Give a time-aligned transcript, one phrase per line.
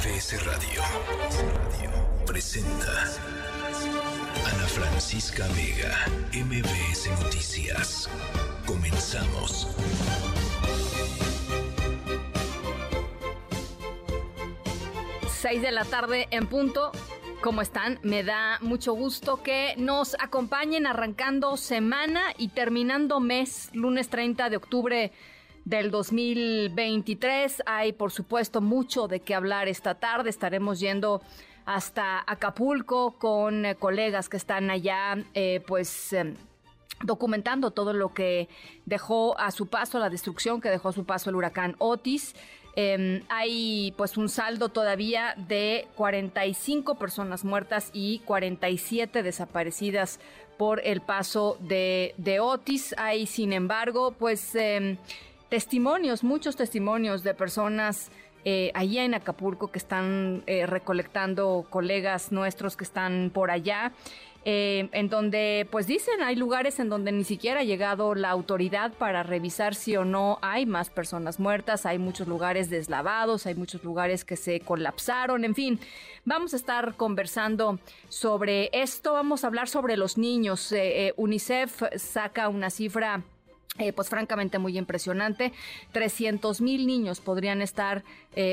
[0.00, 0.80] MBS Radio
[2.24, 3.04] presenta
[4.46, 5.94] Ana Francisca Vega,
[6.32, 8.08] MBS Noticias.
[8.64, 9.68] Comenzamos.
[15.28, 16.92] Seis de la tarde en punto.
[17.42, 17.98] ¿Cómo están?
[18.02, 24.56] Me da mucho gusto que nos acompañen arrancando semana y terminando mes, lunes 30 de
[24.56, 25.12] octubre
[25.64, 27.62] del 2023.
[27.66, 30.30] Hay, por supuesto, mucho de qué hablar esta tarde.
[30.30, 31.22] Estaremos yendo
[31.64, 36.12] hasta Acapulco con eh, colegas que están allá, eh, pues...
[36.12, 36.36] Em,
[37.02, 38.48] documentando todo lo que
[38.84, 42.34] dejó a su paso, la destrucción que dejó a su paso el huracán Otis.
[42.76, 50.20] Em, hay pues un saldo todavía de 45 personas muertas y 47 desaparecidas
[50.56, 52.94] por el paso de, Otis.
[52.96, 54.98] Hay sin embargo pues em,
[55.50, 58.10] testimonios, muchos testimonios de personas
[58.44, 63.92] eh, allá en Acapulco que están eh, recolectando colegas nuestros que están por allá.
[64.46, 68.90] Eh, en donde pues dicen hay lugares en donde ni siquiera ha llegado la autoridad
[68.94, 73.84] para revisar si o no hay más personas muertas, hay muchos lugares deslavados, hay muchos
[73.84, 75.78] lugares que se colapsaron, en fin,
[76.24, 80.72] vamos a estar conversando sobre esto, vamos a hablar sobre los niños.
[80.72, 83.22] Eh, UNICEF saca una cifra
[83.94, 85.52] pues francamente muy impresionante.
[85.92, 88.04] 300 mil niños podrían estar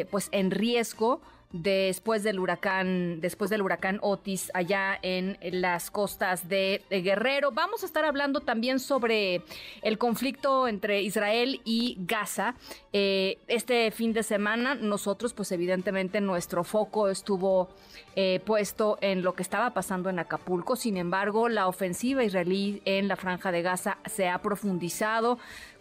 [0.10, 6.84] pues en riesgo después del huracán, después del huracán Otis allá en las costas de,
[6.90, 7.52] Guerrero.
[7.52, 9.44] Vamos a estar hablando también sobre
[9.82, 12.56] el conflicto entre Israel y Gaza.
[12.92, 17.70] Eh, este fin de semana nosotros, pues evidentemente nuestro foco estuvo
[18.16, 20.76] eh, puesto en lo que estaba pasando en Acapulco.
[20.76, 25.38] Sin embargo, la ofensiva israelí en la franja de Gaza se ha profundizado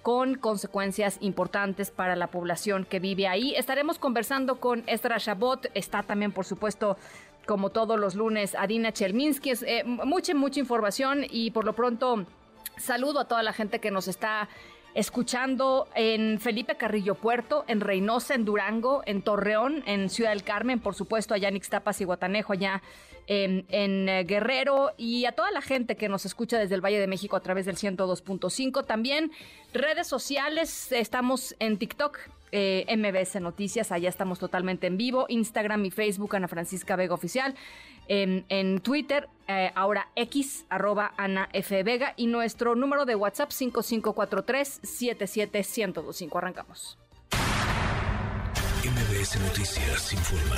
[0.07, 3.57] con consecuencias importantes para la población que vive ahí.
[3.57, 6.97] Estaremos conversando con Estra Shabot, está también, por supuesto,
[7.45, 9.55] como todos los lunes, Adina Chelminsky.
[9.67, 12.25] Eh, mucha, mucha información y por lo pronto
[12.79, 14.49] saludo a toda la gente que nos está
[14.97, 20.81] escuchando en Felipe Carrillo Puerto, en Reynosa, en Durango, en Torreón, en Ciudad del Carmen,
[20.81, 22.83] por supuesto, allá en Ixtapas y Guatanejo, allá
[23.27, 23.67] en,
[24.09, 27.37] eh, Guerrero, y a toda la gente que nos escucha desde el Valle de México
[27.37, 28.87] a través del 102.5.
[28.87, 29.33] También
[29.75, 32.19] redes sociales, estamos en TikTok,
[32.59, 37.55] eh, MBS Noticias, allá estamos totalmente en vivo, Instagram y Facebook, Ana Francisca Vega Oficial
[38.09, 41.83] en, Twitter, eh, ahora X, arroba Ana F.
[41.83, 46.39] Vega, y nuestro número de WhatsApp 5543-77125.
[46.39, 46.97] Arrancamos.
[48.85, 50.57] MBS Noticias informa.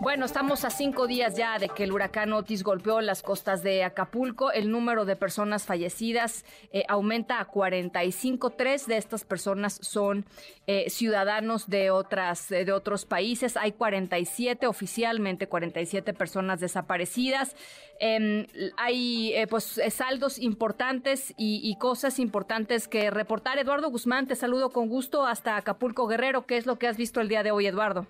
[0.00, 3.82] Bueno, estamos a cinco días ya de que el huracán Otis golpeó las costas de
[3.82, 4.52] Acapulco.
[4.52, 8.50] El número de personas fallecidas eh, aumenta a 45.
[8.50, 10.24] Tres de estas personas son
[10.68, 13.56] eh, ciudadanos de, otras, de otros países.
[13.56, 17.56] Hay 47, oficialmente 47 personas desaparecidas.
[17.98, 23.58] Em, hay eh, pues saldos importantes y, y cosas importantes que reportar.
[23.58, 26.46] Eduardo Guzmán, te saludo con gusto hasta Acapulco Guerrero.
[26.46, 28.06] ¿Qué es lo que has visto el día de hoy, Eduardo?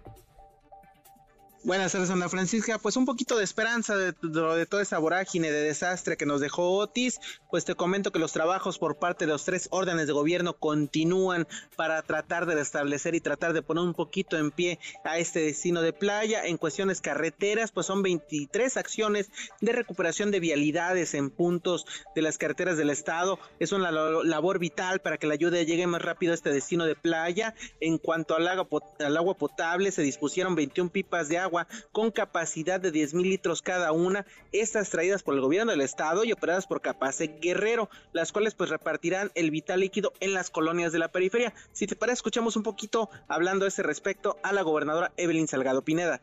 [1.64, 2.78] Buenas tardes, Ana Francisca.
[2.78, 6.78] Pues un poquito de esperanza de, de, toda esa vorágine de desastre que nos dejó
[6.78, 7.18] Otis.
[7.50, 11.48] Pues te comento que los trabajos por parte de los tres órdenes de gobierno continúan
[11.76, 15.82] para tratar de restablecer y tratar de poner un poquito en pie a este destino
[15.82, 16.44] de playa.
[16.44, 19.28] En cuestiones carreteras, pues son 23 acciones
[19.60, 23.40] de recuperación de vialidades en puntos de las carreteras del estado.
[23.58, 26.94] Es una labor vital para que la ayuda llegue más rápido a este destino de
[26.94, 27.56] playa.
[27.80, 31.47] En cuanto al al agua potable, se dispusieron 21 pipas de agua
[31.92, 36.24] con capacidad de 10 mil litros cada una, estas traídas por el gobierno del estado
[36.24, 40.92] y operadas por Capace Guerrero, las cuales pues repartirán el vital líquido en las colonias
[40.92, 41.54] de la periferia.
[41.72, 45.82] Si te parece, escuchamos un poquito hablando a ese respecto a la gobernadora Evelyn Salgado
[45.82, 46.20] Pineda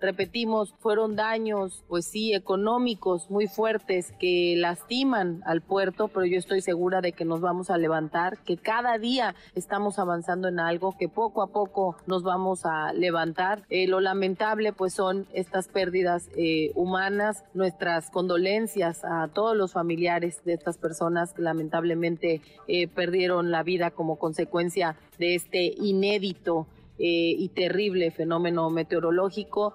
[0.00, 6.60] repetimos, fueron daños, pues sí, económicos muy fuertes que lastiman al puerto, pero yo estoy
[6.60, 11.08] segura de que nos vamos a levantar, que cada día estamos avanzando en algo, que
[11.08, 13.62] poco a poco nos vamos a levantar.
[13.70, 20.42] Eh, lo lamentable, pues son estas pérdidas eh, humanas, nuestras condolencias a todos los familiares
[20.44, 26.66] de estas personas que lamentablemente eh, perdieron la vida como consecuencia de este inédito
[26.98, 29.74] y terrible fenómeno meteorológico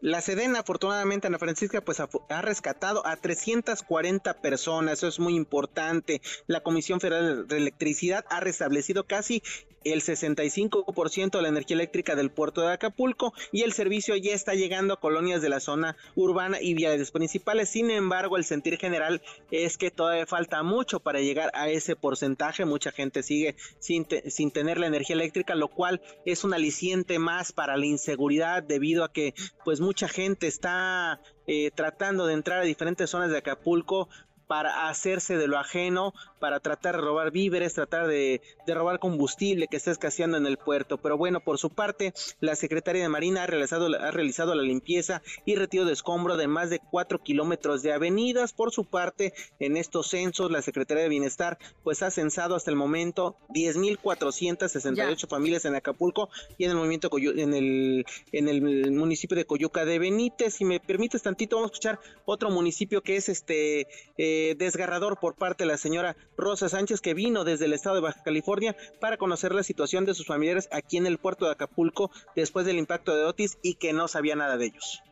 [0.00, 6.22] La Sedena, afortunadamente, Ana Francisca, pues ha, rescatado a 340 personas, eso es muy importante.
[6.46, 9.42] La Comisión Federal de Electricidad ha restablecido casi
[9.84, 14.54] el 65% de la energía eléctrica del puerto de Acapulco y el servicio ya está
[14.54, 17.70] llegando a colonias de la zona urbana y viales principales.
[17.70, 22.64] Sin embargo, el sentir general es que todavía falta mucho para llegar a ese porcentaje.
[22.64, 27.52] Mucha gente sigue sin, sin tener la energía eléctrica, lo cual es un aliciente más
[27.52, 32.64] para la inseguridad debido a que pues mucha gente está eh, tratando de entrar a
[32.64, 34.08] diferentes zonas de Acapulco
[34.50, 39.76] para hacerse de lo ajeno, para tratar de robar víveres, tratar de, robar combustible que
[39.76, 40.98] está escaseando en el puerto.
[40.98, 45.22] Pero bueno, por su parte, la Secretaría de Marina ha realizado, ha realizado la limpieza
[45.44, 48.52] y retiro de escombro de más de cuatro kilómetros de avenidas.
[48.52, 52.76] Por su parte, en estos censos, la Secretaría de Bienestar pues ha censado hasta el
[52.76, 59.44] momento 10.468 familias en Acapulco y en el movimiento en el, en el municipio de
[59.44, 60.54] Coyuca de Benítez.
[60.54, 63.86] Si me permites tantito, vamos a escuchar otro municipio que es este
[64.18, 68.02] eh, desgarrador por parte de la señora Rosa Sánchez, que vino desde el estado de
[68.02, 72.10] Baja California para conocer la situación de sus familiares aquí en el puerto de Acapulco
[72.34, 75.02] después del impacto de Otis y que no sabía nada de ellos.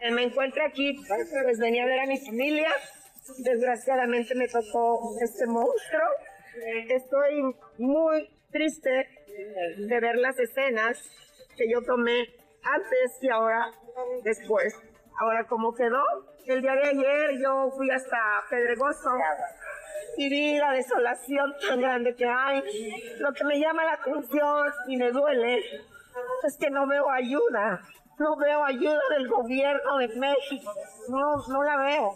[0.00, 2.68] Eh, me encuentro aquí, pues venía a ver a mi familia.
[3.38, 6.08] Desgraciadamente me tocó este monstruo.
[6.88, 9.08] Estoy muy triste
[9.78, 10.98] de ver las escenas
[11.56, 12.20] que yo tomé
[12.62, 13.70] antes y ahora
[14.22, 14.74] después.
[15.20, 16.02] Ahora, ¿cómo quedó?
[16.46, 18.18] El día de ayer yo fui hasta
[18.50, 19.10] Pedregoso
[20.16, 22.62] y vi la desolación tan grande que hay.
[23.20, 25.58] Lo que me llama la atención y me duele
[26.42, 27.80] es que no veo ayuda.
[28.18, 30.72] No veo ayuda del gobierno de México.
[31.08, 32.14] No, no la veo.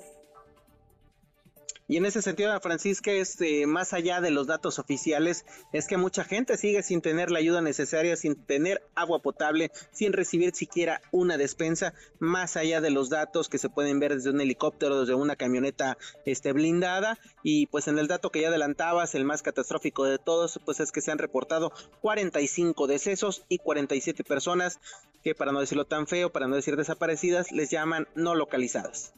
[1.91, 5.97] Y en ese sentido, Francisca, es eh, más allá de los datos oficiales, es que
[5.97, 11.01] mucha gente sigue sin tener la ayuda necesaria, sin tener agua potable, sin recibir siquiera
[11.13, 15.15] una despensa, más allá de los datos que se pueden ver desde un helicóptero, desde
[15.15, 15.97] una camioneta
[16.27, 17.19] este, blindada.
[17.43, 20.93] Y pues en el dato que ya adelantabas, el más catastrófico de todos, pues es
[20.93, 24.79] que se han reportado 45 decesos y 47 personas
[25.25, 29.15] que, para no decirlo tan feo, para no decir desaparecidas, les llaman no localizadas.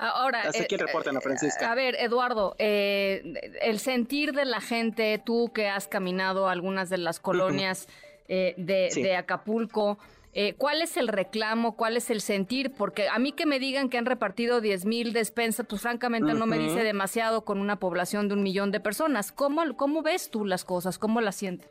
[0.00, 1.70] Ahora, Hasta aquí el reporte, Ana Francisca.
[1.70, 3.22] A ver, Eduardo, eh,
[3.60, 7.86] el sentir de la gente, tú que has caminado algunas de las colonias
[8.26, 9.98] eh, de, Acapulco,
[10.32, 11.74] eh, ¿Cuál es el reclamo?
[11.74, 12.72] ¿Cuál es el sentir?
[12.72, 16.46] Porque a mí que me digan que han repartido 10 mil despensas, pues francamente no
[16.46, 19.32] me dice demasiado con una población de un millón de personas.
[19.32, 20.98] ¿Cómo, cómo ves tú las cosas?
[20.98, 21.68] ¿Cómo las sientes?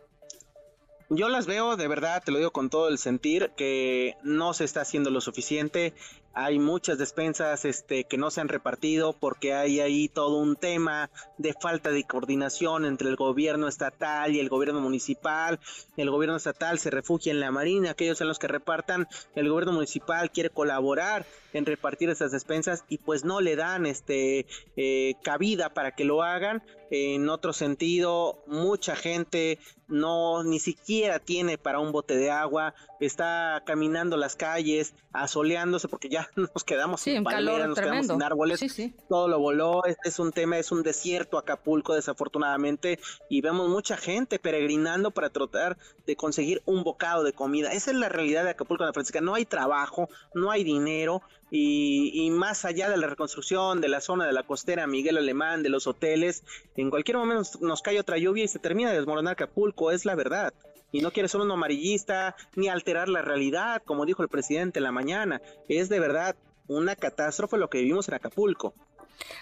[1.10, 4.64] Yo las veo, de verdad, te lo digo con todo el sentir, que no se
[4.64, 5.94] está haciendo lo suficiente.
[6.34, 11.10] Hay muchas despensas este, que no se han repartido porque hay ahí todo un tema
[11.38, 15.60] de falta de coordinación entre el gobierno estatal y el gobierno municipal.
[15.98, 19.08] El gobierno estatal se refugia en la Marina, aquellos son los que repartan.
[19.36, 24.46] El gobierno municipal quiere colaborar en repartir esas despensas y pues no le dan este
[24.75, 26.64] eh, cabida para que lo hagan.
[26.92, 33.62] En otro sentido, mucha gente no ni siquiera tiene para un bote de agua, está
[33.66, 38.62] caminando las calles, asoleándose porque ya nos quedamos sin palmeras, nos quedamos sin árboles,
[39.07, 43.00] todo lo voló, este es un tema, es un desierto Acapulco desafortunadamente
[43.30, 47.71] y vemos mucha gente peregrinando para tratar de conseguir un bocado de comida.
[47.71, 51.21] Esa es la realidad de Acapulco, la Francisca, no hay trabajo, no hay dinero,
[51.51, 55.69] y, más allá de la reconstrucción de la zona de la costera Miguel Alemán, de
[55.69, 56.44] los hoteles,
[56.75, 60.15] en cualquier momento nos, cae otra lluvia y se termina de desmoronar Acapulco, es la
[60.15, 60.54] verdad.
[60.91, 64.83] Y no quiere ser un amarillista ni alterar la realidad, como dijo el presidente en
[64.83, 65.41] la mañana.
[65.68, 66.36] Es de verdad
[66.68, 68.74] una catástrofe lo que vivimos en Acapulco.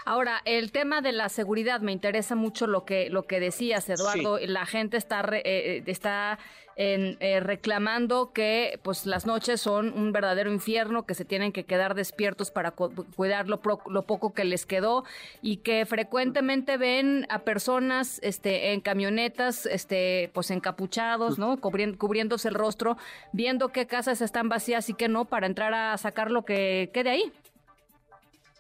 [0.06, 4.40] Ahora, el tema de la seguridad, me interesa mucho lo que, lo que decías, Eduardo.
[4.40, 6.40] La gente está, eh, eh, está
[6.80, 11.96] eh, reclamando que pues las noches son un verdadero infierno, que se tienen que quedar
[11.96, 15.04] despiertos para cuidar lo, poco que les quedó
[15.42, 21.58] y que frecuentemente ven a personas este, en camionetas este, pues encapuchados, ¿no?
[21.60, 22.96] cubriéndose el rostro,
[23.34, 27.10] viendo qué casas están vacías y qué no, para entrar a sacar lo que quede
[27.10, 27.34] ahí.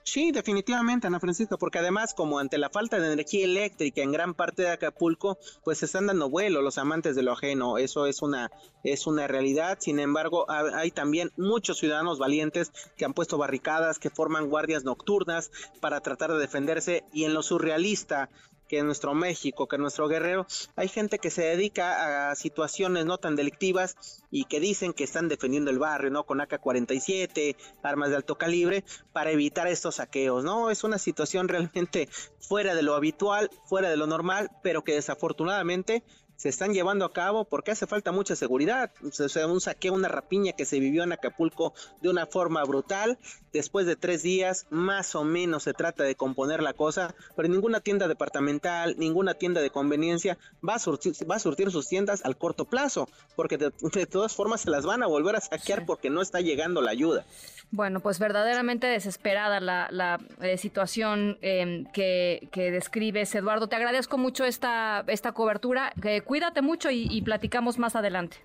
[0.07, 4.35] Sí, definitivamente, Ana Francisca, porque además, como ante la falta de energía eléctrica en gran
[4.35, 7.77] parte de Acapulco, pues se están dando vuelo los amantes de lo ajeno.
[7.77, 8.49] Eso es una,
[8.85, 9.79] es una realidad.
[9.81, 15.51] Sin embargo, hay también muchos ciudadanos valientes que han puesto barricadas, que forman guardias nocturnas
[15.81, 17.03] para tratar de defenderse.
[17.11, 18.29] Y en lo surrealista
[18.67, 20.45] que nuestro México, que nuestro Guerrero,
[20.75, 23.95] hay gente que se dedica a situaciones no tan delictivas
[24.31, 26.25] y que dicen que están defendiendo el barrio, ¿no?
[26.25, 28.83] Con AK-47, armas de alto calibre,
[29.13, 30.69] para evitar estos saqueos, ¿no?
[30.69, 32.09] Es una situación realmente
[32.39, 36.03] fuera de lo habitual, fuera de lo normal, pero que desafortunadamente
[36.37, 38.91] se están llevando a cabo porque hace falta mucha seguridad.
[39.03, 43.17] O sea, un saqueo, una rapiña que se vivió en Acapulco de una forma brutal.
[43.51, 47.79] Después de tres días, más o menos se trata de componer la cosa, pero ninguna
[47.79, 52.37] tienda departamental, ninguna tienda de conveniencia va a surtir, va a surtir sus tiendas al
[52.37, 53.71] corto plazo, porque de,
[54.05, 57.25] todas formas se las van a volver a saquear porque no está llegando la ayuda.
[57.69, 63.67] Bueno, pues verdaderamente desesperada la, eh, situación em, que, describes, Eduardo.
[63.67, 65.93] Te agradezco mucho esta, esta cobertura.
[66.25, 68.37] cuídate mucho y platicamos más adelante.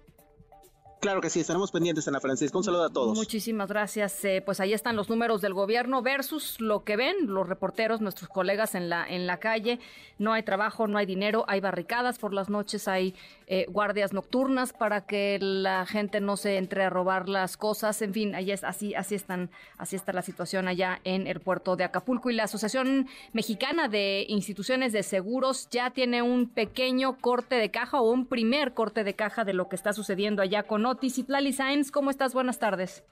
[1.02, 2.56] Claro que sí, estaremos pendientes, Ana Francisca.
[2.56, 3.18] Un saludo a todos.
[3.18, 4.24] Muchísimas gracias.
[4.24, 8.30] Eh, pues ahí están los números del gobierno versus lo que ven los reporteros, nuestros
[8.30, 9.80] colegas en la, en la calle.
[10.18, 13.16] No hay trabajo, no hay dinero, hay barricadas por las noches, hay
[13.54, 18.00] eh, guardias nocturnas para que la gente no se entre a robar las cosas.
[18.00, 21.76] En fin, ahí es, así, así, están, así está la situación allá en el puerto
[21.76, 22.30] de Acapulco.
[22.30, 28.00] Y la Asociación Mexicana de Instituciones de Seguros ya tiene un pequeño corte de caja
[28.00, 31.90] o un primer corte de caja de lo que está sucediendo allá con Itlali Sainz,
[31.90, 32.32] ¿cómo estás?
[32.32, 33.04] Buenas tardes.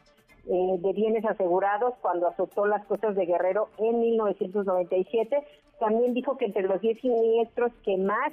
[0.51, 5.47] eh, de bienes asegurados cuando azotó las costas de Guerrero en 1997.
[5.79, 8.33] También dijo que entre los 10 siniestros que más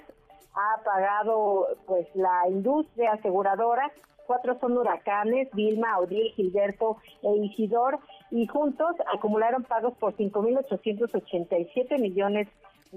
[0.53, 3.91] ha pagado pues la industria aseguradora,
[4.25, 7.99] cuatro son huracanes, Vilma, Odil, Gilberto e Isidor,
[8.31, 12.47] y juntos acumularon pagos por 5.887 millones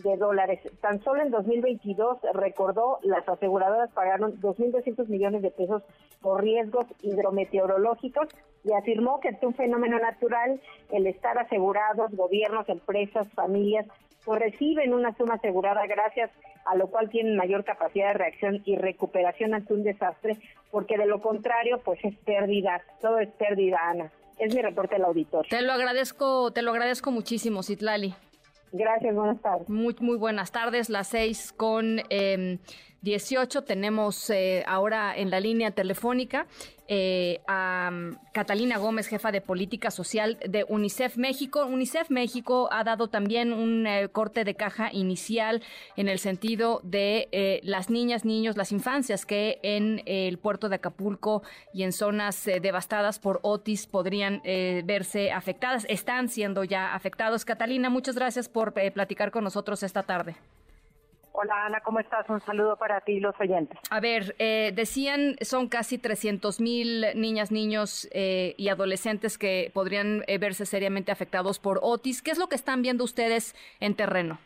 [0.03, 0.61] de dólares.
[0.81, 5.83] Tan solo en 2022, recordó, las aseguradoras pagaron 2.200 millones de pesos
[6.21, 8.29] por riesgos hidrometeorológicos
[8.65, 13.87] y afirmó que ante un fenómeno natural, el estar asegurados, gobiernos, empresas, familias,
[14.25, 16.31] pues reciben una suma asegurada gracias
[16.67, 20.37] a lo cual tienen mayor capacidad de reacción y recuperación ante un desastre,
[20.71, 24.13] porque de lo contrario, pues es pérdida, todo es pérdida, Ana.
[24.39, 25.47] Es mi reporte del auditor.
[25.49, 28.15] Te lo agradezco, te lo agradezco muchísimo, Citlali.
[28.73, 29.69] Gracias, buenas tardes.
[29.69, 32.59] Muy, muy buenas tardes, las seis con eh,
[33.03, 33.63] 18.
[33.63, 36.47] Tenemos eh, ahora en la línea telefónica
[36.89, 41.65] eh, a mm, Catalina Gómez, jefa de política social de UNICEF México.
[41.65, 45.63] UNICEF México ha dado también un eh, corte de caja inicial
[45.97, 51.43] en el sentido de las niñas, niños, las infancias que en el puerto de Acapulco
[51.73, 54.43] y en zonas devastadas por Otis podrían
[54.85, 55.87] verse afectadas.
[55.89, 57.45] Están siendo ya afectados.
[57.45, 60.37] Catalina, muchas gracias por platicar con nosotros esta tarde.
[61.41, 62.29] Hola Ana, ¿cómo estás?
[62.29, 63.79] Un saludo para ti y los oyentes.
[63.91, 70.25] A ver, eh, decían son casi 300 mil niñas, niños eh, y adolescentes que podrían
[70.27, 72.23] eh, verse seriamente afectados por Otis.
[72.23, 74.39] ¿Qué es lo que están viendo ustedes en terreno?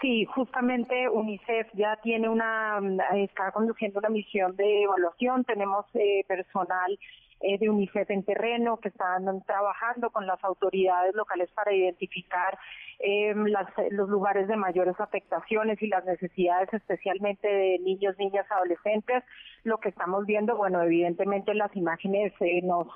[0.00, 2.80] Sí, justamente UNICEF ya tiene una,
[3.14, 5.44] está conduciendo una misión de evaluación.
[5.44, 5.84] Tenemos
[6.26, 6.98] personal
[7.42, 12.58] de UNICEF en terreno que están trabajando con las autoridades locales para identificar
[13.00, 13.34] eh,
[13.90, 19.24] los lugares de mayores afectaciones y las necesidades especialmente de niños, niñas, adolescentes.
[19.64, 22.86] Lo que estamos viendo, bueno, evidentemente las imágenes eh, nos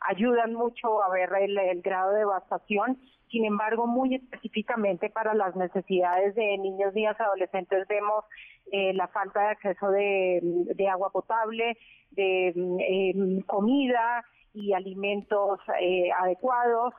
[0.00, 2.98] ayudan mucho a ver el, grado de devastación.
[3.30, 8.24] Sin embargo, muy específicamente para las necesidades de niños, niñas, adolescentes vemos
[8.72, 11.76] eh, la falta de acceso de, agua potable,
[12.10, 16.92] de eh, comida y alimentos eh, adecuados,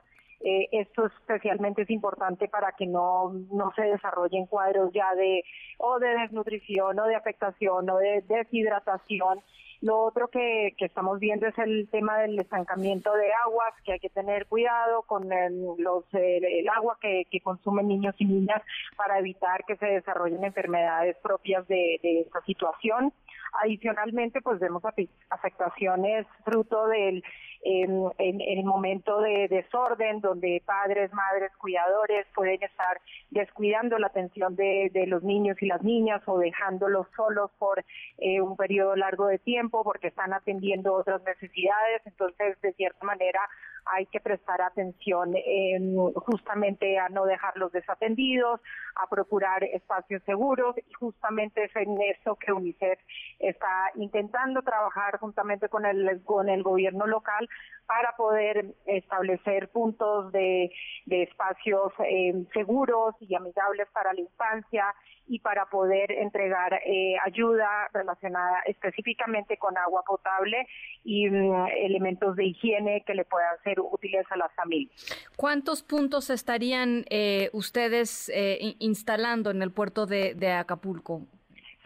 [0.44, 5.44] eh, esto especialmente es importante para que no, no se desarrollen cuadros ya de
[5.78, 9.40] o de desnutrición o de afectación o de deshidratación
[9.82, 13.98] Lo otro que, que estamos viendo es el tema del estancamiento de aguas, que hay
[13.98, 18.62] que tener cuidado con el, los, el, agua que, que, consumen niños y niñas
[18.96, 23.12] para evitar que se desarrollen enfermedades propias de, de esta situación.
[23.60, 24.84] Adicionalmente, pues vemos
[25.30, 27.24] afectaciones fruto del
[27.62, 33.00] en, en, el momento de desorden, donde padres, madres, cuidadores pueden estar
[33.30, 37.84] descuidando la atención de, los niños y las niñas o dejándolos solos por
[38.18, 42.02] eh, un periodo largo de tiempo porque están atendiendo otras necesidades.
[42.04, 43.40] Entonces, de cierta manera,
[43.84, 45.34] hay que prestar atención
[46.14, 48.60] justamente a no dejarlos desatendidos,
[48.96, 52.98] a procurar espacios seguros y justamente es en eso que UNICEF
[53.38, 57.48] está intentando trabajar juntamente con el, con el gobierno local
[57.86, 60.70] para poder establecer puntos de,
[61.06, 64.94] espacios eh, seguros y amigables para la infancia
[65.26, 70.66] y para poder entregar eh, ayuda relacionada específicamente con agua potable
[71.04, 74.92] y mm, elementos de higiene que le puedan ser útiles a las familias.
[75.36, 81.26] ¿Cuántos puntos estarían eh, ustedes eh, instalando en el puerto de Acapulco?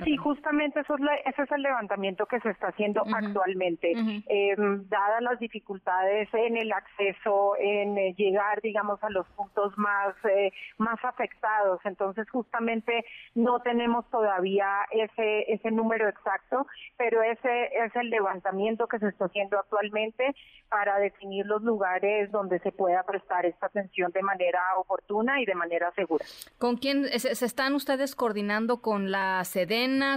[0.05, 3.93] Sí, justamente eso es ese es el levantamiento que se está haciendo actualmente.
[4.29, 10.15] eh, dadas las dificultades en el acceso, en eh, llegar, digamos, a los puntos más,
[10.25, 17.95] eh, más afectados, entonces justamente no tenemos todavía ese, ese número exacto, pero ese es
[17.97, 20.35] el levantamiento que se está haciendo actualmente
[20.69, 25.55] para definir los lugares donde se pueda prestar esta atención de manera oportuna y de
[25.55, 26.25] manera segura.
[26.59, 29.45] ¿Con quién se, se están ustedes coordinando con la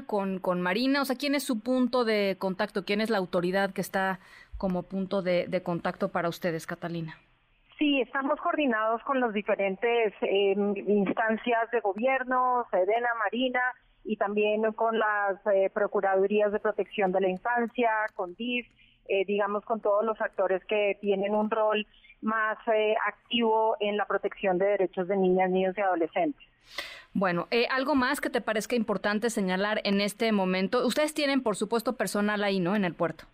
[0.06, 1.02] con, con Marina?
[1.02, 2.86] O sea, ¿quién es su punto de contacto?
[2.86, 4.20] ¿Quién es la autoridad que está
[4.58, 7.18] como punto de, contacto para ustedes, Catalina?
[7.78, 13.62] Sí, estamos coordinados con las diferentes em, instancias de gobierno, Sedena, Marina,
[14.04, 18.68] y también con las eh, Procuradurías de Protección de la Infancia, con DIF,
[19.08, 21.88] eh, digamos, con todos los actores que tienen un rol
[22.22, 26.46] más eh, activo en la protección de derechos de niñas, niños y adolescentes.
[27.14, 30.86] Bueno, eh, algo más que te parezca importante señalar en este momento.
[30.86, 32.76] Ustedes tienen, por supuesto, personal ahí, ¿no?
[32.76, 33.26] En el puerto.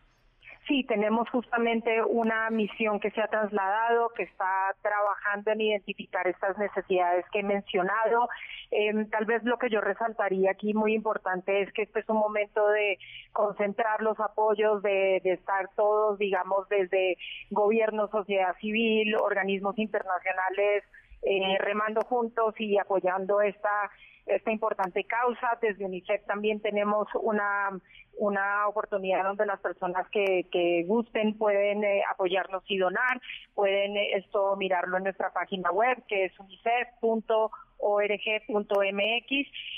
[0.67, 6.57] Sí, tenemos justamente una misión que se ha trasladado, que está trabajando en identificar estas
[6.57, 8.29] necesidades que he mencionado.
[8.71, 12.17] Eh, tal vez lo que yo resaltaría aquí muy importante es que este es un
[12.17, 12.97] momento de
[13.31, 17.15] concentrar los apoyos, de, de estar todos, digamos, desde
[17.51, 20.83] gobierno, sociedad civil, organismos internacionales,
[21.21, 23.91] eh, remando juntos y apoyando esta
[24.25, 25.57] esta importante causa.
[25.61, 27.69] Desde UNICEF también tenemos una,
[28.17, 33.21] una oportunidad donde las personas que, gusten pueden eh, apoyarnos y donar,
[33.53, 37.49] pueden eh, esto mirarlo en nuestra página web que es unicef.org.mx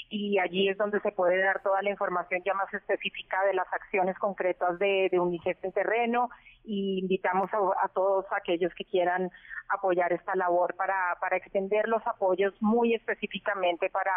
[0.10, 3.68] y allí es donde se puede dar toda la información ya más específica de las
[3.74, 6.30] acciones concretas de, de UNICEF en terreno
[6.68, 9.32] y invitamos a, todos aquellos que quieran
[9.70, 14.12] apoyar esta labor para, para extender los apoyos muy específicamente para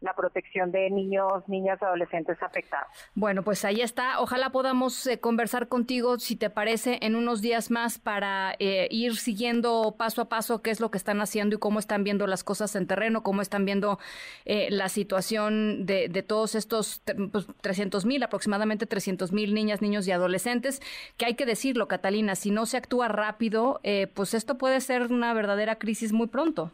[0.00, 2.88] la protección de niños, niñas, adolescentes afectados.
[3.14, 4.20] Bueno, pues ahí está.
[4.20, 9.16] Ojalá podamos eh, conversar contigo, si te parece, en unos días más para eh, ir
[9.16, 12.44] siguiendo paso a paso qué es lo que están haciendo y cómo están viendo las
[12.44, 13.98] cosas en terreno, cómo están viendo
[14.44, 20.06] eh, la situación de, de todos estos pues, 300 mil, aproximadamente 300 mil niñas, niños
[20.06, 20.82] y adolescentes,
[21.16, 23.80] que hay que decirlo, Catalina, si no se actúa rápido,
[24.14, 26.70] pues esto puede ser una verdadera crisis muy pronto.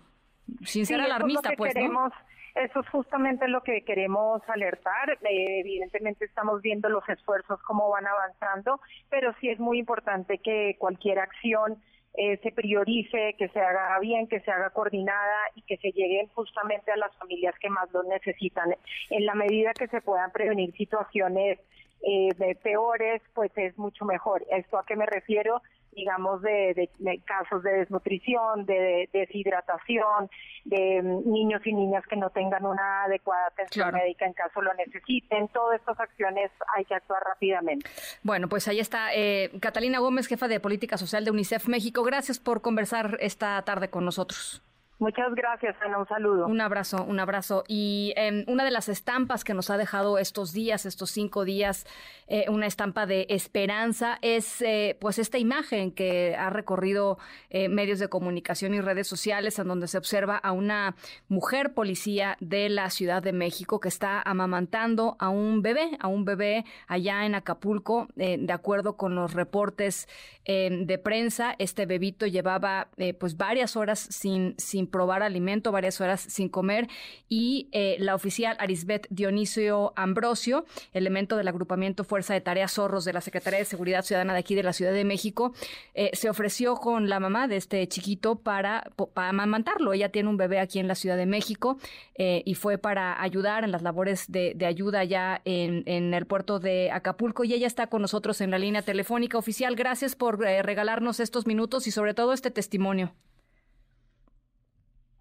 [0.64, 2.10] Sin ser alarmista, pues, ¿no?
[2.54, 5.18] Eso es justamente lo que queremos alertar.
[5.22, 10.76] Eh, evidentemente estamos viendo los esfuerzos cómo van avanzando, pero sí es muy importante que
[10.78, 11.82] cualquier acción
[12.14, 16.28] eh, se priorice, que se haga bien, que se haga coordinada y que se lleguen
[16.28, 18.76] justamente a las familias que más lo necesitan.
[19.08, 21.58] En la medida que se puedan prevenir situaciones
[22.02, 24.44] eh, peores, pues es mucho mejor.
[24.50, 25.62] ¿Esto a qué me refiero?
[25.92, 26.90] Digamos, de,
[27.24, 30.30] casos de desnutrición, de, deshidratación,
[30.64, 34.72] de mm, niños y niñas que no tengan una adecuada atención médica en caso lo
[34.74, 35.48] necesiten.
[35.48, 37.88] Todas estas acciones hay que actuar rápidamente.
[38.22, 42.02] Bueno, pues ahí está eh, Catalina Gómez, jefa de Política Social de UNICEF México.
[42.02, 44.62] Gracias por conversar esta tarde con nosotros.
[45.02, 45.98] Muchas gracias, Ana.
[45.98, 46.46] Un saludo.
[46.46, 47.64] Un abrazo, un abrazo.
[47.66, 51.86] Y eh, una de las estampas que nos ha dejado estos días, estos cinco días,
[52.28, 57.18] eh, una estampa de esperanza, es eh, pues esta imagen que ha recorrido
[57.50, 60.94] eh, medios de comunicación y redes sociales, en donde se observa a una
[61.28, 66.24] mujer policía de la Ciudad de México que está amamantando a un bebé, a un
[66.24, 70.08] bebé allá en Acapulco, de acuerdo con los reportes
[70.46, 71.54] de prensa.
[71.58, 72.88] Este bebito llevaba
[73.18, 76.88] pues varias horas sin, sin probar alimento, varias horas sin comer,
[77.28, 83.12] y eh, la oficial Arisbet Dionisio Ambrosio, elemento del agrupamiento Fuerza de Tareas Zorros de
[83.12, 85.52] la Secretaría de Seguridad Ciudadana de aquí de la Ciudad de México,
[85.94, 89.92] eh, se ofreció con la mamá de este chiquito para, para amamantarlo.
[89.92, 91.78] Ella tiene un bebé aquí en la Ciudad de México
[92.14, 96.60] eh, y fue para ayudar en las labores de, ayuda ya en, en, el puerto
[96.60, 99.74] de Acapulco y ella está con nosotros en la línea telefónica oficial.
[99.74, 103.14] Gracias por regalarnos estos minutos y sobre todo este testimonio.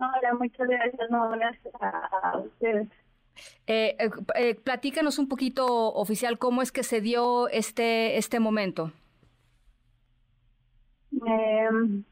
[0.02, 1.12] Hola, muchas gracias.
[1.12, 2.88] No, gracias a, ustedes.
[3.68, 8.92] Eh, eh, eh, platícanos un poquito, oficial, cómo es que se dio este, este momento.
[11.24, 12.04] Em,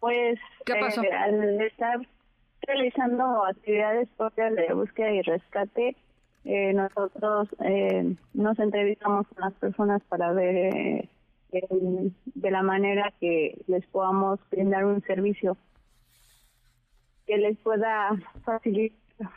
[0.00, 1.00] pues ¿Qué pasó?
[1.00, 2.00] al estar
[2.62, 5.96] realizando actividades propias de búsqueda y rescate,
[6.44, 7.48] nosotros
[8.34, 11.08] nos entrevistamos con las personas para ver
[11.52, 15.56] de la manera que les podamos brindar un servicio
[17.28, 18.10] que les pueda
[18.44, 19.30] facilitar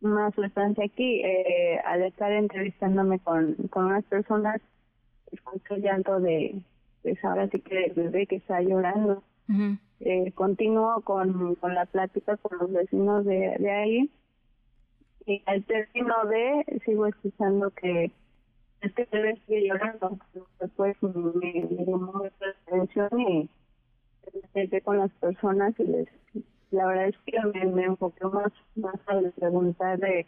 [0.00, 1.22] más su estancia aquí.
[1.24, 4.60] Eh, al estar entrevistándome con, con unas personas,
[5.30, 6.60] escucho el llanto de,
[7.02, 9.22] pues ahora sí que el bebé que está llorando.
[10.00, 14.10] eh, continúo con, con la plática con los vecinos de, de ahí
[15.26, 18.10] y al término de sigo escuchando que
[18.80, 20.18] este bebé sigue llorando.
[20.60, 21.12] Después me,
[21.70, 23.50] me llamó mucha atención y
[24.54, 26.08] me con las personas y les
[26.72, 30.26] la verdad es que me, me enfoqué más, más a preguntar de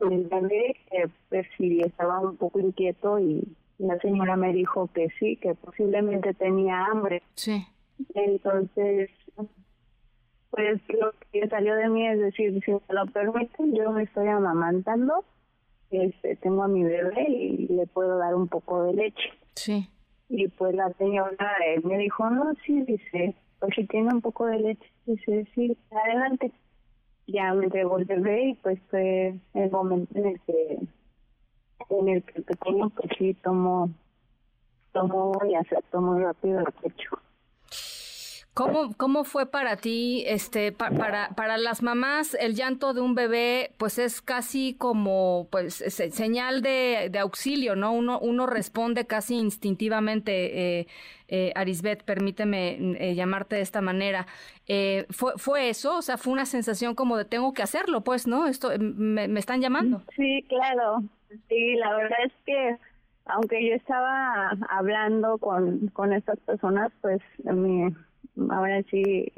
[0.00, 5.36] entender que pues si estaba un poco inquieto y la señora me dijo que sí,
[5.36, 7.22] que posiblemente tenía hambre.
[7.34, 7.64] Sí.
[8.14, 9.10] Entonces,
[10.50, 14.28] pues lo que salió de mí es decir, si me lo permiten, yo me estoy
[14.28, 15.24] amamantando,
[15.90, 19.30] este, tengo a mi bebé y le puedo dar un poco de leche.
[19.54, 19.88] Sí.
[20.28, 24.46] Y pues la señora eh, me dijo, no, sí, dice, pues si tiene un poco
[24.46, 26.52] de leche, dice, sí, adelante.
[27.26, 30.78] Ya me entregó y pues fue el momento en el que
[31.90, 33.90] en el que el pequeño pues sí tomó,
[34.92, 37.18] tomó y aceptó muy rápido el pecho.
[38.58, 43.70] ¿Cómo, ¿Cómo fue para ti, este, para, para las mamás, el llanto de un bebé,
[43.78, 47.92] pues es casi como, pues, señal de, de auxilio, ¿no?
[47.92, 50.86] Uno, uno responde casi instintivamente, eh,
[51.28, 54.26] eh, Arisbet, permíteme eh, llamarte de esta manera.
[54.66, 55.98] Eh, ¿fue, ¿Fue eso?
[55.98, 58.48] O sea, fue una sensación como de tengo que hacerlo, pues, ¿no?
[58.48, 60.02] Esto, me, me están llamando.
[60.16, 61.04] Sí, claro.
[61.48, 62.76] Sí, la verdad es que
[63.26, 67.94] aunque yo estaba hablando con, con estas personas, pues mi
[68.50, 69.32] ahora sí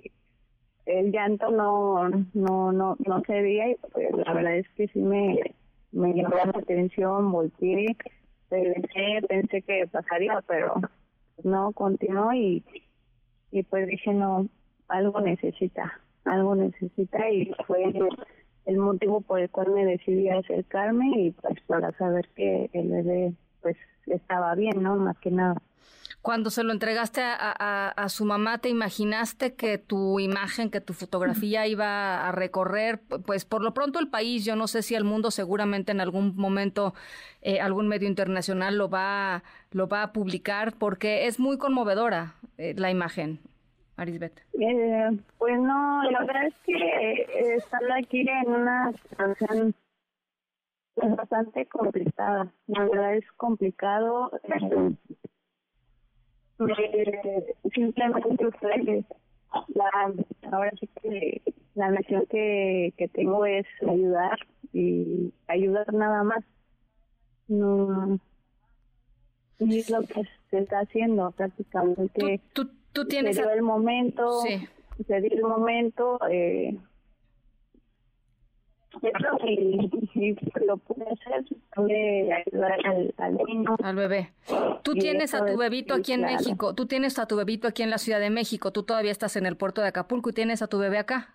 [0.87, 5.01] el llanto no no no no se veía y pues la verdad es que sí
[5.01, 5.55] me
[5.93, 7.97] me llamó la atención volteé
[8.49, 10.75] pensé pensé que pasaría pero
[11.45, 12.65] no continuó y
[13.51, 14.49] y pues dije no
[14.89, 17.93] algo necesita algo necesita y fue
[18.67, 23.33] el motivo por el cual me decidí acercarme y pues para saber que el bebé
[23.63, 25.61] pues estaba bien no más que nada
[26.23, 31.67] cuando se lo entregaste a, su mamá, ¿te imaginaste que tu imagen, que tu fotografía
[31.67, 35.31] iba a recorrer, pues por lo pronto el país, yo no sé si el mundo
[35.31, 36.95] seguramente en algún momento
[37.41, 42.75] eh, algún medio internacional lo va, lo va a publicar, porque es muy conmovedora eh,
[42.77, 43.41] la imagen,
[43.97, 44.45] Arisbet.
[44.61, 49.75] Eh, pues no, la verdad es que estando aquí en una situación
[51.17, 54.31] bastante complicada, la verdad es complicado
[57.75, 59.05] simplemente ustedes
[59.75, 60.13] la
[60.53, 61.43] ahora sí que
[61.75, 64.39] la misión que, que tengo es ayudar
[64.73, 66.45] y ayudar nada más
[67.49, 68.19] no
[69.59, 74.43] y es lo que se está haciendo prácticamente tú, tú, tienes se dio el momento
[74.43, 74.69] sí.
[75.07, 76.77] se dio el momento eh,
[80.67, 83.77] lo pude hacer, pude ayudar al, al niño.
[83.83, 84.33] Al bebé.
[84.83, 87.91] Tú tienes a tu bebito aquí en México, tú tienes a tu bebito aquí en
[87.91, 90.69] la Ciudad de México, tú todavía estás en el puerto de Acapulco y tienes a
[90.69, 91.35] tu bebé acá.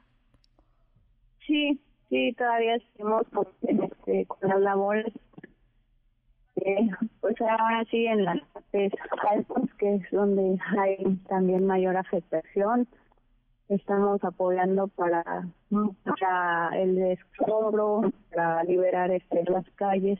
[1.45, 3.25] Sí, sí, todavía estamos
[3.61, 5.13] este, con las labores.
[6.57, 6.89] Eh,
[7.19, 8.93] pues ahora sí en las partes
[9.29, 12.87] altas, que es donde hay también mayor afectación
[13.69, 15.47] estamos apoyando para,
[16.03, 20.19] para el escombro, para liberar este, las calles.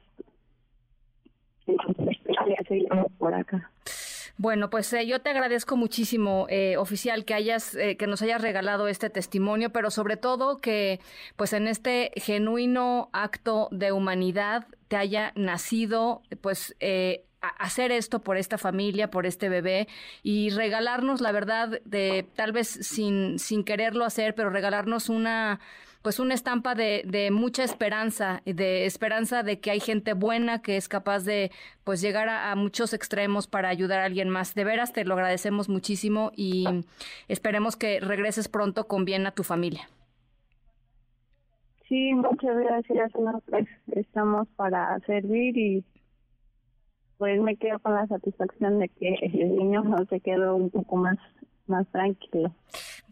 [4.38, 8.42] Bueno, pues eh, yo te agradezco muchísimo, eh, oficial, que hayas, eh, que nos hayas
[8.42, 11.00] regalado este testimonio, pero sobre todo que,
[11.38, 16.76] pues, en este genuino acto de humanidad te haya nacido, pues,
[17.48, 19.88] hacer esto por esta familia, por este bebé
[20.24, 25.60] y regalarnos, la verdad, de tal vez sin, sin quererlo hacer, pero regalarnos una
[26.02, 30.78] pues una estampa de, de, mucha esperanza, de esperanza de que hay gente buena que
[30.78, 31.50] es capaz de
[31.84, 34.54] pues llegar a, a, muchos extremos para ayudar a alguien más.
[34.54, 36.68] De veras te lo agradecemos muchísimo y
[37.28, 39.90] esperemos que regreses pronto con bien a tu familia.
[41.88, 43.12] Sí, muchas gracias.
[43.50, 45.84] Pues, estamos para servir y
[47.18, 51.18] pues me quedo con la satisfacción de que el niño se quedó un poco más
[51.68, 52.52] más tranquilo.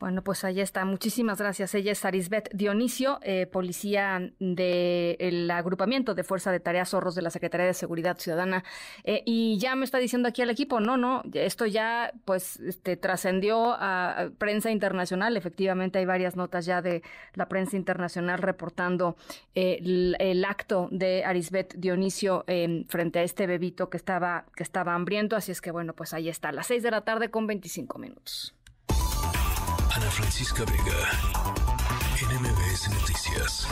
[0.04, 0.84] Bueno, pues ahí está.
[0.84, 1.74] Muchísimas gracias.
[1.76, 7.30] Ella es Arisbet Dionisio, eh, policía del agrupamiento de Fuerza de Tareas Zorros de la
[7.30, 8.66] Secretaría de Seguridad Ciudadana.
[9.06, 12.98] Eh, y ya me está diciendo aquí el equipo, no, no, esto ya pues este,
[12.98, 15.38] trascendió a prensa internacional.
[15.38, 17.02] Efectivamente hay varias notas ya de
[17.36, 19.16] la prensa internacional reportando
[19.56, 19.80] eh,
[20.20, 22.44] el, acto de Arisbet Dionisio
[22.90, 25.38] frente a este bebito que estaba, que estaba hambriento.
[25.38, 28.00] Así es que bueno, pues ahí está, a las seis de la tarde con 25
[28.00, 28.54] minutos.
[30.04, 31.00] Ana Francisca Vega,
[32.28, 33.66] NMBS Noticias.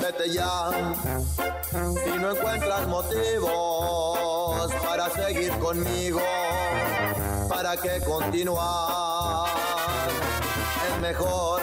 [0.00, 0.70] Vete ya,
[2.04, 6.20] si no encuentras motivos para seguir conmigo,
[7.48, 9.48] para que continuar.
[10.88, 11.60] Es mejor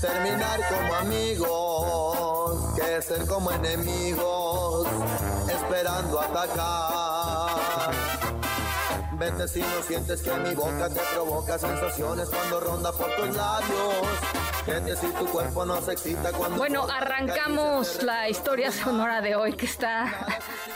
[0.00, 4.86] terminar como amigos que ser como enemigos,
[5.48, 6.86] esperando atacar.
[9.18, 14.06] Vete si no sientes que mi boca te provoca sensaciones cuando ronda por tus labios.
[14.66, 16.58] Vete si tu cuerpo no se excita cuando.
[16.58, 20.26] Bueno, arrancamos la historia sonora de hoy que está.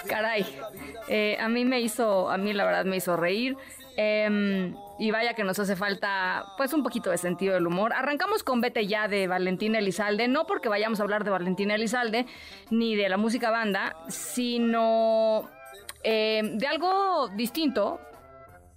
[0.08, 0.46] Caray.
[1.08, 3.56] Eh, a mí me hizo, a mí la verdad me hizo reír.
[3.96, 7.92] Eh, y vaya que nos hace falta pues un poquito de sentido del humor.
[7.94, 12.26] Arrancamos con Vete ya de Valentina Elizalde, no porque vayamos a hablar de Valentina Elizalde
[12.70, 15.48] ni de la música banda, sino
[16.02, 18.00] eh, de algo distinto,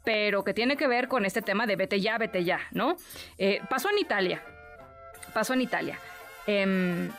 [0.03, 2.97] pero que tiene que ver con este tema de vete ya, vete ya, ¿no?
[3.37, 4.43] Eh, pasó en Italia,
[5.33, 5.99] pasó en Italia.
[6.47, 7.09] Eh,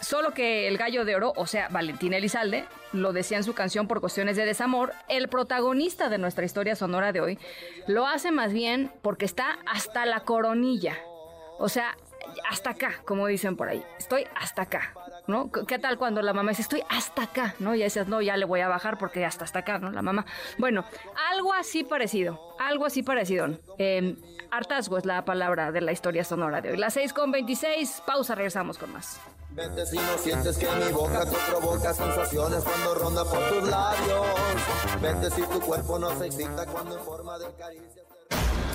[0.00, 3.88] solo que el gallo de oro, o sea, Valentín Elizalde, lo decía en su canción
[3.88, 7.38] por cuestiones de desamor, el protagonista de nuestra historia sonora de hoy
[7.86, 10.96] lo hace más bien porque está hasta la coronilla.
[11.58, 11.96] O sea,
[12.48, 13.82] hasta acá, como dicen por ahí.
[13.98, 14.92] Estoy hasta acá,
[15.26, 15.50] ¿no?
[15.50, 17.74] ¿Qué tal cuando la mamá dice, estoy hasta acá, ¿no?
[17.74, 19.90] Y decías, no, ya le voy a bajar porque hasta hasta acá, ¿no?
[19.90, 20.26] La mamá.
[20.58, 20.84] Bueno,
[21.32, 23.48] algo así parecido, algo así parecido.
[23.78, 24.16] Eh,
[24.50, 26.76] hartazgo es la palabra de la historia sonora de hoy.
[26.76, 29.20] Las 6 con 26, pausa, regresamos con más.
[29.50, 34.26] Vete si no sientes que mi boca te provoca sensaciones cuando ronda por tus labios.
[35.00, 38.02] Vete si tu cuerpo no se excita cuando en forma de caricia.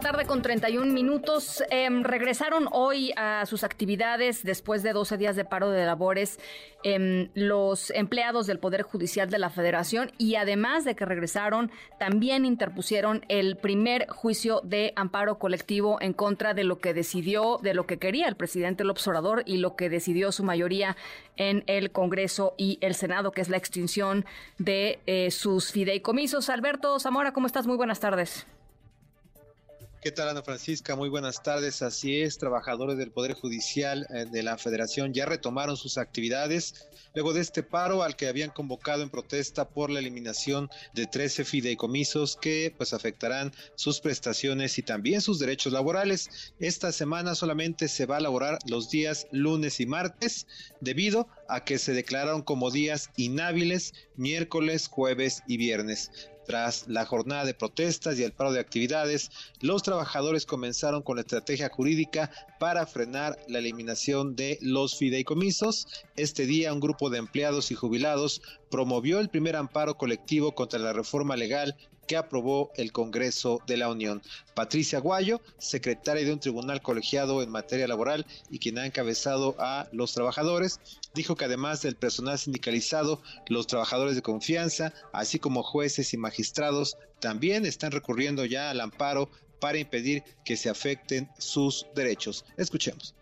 [0.00, 1.62] Tarde con 31 minutos.
[1.70, 6.38] Eh, regresaron hoy a sus actividades después de 12 días de paro de labores
[6.84, 12.44] eh, los empleados del Poder Judicial de la Federación y además de que regresaron, también
[12.44, 17.86] interpusieron el primer juicio de amparo colectivo en contra de lo que decidió, de lo
[17.86, 20.96] que quería el presidente López Obrador y lo que decidió su mayoría
[21.36, 24.24] en el Congreso y el Senado, que es la extinción
[24.58, 26.50] de eh, sus fideicomisos.
[26.50, 27.66] Alberto Zamora, ¿cómo estás?
[27.66, 28.46] Muy buenas tardes.
[30.08, 30.96] ¿Qué tal, Ana Francisca?
[30.96, 31.82] Muy buenas tardes.
[31.82, 37.34] Así es, trabajadores del Poder Judicial eh, de la Federación ya retomaron sus actividades luego
[37.34, 42.38] de este paro al que habían convocado en protesta por la eliminación de 13 fideicomisos
[42.38, 46.54] que pues afectarán sus prestaciones y también sus derechos laborales.
[46.58, 50.46] Esta semana solamente se va a laborar los días lunes y martes
[50.80, 56.10] debido a que se declararon como días inhábiles miércoles, jueves y viernes.
[56.48, 59.30] Tras la jornada de protestas y el paro de actividades,
[59.60, 65.86] los trabajadores comenzaron con la estrategia jurídica para frenar la eliminación de los fideicomisos.
[66.16, 70.94] Este día un grupo de empleados y jubilados promovió el primer amparo colectivo contra la
[70.94, 71.76] reforma legal
[72.08, 74.22] que aprobó el Congreso de la Unión.
[74.54, 79.86] Patricia Guayo, secretaria de un tribunal colegiado en materia laboral y quien ha encabezado a
[79.92, 80.80] los trabajadores,
[81.14, 86.96] dijo que además del personal sindicalizado, los trabajadores de confianza, así como jueces y magistrados,
[87.20, 92.44] también están recurriendo ya al amparo para impedir que se afecten sus derechos.
[92.56, 93.14] Escuchemos.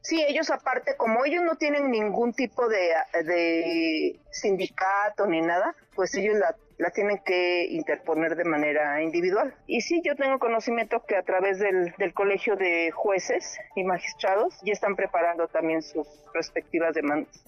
[0.00, 2.90] Sí, ellos aparte, como ellos no tienen ningún tipo de,
[3.24, 9.54] de sindicato ni nada, pues ellos la, la, tienen que interponer de manera individual.
[9.66, 14.54] Y sí, yo tengo conocimiento que a través del, del Colegio de Jueces y Magistrados
[14.64, 17.44] ya están preparando también sus respectivas demandas.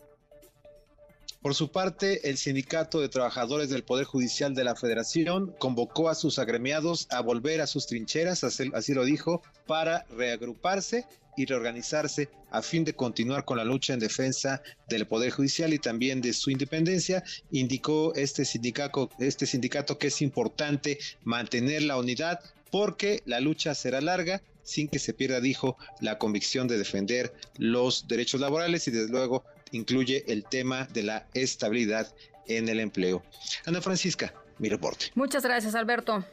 [1.44, 6.14] Por su parte, el Sindicato de Trabajadores del Poder Judicial de la Federación convocó a
[6.14, 11.04] sus agremiados a volver a sus trincheras, así lo dijo, para reagruparse
[11.36, 15.78] y reorganizarse a fin de continuar con la lucha en defensa del Poder Judicial y
[15.78, 17.24] también de su independencia.
[17.50, 24.00] Indicó este sindicato, este sindicato que es importante mantener la unidad porque la lucha será
[24.00, 29.12] larga sin que se pierda, dijo, la convicción de defender los derechos laborales y desde
[29.12, 32.12] luego incluye el tema de la estabilidad
[32.46, 33.22] en el empleo.
[33.66, 35.06] Ana Francisca, mi reporte.
[35.14, 36.24] Muchas gracias, Alberto.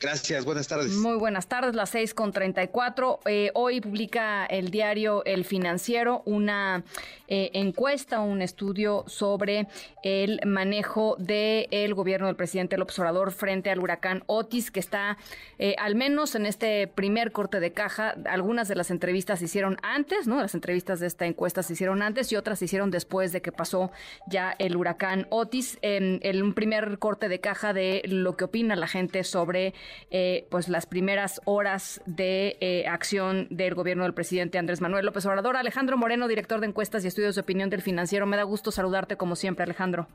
[0.00, 0.92] Gracias, buenas tardes.
[0.92, 3.20] Muy buenas tardes, las seis con treinta y cuatro.
[3.26, 6.84] Eh, hoy publica el diario El Financiero una
[7.28, 9.68] eh, encuesta, un estudio sobre
[10.02, 15.16] el manejo del gobierno del presidente López Obrador frente al huracán Otis, que está,
[15.58, 19.76] eh, al menos en este primer corte de caja, algunas de las entrevistas se hicieron
[19.82, 20.40] antes, ¿no?
[20.40, 23.52] Las entrevistas de esta encuesta se hicieron antes y otras se hicieron después de que
[23.52, 23.90] pasó
[24.26, 25.78] ya el huracán Otis.
[25.82, 29.69] en un primer corte de caja de lo que opina la gente sobre
[30.10, 35.24] eh, pues las primeras horas de eh, acción del gobierno del presidente Andrés Manuel López
[35.26, 35.56] Obrador.
[35.56, 38.26] Alejandro Moreno, director de encuestas y estudios de opinión del financiero.
[38.26, 40.08] Me da gusto saludarte como siempre, Alejandro.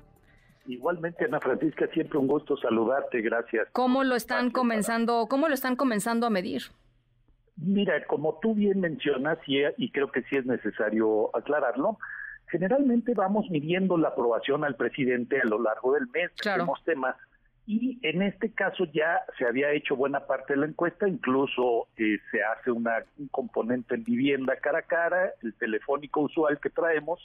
[0.67, 3.67] Igualmente, Ana Francisca, siempre un gusto saludarte, gracias.
[3.71, 6.63] ¿Cómo lo están comenzando, cómo lo están comenzando a medir?
[7.57, 11.99] Mira, como tú bien mencionas, y, y creo que sí es necesario aclararlo,
[12.47, 16.31] generalmente vamos midiendo la aprobación al presidente a lo largo del mes.
[16.37, 16.63] Claro.
[16.63, 17.15] Tenemos temas
[17.67, 22.19] y en este caso ya se había hecho buena parte de la encuesta, incluso eh,
[22.30, 27.19] se hace una, un componente en vivienda cara a cara, el telefónico usual que traemos,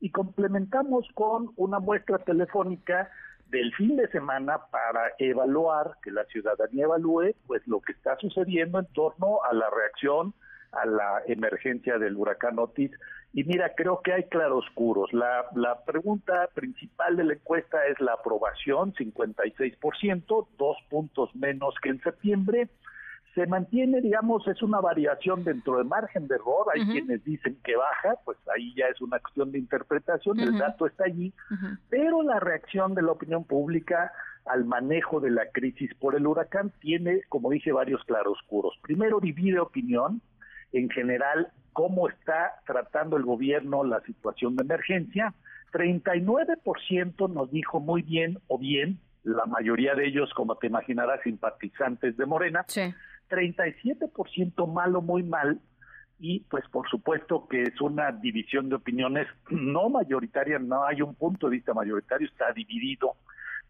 [0.00, 3.10] y complementamos con una muestra telefónica
[3.50, 8.80] del fin de semana para evaluar, que la ciudadanía evalúe, pues lo que está sucediendo
[8.80, 10.34] en torno a la reacción
[10.72, 12.90] a la emergencia del huracán Otis
[13.32, 15.12] y mira, creo que hay claroscuros.
[15.12, 21.90] La, la pregunta principal de la encuesta es la aprobación, 56%, dos puntos menos que
[21.90, 22.68] en septiembre.
[23.34, 26.66] Se mantiene, digamos, es una variación dentro del margen de error.
[26.74, 30.86] Hay quienes dicen que baja, pues ahí ya es una cuestión de interpretación, el dato
[30.86, 31.32] está allí.
[31.88, 34.10] Pero la reacción de la opinión pública
[34.46, 38.74] al manejo de la crisis por el huracán tiene, como dije, varios claroscuros.
[38.82, 40.20] Primero, divide opinión.
[40.72, 45.34] En general, cómo está tratando el gobierno la situación de emergencia.
[45.72, 52.16] 39% nos dijo muy bien o bien, la mayoría de ellos, como te imaginarás, simpatizantes
[52.16, 52.64] de Morena.
[52.66, 52.94] Sí.
[53.28, 55.60] 37% mal o muy mal.
[56.18, 61.14] Y pues por supuesto que es una división de opiniones no mayoritaria, no hay un
[61.14, 63.14] punto de vista mayoritario, está dividido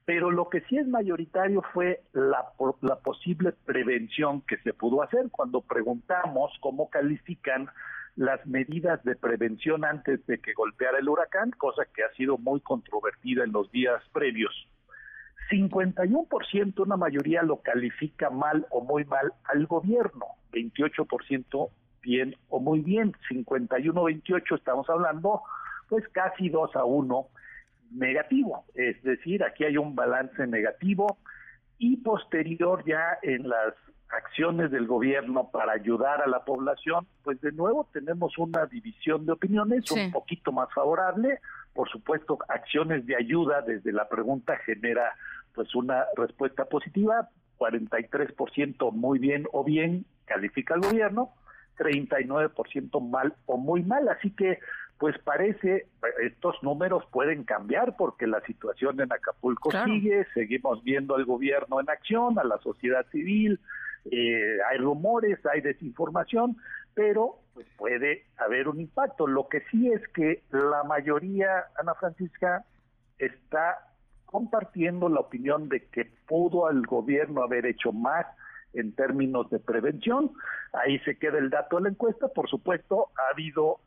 [0.08, 2.42] pero lo que sí es mayoritario fue la,
[2.80, 7.68] la, posible prevención que se pudo hacer cuando preguntamos cómo califican
[8.16, 12.60] las medidas de prevención antes de que golpeara el huracán, cosa que ha sido muy
[12.60, 14.54] controvertida en los días previos.
[15.50, 21.68] 51%, una mayoría lo califica mal o muy mal al gobierno, 28%
[22.00, 25.42] bien o muy bien, 51-28 estamos hablando,
[25.90, 27.28] pues casi 2 a 1
[27.90, 31.18] negativo, es decir, aquí hay un balance negativo
[31.78, 33.74] y posterior ya en las
[34.10, 39.32] acciones del gobierno para ayudar a la población, pues de nuevo tenemos una división de
[39.32, 41.40] opiniones un poquito más favorable.
[41.74, 45.12] Por supuesto, acciones de ayuda desde la pregunta genera
[45.54, 47.28] pues una respuesta positiva.
[47.58, 51.32] 43% muy bien o bien califica al gobierno,
[51.76, 54.08] 39% mal o muy mal.
[54.08, 54.58] Así que
[54.98, 55.86] pues parece,
[56.22, 61.88] estos números pueden cambiar porque la situación en Acapulco sigue, seguimos viendo al gobierno en
[61.88, 63.60] acción, a la sociedad civil,
[64.10, 66.56] eh, hay rumores, hay desinformación,
[66.94, 69.26] pero pues puede haber un impacto.
[69.26, 72.64] Lo que sí es que la mayoría, Ana Francisca,
[73.18, 73.78] está
[74.26, 78.26] compartiendo la opinión de que pudo el gobierno haber hecho más
[78.74, 80.32] en términos de prevención.
[80.72, 82.28] Ahí se queda el dato de la encuesta.
[82.28, 83.80] Por supuesto, ha habido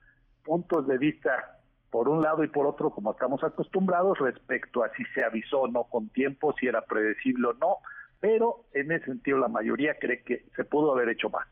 [0.43, 5.03] puntos de vista por un lado y por otro, como estamos acostumbrados, respecto a si
[5.13, 7.77] se avisó o no con tiempo, si era predecible o no
[8.21, 11.45] pero en ese sentido la mayoría cree que se pudo haber hecho más.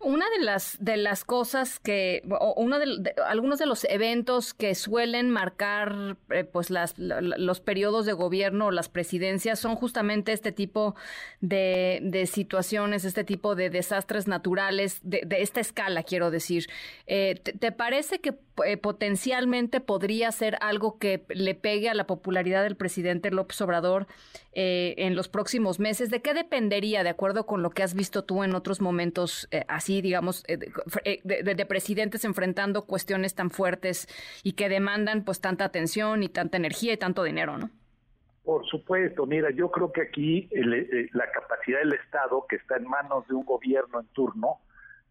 [0.00, 4.74] Una de las de las cosas que o uno de, algunos de los eventos que
[4.74, 10.52] suelen marcar eh, pues las, los periodos de gobierno o las presidencias son justamente este
[10.52, 10.94] tipo
[11.40, 16.68] de, de situaciones, este tipo de desastres naturales de, de esta escala, quiero decir.
[17.06, 18.32] Eh, ¿te, parece que
[18.64, 24.06] eh, potencialmente podría ser algo que le pegue a la popularidad del presidente López Obrador
[24.52, 26.10] en los próximos meses?
[26.10, 29.48] ¿De qué dependería, de acuerdo con lo que has visto tú en otros momentos?
[29.50, 30.58] Eh, así, digamos, eh,
[31.04, 34.08] eh, de, presidentes enfrentando cuestiones tan fuertes
[34.42, 37.70] y que demandan pues tanta atención y tanta energía y tanto dinero, ¿no?
[38.44, 40.48] Por supuesto, mira, yo creo que aquí
[41.12, 44.60] la capacidad del Estado, que está en manos de un gobierno en turno,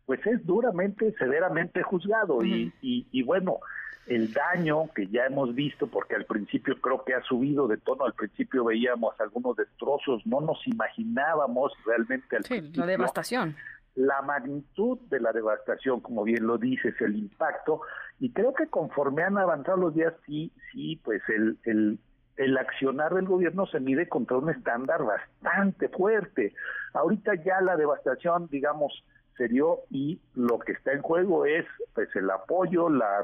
[0.10, 2.44] pues es duramente, severamente juzgado.
[2.44, 3.60] y, y, bueno,
[4.08, 8.06] el daño que ya hemos visto, porque al principio creo que ha subido de tono,
[8.06, 13.56] al principio veíamos algunos destrozos, no nos imaginábamos realmente al sí, la devastación
[13.94, 17.82] la magnitud de la devastación, como bien lo dices, el impacto,
[18.20, 22.00] y creo que conforme han avanzado los días, sí, sí, pues el, el,
[22.38, 26.54] el accionar del gobierno se mide contra un estándar bastante fuerte.
[26.94, 29.04] Ahorita ya la devastación, digamos,
[29.90, 33.22] y lo que está en juego es pues el apoyo, la,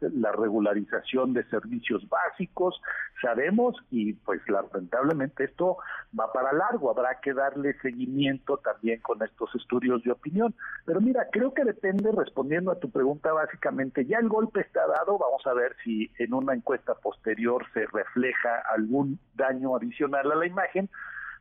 [0.00, 2.80] la, regularización de servicios básicos,
[3.20, 5.76] sabemos y pues lamentablemente esto
[6.18, 10.54] va para largo, habrá que darle seguimiento también con estos estudios de opinión.
[10.86, 15.18] Pero mira, creo que depende, respondiendo a tu pregunta básicamente, ya el golpe está dado,
[15.18, 20.46] vamos a ver si en una encuesta posterior se refleja algún daño adicional a la
[20.46, 20.88] imagen,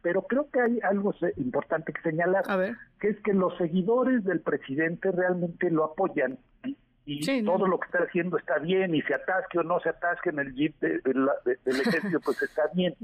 [0.02, 2.44] pero creo que hay algo importante que señalar,
[3.00, 6.38] que es que los seguidores del presidente realmente lo apoyan
[7.06, 10.30] y, todo lo que está haciendo está bien y se atasque o no se atasque
[10.30, 12.96] en el jeep del ejército, pues está bien.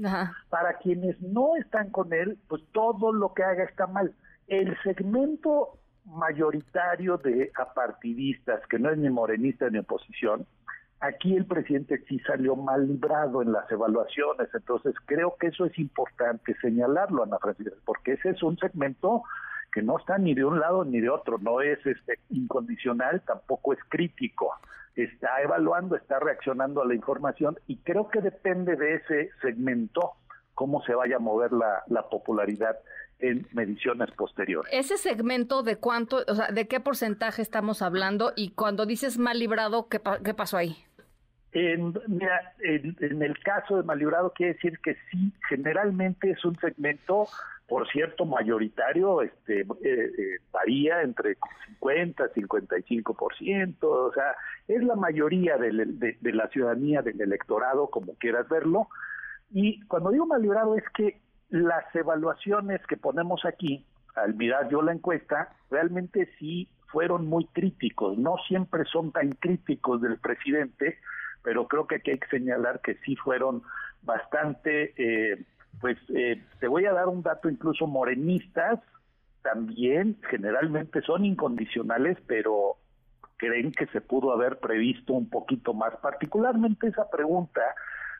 [0.48, 4.14] Para quienes no están con él, pues todo lo que haga está mal.
[4.46, 10.46] El segmento mayoritario de apartidistas, que no es ni morenista ni oposición,
[11.00, 15.78] Aquí el presidente sí salió mal librado en las evaluaciones, entonces creo que eso es
[15.78, 19.22] importante señalarlo, Ana Francisca, porque ese es un segmento
[19.72, 23.74] que no está ni de un lado ni de otro, no es este incondicional, tampoco
[23.74, 24.50] es crítico,
[24.96, 30.14] está evaluando, está reaccionando a la información y creo que depende de ese segmento
[30.54, 32.76] cómo se vaya a mover la, la popularidad
[33.20, 34.72] en mediciones posteriores.
[34.72, 39.38] Ese segmento de cuánto, o sea, de qué porcentaje estamos hablando y cuando dices mal
[39.38, 40.76] librado, ¿qué, qué pasó ahí?
[41.52, 47.26] En, mira, en, el caso de Malibrado quiere decir que sí, generalmente es un segmento,
[47.66, 51.38] por cierto, mayoritario, este, eh, eh, varía entre
[51.78, 54.34] 50 y 55%, o sea,
[54.66, 55.70] es la mayoría de,
[56.20, 58.88] de, la ciudadanía, del electorado, como quieras verlo.
[59.50, 61.18] Y cuando digo Malibrado es que
[61.48, 63.86] las evaluaciones que ponemos aquí,
[64.16, 70.00] al mirar yo la encuesta, realmente sí fueron muy críticos, no siempre son tan críticos
[70.02, 70.98] del presidente,
[71.48, 73.62] pero creo que aquí hay que señalar que sí fueron
[74.02, 75.46] bastante, eh,
[75.80, 78.80] pues eh, te voy a dar un dato incluso morenistas,
[79.40, 82.76] también generalmente son incondicionales, pero
[83.38, 87.62] creen que se pudo haber previsto un poquito más, particularmente esa pregunta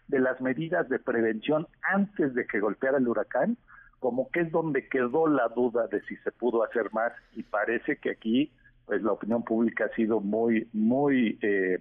[0.07, 3.59] de las medidas de prevención antes de que golpeara el huracán,
[3.99, 7.99] como que es donde quedó la duda de si se pudo hacer más y parece
[7.99, 8.51] que aquí
[8.87, 11.79] pues la opinión pública ha sido muy muy eh,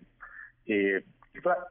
[0.66, 1.06] eh,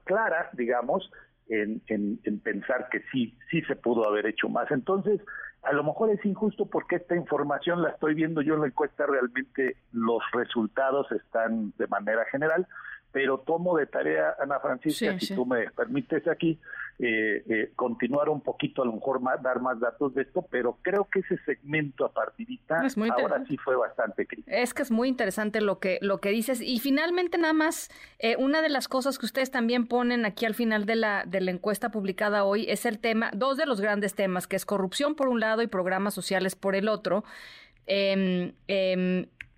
[0.05, 1.11] clara, digamos,
[1.49, 4.71] en, en, pensar que sí, sí se pudo haber hecho más.
[4.71, 5.21] Entonces,
[5.63, 9.07] a lo mejor es injusto porque esta información la estoy viendo yo en la encuesta,
[9.07, 12.67] realmente los resultados están de manera general,
[13.13, 16.61] pero tomo de tarea, Ana Francisca, si tú me permites aquí,
[16.99, 20.79] eh, eh, continuar un poquito, a lo mejor más, dar más datos de esto, pero
[20.81, 22.83] creo que ese segmento apartidista
[23.19, 24.51] ahora sí fue bastante crítico.
[24.51, 26.63] Es que es muy interesante lo que, lo que dices.
[26.63, 30.55] Y finalmente, nada más, eh, una de las cosas que ustedes también ponen aquí al
[30.55, 34.15] final de la, de la encuesta publicada hoy es el tema, dos de los grandes
[34.15, 37.25] temas, que es corrupción por un lado y programas sociales por el otro.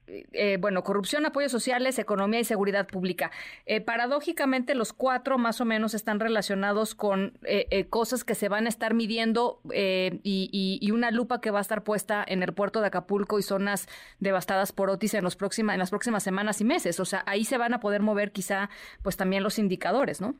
[0.08, 3.30] Eh, eh, bueno, corrupción, apoyos sociales, economía y seguridad pública.
[3.66, 8.66] Eh, paradójicamente, los cuatro más o menos están relacionados con eh, cosas que se van
[8.66, 12.88] a estar midiendo y, una lupa que va a estar puesta en el puerto de
[12.88, 13.86] Acapulco y zonas
[14.18, 16.98] devastadas por Otis en, en las próximas semanas y meses.
[16.98, 18.70] O sea, ahí se van a poder mover quizá
[19.02, 20.34] pues también los indicadores, ¿no?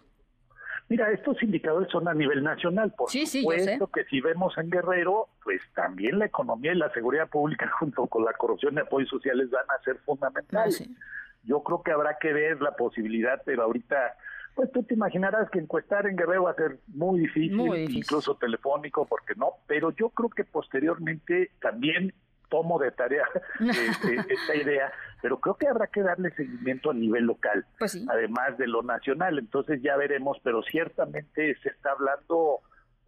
[0.89, 5.61] Mira, estos indicadores son a nivel nacional, por supuesto que si vemos en Guerrero, pues
[5.75, 9.67] también la economía y la seguridad pública junto con la corrupción y apoyos sociales van
[9.69, 10.81] a ser fundamentales.
[10.89, 14.17] Ah, Yo creo que habrá que ver la posibilidad, pero ahorita,
[14.55, 19.05] pues tú te imaginarás que encuestar en Guerrero va a ser muy difícil, incluso telefónico,
[19.05, 22.15] porque no, pero yo creo que posteriormente también
[22.49, 23.25] tomo de tarea
[23.61, 24.93] esta idea,
[25.23, 29.39] pero creo que habrá que darle seguimiento a nivel local, pues además de lo nacional.
[29.39, 32.61] Entonces ya veremos, pero ciertamente se está hablando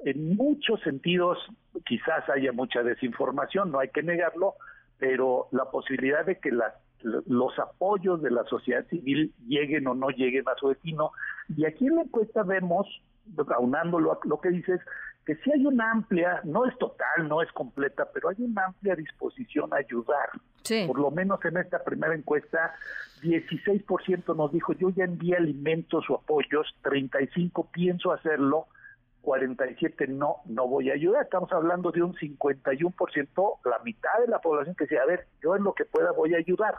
[0.04, 1.38] en muchos sentidos,
[1.86, 4.54] quizás haya mucha desinformación, no hay que negarlo,
[4.98, 10.10] pero la posibilidad de que las los apoyos de la sociedad civil lleguen o no
[10.10, 11.12] lleguen a su destino.
[11.48, 12.86] Y aquí en la encuesta vemos,
[13.56, 14.80] aunándolo a lo que dices,
[15.24, 18.94] que sí hay una amplia, no es total, no es completa, pero hay una amplia
[18.96, 20.30] disposición a ayudar.
[20.86, 22.74] Por lo menos en esta primera encuesta,
[23.22, 28.66] 16% nos dijo, yo ya envié alimentos o apoyos, 35% pienso hacerlo,
[29.22, 31.24] 47 no, no voy a ayudar.
[31.24, 35.56] Estamos hablando de un 51%, la mitad de la población que dice, a ver, yo
[35.56, 36.76] en lo que pueda voy a ayudar.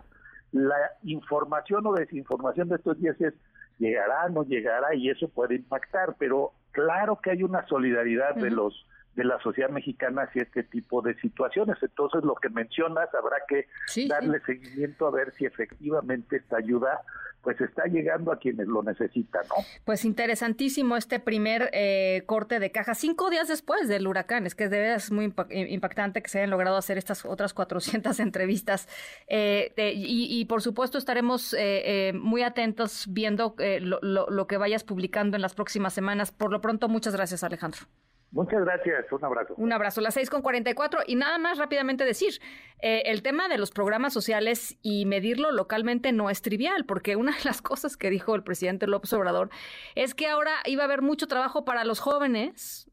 [0.51, 3.33] La información o desinformación de estos días es,
[3.77, 8.85] llegará, no llegará, y eso puede impactar, pero claro que hay una solidaridad de los
[9.15, 11.77] de la sociedad mexicana hacia este tipo de situaciones.
[11.81, 13.67] Entonces, lo que mencionas, habrá que
[14.07, 17.01] darle seguimiento a ver si efectivamente esta ayuda
[17.41, 19.55] pues está llegando a quienes lo necesitan, ¿no?
[19.83, 24.69] Pues interesantísimo este primer eh, corte de caja, cinco días después del huracán, es que
[24.69, 28.87] de verdad es muy impactante que se hayan logrado hacer estas otras 400 entrevistas
[29.27, 35.41] eh, y, por supuesto estaremos eh, muy atentos viendo lo, lo que vayas publicando en
[35.41, 36.31] las próximas semanas.
[36.31, 37.87] Por lo pronto, muchas gracias Alejandro.
[38.31, 39.53] Muchas gracias, un abrazo.
[39.57, 42.41] Un abrazo, las seis con 44 y nada más rápidamente decir,
[42.79, 47.33] eh, el tema de los programas sociales y medirlo localmente no es trivial, porque una
[47.33, 49.49] de las cosas que dijo el presidente López Obrador
[49.95, 52.89] es que ahora iba a haber mucho trabajo para los jóvenes,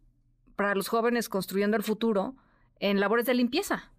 [0.57, 2.35] para los jóvenes construyendo el futuro
[2.81, 3.93] en labores de limpieza.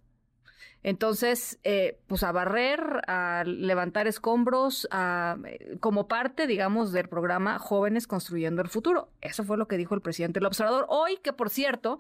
[0.82, 7.60] Entonces, eh, pues a barrer, a levantar escombros, a, eh, como parte, digamos, del programa
[7.60, 9.10] Jóvenes Construyendo el Futuro.
[9.22, 12.00] Eso fue lo que dijo el presidente del observador hoy, que por cierto,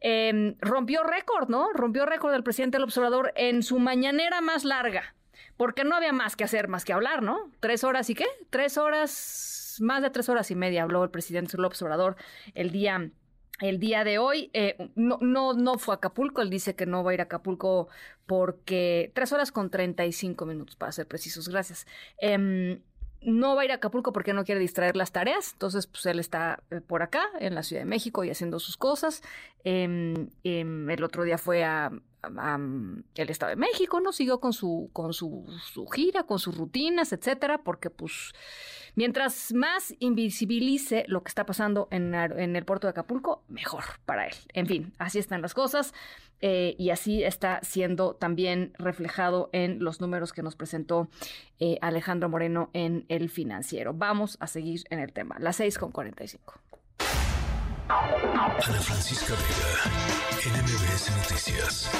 [0.00, 1.72] em, rompió récord, ¿no?
[1.72, 5.14] Rompió récord del presidente del observador en su mañanera más larga,
[5.56, 7.50] porque no había más que hacer, más que hablar, ¿no?
[7.60, 8.26] Tres horas y qué?
[8.50, 12.16] Tres horas, más de tres horas y media habló el presidente del observador
[12.54, 13.10] el día
[13.60, 14.50] el día de hoy.
[14.52, 17.24] Eh, no, no, no fue a Acapulco, él dice que no va a ir a
[17.24, 17.88] Acapulco
[18.26, 21.86] porque tres horas con 35 minutos, para ser precisos, gracias.
[22.18, 22.80] Em,
[23.22, 26.18] no va a ir a Acapulco porque no quiere distraer las tareas, entonces pues él
[26.18, 29.22] está eh, por acá, en la Ciudad de México y haciendo sus cosas.
[29.64, 31.90] Em, em, el otro día fue a,
[32.22, 34.12] el Estado de México, ¿no?
[34.12, 35.46] Siguió con su, con su,
[35.92, 38.32] gira, con sus rutinas, etcétera, porque pues
[38.94, 44.34] Mientras más invisibilice lo que está pasando en, el puerto de Acapulco, mejor para él.
[44.52, 45.94] En fin, así están las cosas.
[46.42, 51.08] Eh, y así está siendo también reflejado en los números que nos presentó
[51.58, 53.92] eh, Alejandro Moreno en el financiero.
[53.92, 55.36] Vamos a seguir en el tema.
[55.38, 56.54] Las 6 con 45.
[57.92, 59.72] Ana Francisca Vega,
[60.46, 61.90] NMBS Noticias.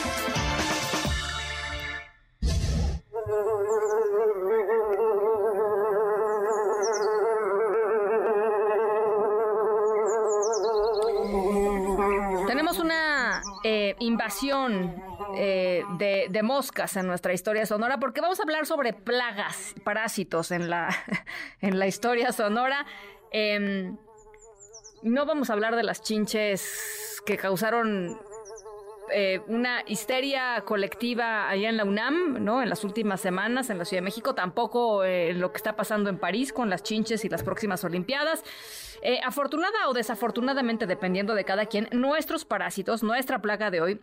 [13.62, 15.02] Eh, invasión
[15.36, 20.70] eh, de, moscas en nuestra historia sonora, porque vamos a hablar sobre plagas, parásitos en
[20.70, 20.88] la,
[21.60, 22.86] en la historia sonora.
[23.32, 23.98] Em,
[25.02, 28.18] no vamos a hablar de las chinches que causaron
[29.12, 32.62] eh, una histeria colectiva allá en la UNAM, ¿no?
[32.62, 36.18] En las últimas semanas en la Ciudad de México, tampoco lo que está pasando en
[36.18, 38.44] París con las chinches y las próximas Olimpiadas.
[39.02, 44.00] Eh, afortunada o desafortunadamente, dependiendo de cada quien, nuestros parásitos, nuestra plaga de hoy,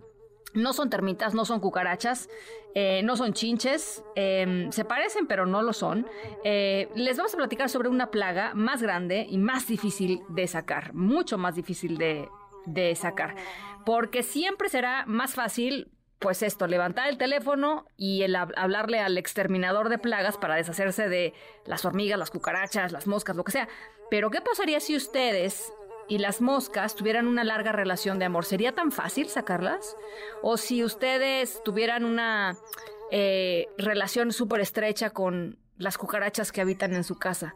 [0.57, 2.29] no son termitas, no son cucarachas,
[2.75, 6.07] eh, no son chinches, em, se parecen pero no lo son.
[6.43, 10.93] Eh, les vamos a platicar sobre una plaga más grande y más difícil de sacar,
[10.93, 12.27] mucho más difícil de,
[12.65, 13.35] de sacar,
[13.85, 19.89] porque siempre será más fácil pues esto, levantar el teléfono y el hablarle al exterminador
[19.89, 21.33] de plagas para deshacerse de
[21.65, 23.67] las hormigas, las cucarachas, las moscas, lo que sea.
[24.09, 25.71] Pero ¿qué pasaría si ustedes
[26.07, 28.45] y las moscas tuvieran una larga relación de amor?
[28.45, 29.95] ¿Sería tan fácil sacarlas?
[30.41, 32.57] ¿O si ustedes tuvieran una
[33.11, 37.55] eh, relación súper estrecha con las cucarachas que habitan en su casa?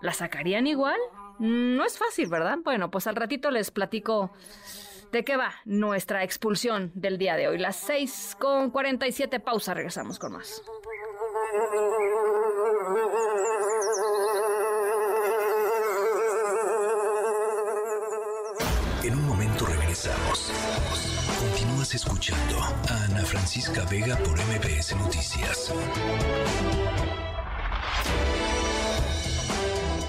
[0.00, 0.98] ¿Las sacarían igual?
[1.38, 2.58] No es fácil, ¿verdad?
[2.62, 4.32] Bueno, pues al ratito les platico
[5.12, 7.58] ¿De qué va nuestra expulsión del día de hoy?
[7.58, 10.62] Las 6 con 47, pausa, regresamos con más.
[21.38, 25.72] Continúas escuchando a Ana Francisca Vega por MBS Noticias.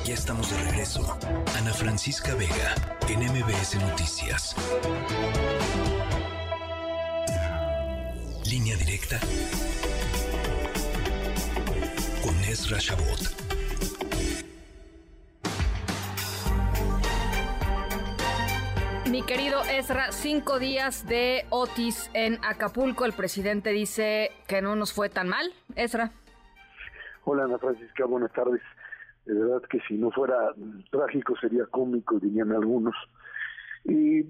[0.03, 1.19] Ya estamos de regreso.
[1.59, 2.73] Ana Francisca Vega,
[3.07, 4.55] en MBS Noticias.
[8.45, 9.19] Línea directa
[12.23, 13.53] con Ezra Shabot.
[19.14, 23.05] Mi querido Ezra, cinco días de Otis en Acapulco.
[23.05, 25.53] El presidente dice que no nos fue tan mal.
[25.76, 26.09] Ezra.
[27.24, 28.59] Hola Ana Francisca, buenas tardes.
[29.28, 30.36] De verdad que si no fuera
[30.89, 32.95] trágico sería cómico, dirían algunos.
[33.86, 34.26] Y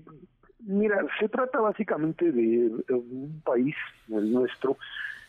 [0.60, 3.78] mira, se trata básicamente de un país,
[4.10, 4.76] el nuestro,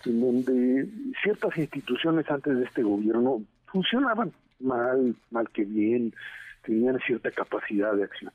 [0.05, 0.89] en donde
[1.23, 6.13] ciertas instituciones antes de este gobierno funcionaban mal, mal que bien,
[6.65, 8.33] tenían cierta capacidad de acción.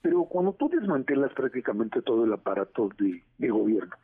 [0.00, 3.96] Pero cuando tú desmantelas prácticamente todo el aparato de, de gobierno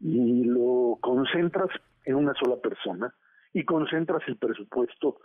[0.00, 1.68] y lo concentras
[2.04, 3.14] en una sola persona
[3.52, 5.20] y concentras el presupuesto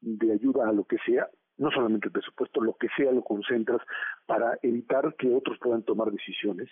[0.00, 3.80] de ayuda a lo que sea, no solamente el presupuesto, lo que sea lo concentras
[4.26, 6.68] para evitar que otros puedan tomar decisiones,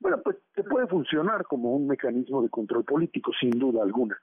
[0.00, 4.18] bueno, pues te puede funcionar como un mecanismo de control político, sin duda alguna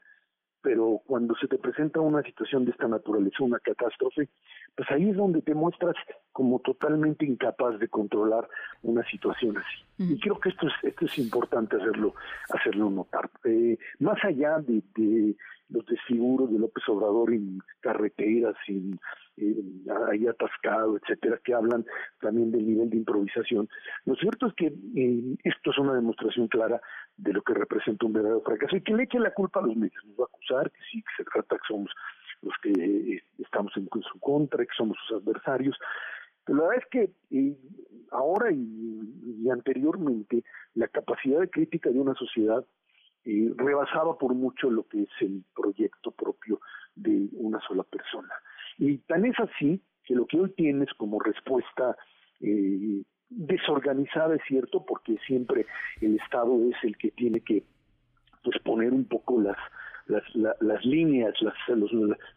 [0.62, 4.30] pero cuando se te presenta una situación de esta naturaleza, una catástrofe,
[4.76, 5.96] pues ahí es donde te muestras
[6.32, 8.48] como totalmente incapaz de controlar
[8.84, 10.14] una situación así.
[10.14, 12.14] Y creo que esto es, esto es importante hacerlo,
[12.54, 13.30] hacerlo notar.
[13.44, 15.36] Eh, más allá de, de
[15.70, 19.00] los desfiguros de López Obrador en carreteras, en,
[20.12, 21.86] ahí atascado, etcétera, que hablan
[22.20, 23.70] también del nivel de improvisación.
[24.06, 26.82] Lo cierto es que eh, esto es una demostración clara
[27.18, 29.76] de lo que representa un verdadero fracaso y que le eche la culpa a los
[29.76, 30.04] medios.
[30.06, 31.92] Nos va a acusar que sí, que se trata que somos
[32.42, 35.78] los que eh, estamos en, su contra, que somos sus adversarios.
[36.46, 37.58] Pero la verdad es que eh,
[38.12, 40.44] ahora y, anteriormente
[40.76, 42.66] la capacidad de crítica de una sociedad
[43.24, 46.60] eh, rebasaba por mucho lo que es el proyecto propio
[46.96, 48.34] de una sola persona.
[48.78, 51.96] Y tan es así que lo que hoy tienes como respuesta
[52.40, 55.66] eh, desorganizada es cierto, porque siempre
[56.02, 57.64] el Estado es el que tiene que
[58.44, 59.58] pues poner un poco las
[60.08, 60.24] las,
[60.62, 61.54] las líneas, las,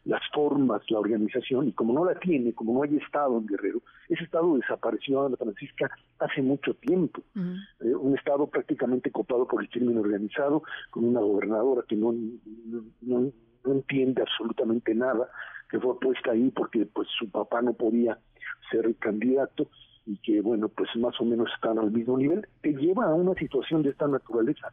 [0.04, 3.82] las formas, la organización, y como no la tiene, como no hay Estado en Guerrero,
[4.08, 7.22] ese Estado desapareció Ana Francisca hace mucho tiempo.
[7.80, 13.32] Eh, un Estado prácticamente copado por el crimen organizado, con una gobernadora que no, no,
[13.64, 15.28] no entiende absolutamente nada,
[15.70, 18.18] que fue puesta ahí porque pues su papá no podía
[18.70, 19.68] ser candidato
[20.06, 23.34] y que bueno pues más o menos están al mismo nivel te lleva a una
[23.34, 24.72] situación de esta naturaleza.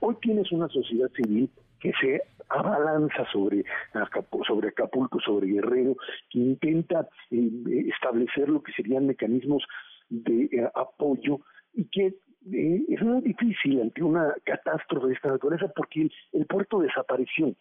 [0.00, 3.64] Hoy tienes una sociedad civil que se abalanza sobre
[3.94, 5.96] Acapulco, sobre Acapulco, sobre Guerrero,
[6.30, 7.50] que intenta eh,
[7.94, 9.64] establecer lo que serían mecanismos
[10.08, 11.40] de eh, apoyo
[11.72, 12.14] y que
[12.52, 17.54] eh, es muy difícil ante una catástrofe de esta naturaleza porque el puerto desapareció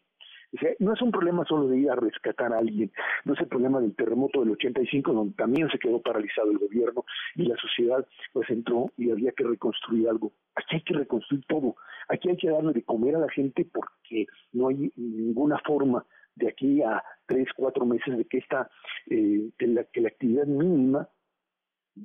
[0.80, 2.92] no es un problema solo de ir a rescatar a alguien,
[3.26, 7.06] no es el problema del terremoto del 85 donde también se quedó paralizado el gobierno
[7.36, 10.34] y la sociedad pues entró y había que reconstruir algo.
[10.56, 11.76] Aquí hay que reconstruir todo,
[12.08, 16.48] aquí hay que darle de comer a la gente porque no hay ninguna forma de
[16.48, 18.70] aquí a tres, cuatro meses de que esta,
[19.10, 21.08] eh, la, que la actividad mínima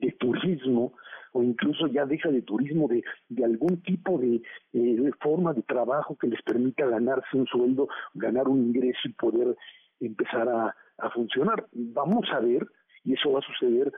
[0.00, 0.94] de turismo
[1.32, 4.40] o incluso ya deja de turismo de, de algún tipo de,
[4.72, 9.56] eh, forma de trabajo que les permita ganarse un sueldo, ganar un ingreso y poder
[10.00, 11.66] empezar a, a funcionar.
[11.72, 12.66] Vamos a ver,
[13.02, 13.92] y eso va a suceder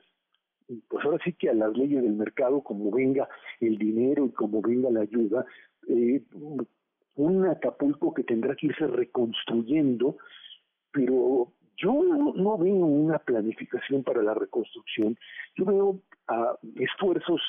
[0.89, 3.29] pues ahora sí que a las leyes del mercado, como venga
[3.61, 5.45] el dinero y como venga la ayuda,
[5.89, 6.23] eh,
[7.15, 10.17] un Acapulco que tendrá que irse reconstruyendo,
[10.93, 15.17] pero yo no, veo una planificación para la reconstrucción,
[15.57, 17.41] yo veo a esfuerzos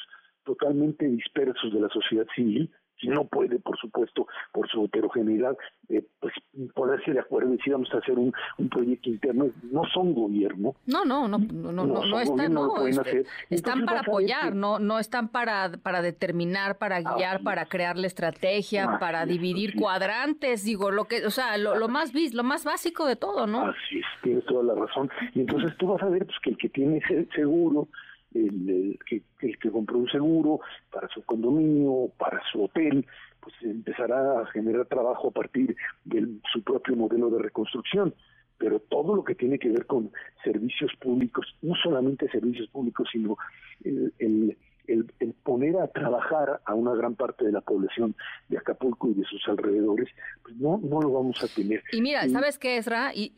[0.44, 5.56] totalmente dispersos de la sociedad civil, si no puede, por supuesto, por su heterogeneidad,
[5.90, 6.34] eh, pues
[6.74, 9.48] ponerse de acuerdo y si vamos a hacer un, un proyecto interno.
[9.64, 10.76] No son gobierno.
[10.86, 15.30] No, no, no, no, no, no, están, no, este, están para apoyar, no, no están
[15.30, 21.26] para, para determinar, para guiar, para crear la estrategia, para dividir cuadrantes, digo, lo que,
[21.26, 23.68] o sea, lo, lo más lo más básico de todo, ¿no?
[23.68, 25.10] Así es, tienes toda la razón.
[25.34, 27.02] Y entonces tú vas a ver pues, que el que tiene
[27.36, 27.88] seguro
[28.34, 30.60] el, que, el que compró un seguro
[30.92, 33.06] para su condominio, para su hotel,
[33.40, 35.76] pues empezará a generar trabajo a partir
[36.06, 38.14] de su propio modelo de reconstrucción.
[38.58, 40.12] Pero todo lo que tiene que ver con
[40.44, 43.38] servicios públicos, no solamente servicios públicos, sino
[43.84, 44.58] el, el
[44.88, 45.06] el,
[45.44, 48.16] poner a trabajar a una gran parte de la población
[48.50, 50.10] de Acapulco y de sus alrededores,
[50.44, 51.84] pues no, no lo vamos a tener.
[51.92, 53.14] Y mira, ¿sabes qué, Esra?
[53.14, 53.34] Y,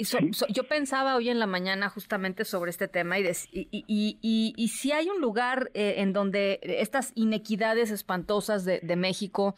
[0.50, 5.10] yo pensaba hoy en la mañana justamente sobre este tema y, y, y, si hay
[5.10, 9.56] un lugar eh, en donde estas inequidades espantosas de, de México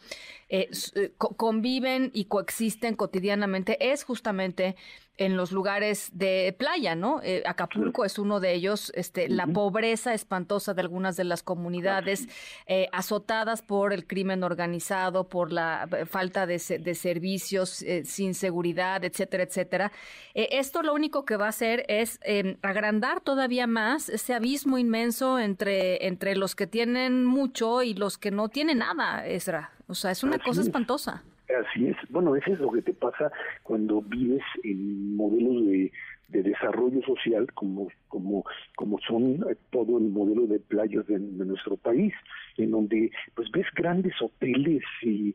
[0.48, 4.76] eh, eh conviven y coexisten cotidianamente, es justamente
[5.18, 7.20] en los lugares de playa, ¿no?
[7.22, 12.28] Eh, Acapulco es uno de ellos, este, la pobreza espantosa de algunas de las comunidades
[12.66, 19.44] eh, azotadas por el crimen organizado, por la eh, falta de, servicios, sin seguridad, etcétera,
[19.44, 19.92] etcétera.
[20.34, 25.38] esto lo único que va a hacer es em, agrandar todavía más ese abismo inmenso
[25.38, 29.72] entre, entre los que tienen mucho y los que no tienen nada, Ezra.
[29.88, 31.22] O sea, es una cosa espantosa.
[31.48, 31.96] Así es.
[32.08, 33.30] Bueno, eso es lo que te pasa
[33.62, 35.92] cuando vives en modelos de,
[36.28, 38.42] desarrollo social como como
[38.74, 42.14] como son eh, todo el modelo de playas de, nuestro país
[42.56, 45.34] en donde pues ves grandes hoteles y,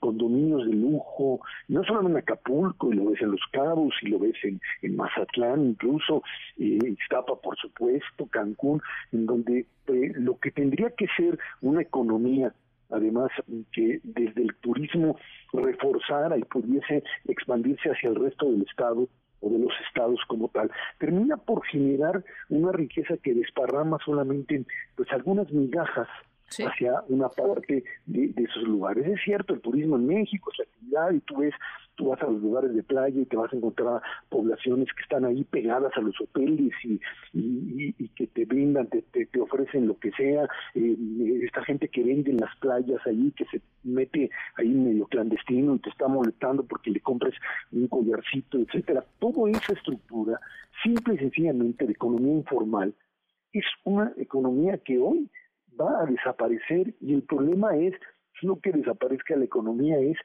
[0.00, 4.20] condominios de lujo no solo en Acapulco y lo ves en Los Cabos y lo
[4.20, 6.22] ves en, en Mazatlán incluso
[6.56, 8.80] eh, Iztapa por supuesto Cancún
[9.12, 12.54] en donde eh, lo que tendría que ser una economía
[12.90, 13.30] además
[13.72, 15.16] que desde el turismo
[15.52, 19.08] reforzara y pudiese expandirse hacia el resto del estado
[19.40, 24.66] o de los estados como tal, termina por generar una riqueza que desparrama solamente en
[24.96, 26.08] pues algunas migajas
[26.50, 29.06] hacia una parte de, de, esos lugares.
[29.06, 31.54] Es cierto, el turismo en México es la actividad y tú ves
[31.98, 35.24] tú vas a los lugares de playa y te vas a encontrar poblaciones que están
[35.24, 37.00] ahí pegadas a los hoteles y,
[37.34, 40.96] y, que te brindan, te, te, ofrecen lo que sea, eh,
[41.42, 45.80] esta gente que vende en las playas ahí, que se mete ahí medio clandestino y
[45.80, 47.34] te está molestando porque le compres
[47.72, 49.04] un collarcito, etcétera.
[49.18, 50.40] Toda esa estructura,
[50.84, 52.94] simple y sencillamente de economía informal,
[53.52, 55.28] es una economía que hoy
[55.80, 57.94] va a desaparecer y el problema es
[58.42, 60.16] no que desaparezca la economía, es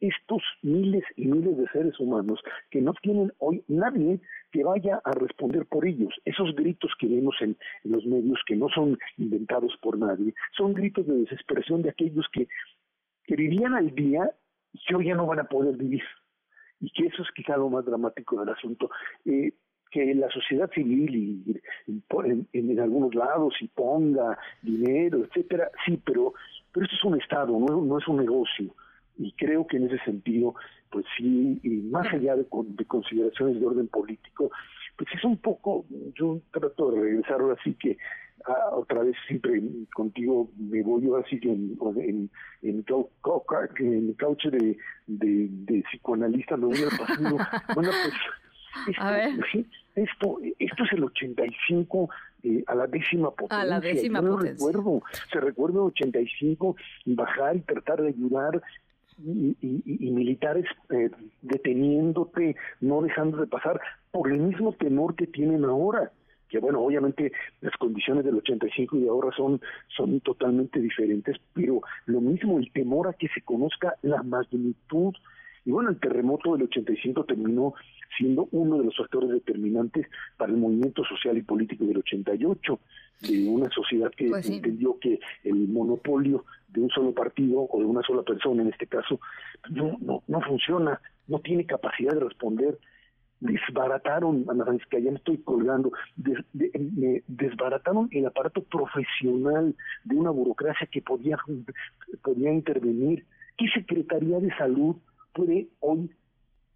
[0.00, 2.40] estos miles y miles de seres humanos
[2.70, 6.12] que no tienen hoy nadie que vaya a responder por ellos.
[6.24, 11.06] Esos gritos que vemos en, los medios, que no son inventados por nadie, son gritos
[11.06, 12.48] de desesperación de aquellos que,
[13.24, 14.28] que vivían al día
[14.72, 16.02] y que hoy ya no van a poder vivir.
[16.80, 18.90] Y que eso es quizá lo más dramático del asunto.
[19.24, 19.52] Eh,
[19.92, 26.34] que la sociedad civil y, en, en, algunos lados y ponga dinero, etcétera, sí, pero
[26.72, 28.74] pero esto es un estado, no, no es un negocio
[29.18, 30.54] y creo que en ese sentido,
[30.90, 32.46] pues sí, y más allá de,
[32.86, 34.50] consideraciones de orden político,
[34.96, 35.84] pues es un poco,
[36.14, 37.96] yo trato de regresar ahora sí que
[38.46, 39.60] ah, otra vez siempre
[39.94, 42.30] contigo me voy yo así que en, en,
[42.62, 42.84] en,
[43.78, 44.76] en cauche de,
[45.06, 47.38] de, de, psicoanalista me voy al pasado.
[47.74, 48.14] bueno, pues
[48.88, 49.04] esto,
[49.94, 52.10] esto, esto es el 85
[52.44, 53.60] eh, a la décima potencia.
[53.60, 54.66] A la décima Yo potencia.
[54.66, 55.02] recuerdo,
[55.32, 58.62] se recuerda 85 bajar y tratar de ayudar
[59.18, 61.10] y, militares eh,
[61.42, 66.10] deteniéndote, no dejando de pasar por el mismo temor que tienen ahora
[66.52, 69.58] que bueno, obviamente las condiciones del 85 y de ahora son,
[69.96, 75.14] son totalmente diferentes, pero lo mismo, el temor a que se conozca la magnitud.
[75.64, 77.74] Y bueno, el terremoto del 85 terminó
[78.16, 80.06] siendo uno de los factores determinantes
[80.36, 82.78] para el movimiento social y político del 88,
[83.20, 87.84] de una sociedad que pues entendió que el monopolio de un solo partido o de
[87.84, 89.20] una sola persona en este caso
[89.70, 92.78] no, no, no funciona, no tiene capacidad de responder.
[93.40, 95.92] Desbarataron, Ana Francisca, ya me estoy colgando,
[97.26, 101.36] desbarataron el aparato profesional de una burocracia que podía,
[102.22, 103.26] podía intervenir.
[103.58, 104.96] ¿Qué Secretaría de Salud
[105.32, 106.10] puede hoy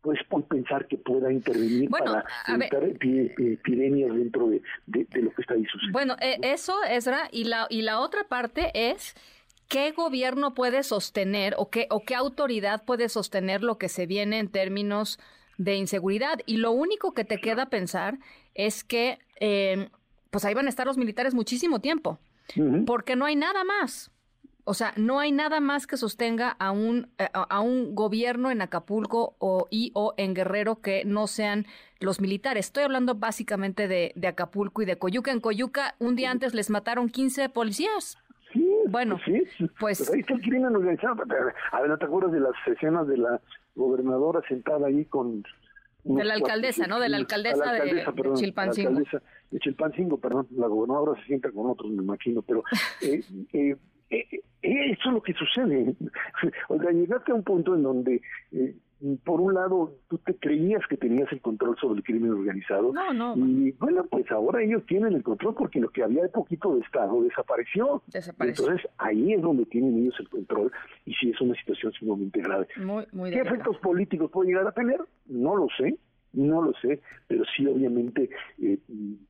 [0.02, 5.92] pues pensar que pueda intervenir para evitar epidemias dentro de, lo que está ahí sucediendo.
[5.92, 9.16] Bueno, eh, eso, Ezra, y la, y la otra parte es
[9.68, 14.38] ¿qué gobierno puede sostener o qué, o qué autoridad puede sostener lo que se viene
[14.38, 15.18] en términos
[15.58, 16.38] de inseguridad?
[16.46, 18.18] Y lo único que te queda pensar
[18.54, 19.88] es que eh,
[20.30, 22.18] pues ahí van a estar los militares muchísimo tiempo,
[22.86, 24.10] porque no hay nada más.
[24.68, 28.60] O sea, no hay nada más que sostenga a un, eh, a, un gobierno en
[28.60, 31.66] Acapulco o, y o en Guerrero que no sean
[32.00, 32.66] los militares.
[32.66, 35.30] Estoy hablando básicamente de, de Acapulco y de Coyuca.
[35.30, 38.18] En Coyuca, un día antes les mataron 15 policías.
[38.52, 41.14] Sí, bueno, pues, pues ahí está el crimen organizado.
[41.70, 43.40] A ver, ¿no te acuerdas de las escenas de la
[43.76, 45.44] gobernadora sentada ahí con...
[46.02, 46.98] De la alcaldesa, ¿no?
[46.98, 48.04] De la alcaldesa, de,
[48.34, 48.90] Chilpancingo.
[48.90, 50.48] La alcaldesa de Chilpancingo, perdón.
[50.56, 52.64] La gobernadora se sienta con otros, me imagino, pero...
[53.02, 53.76] Eh, eh,
[54.10, 55.94] eso es lo que sucede.
[56.68, 58.74] Oiga, llegaste a un punto en donde, eh,
[59.24, 62.92] por un lado, tú te creías que tenías el control sobre el crimen organizado.
[62.92, 63.36] No, no.
[63.36, 66.80] Y bueno, pues ahora ellos tienen el control porque lo que había de poquito de
[66.80, 68.02] Estado desapareció.
[68.06, 68.64] Desapareció.
[68.64, 70.72] Entonces, ahí es donde tienen ellos el control
[71.04, 72.66] y sí es una situación sumamente grave.
[72.76, 75.00] Muy, muy ¿Qué efectos políticos puede llegar a tener?
[75.26, 75.96] No lo sé.
[76.32, 78.28] No lo sé, pero sí obviamente,
[78.60, 78.78] eh,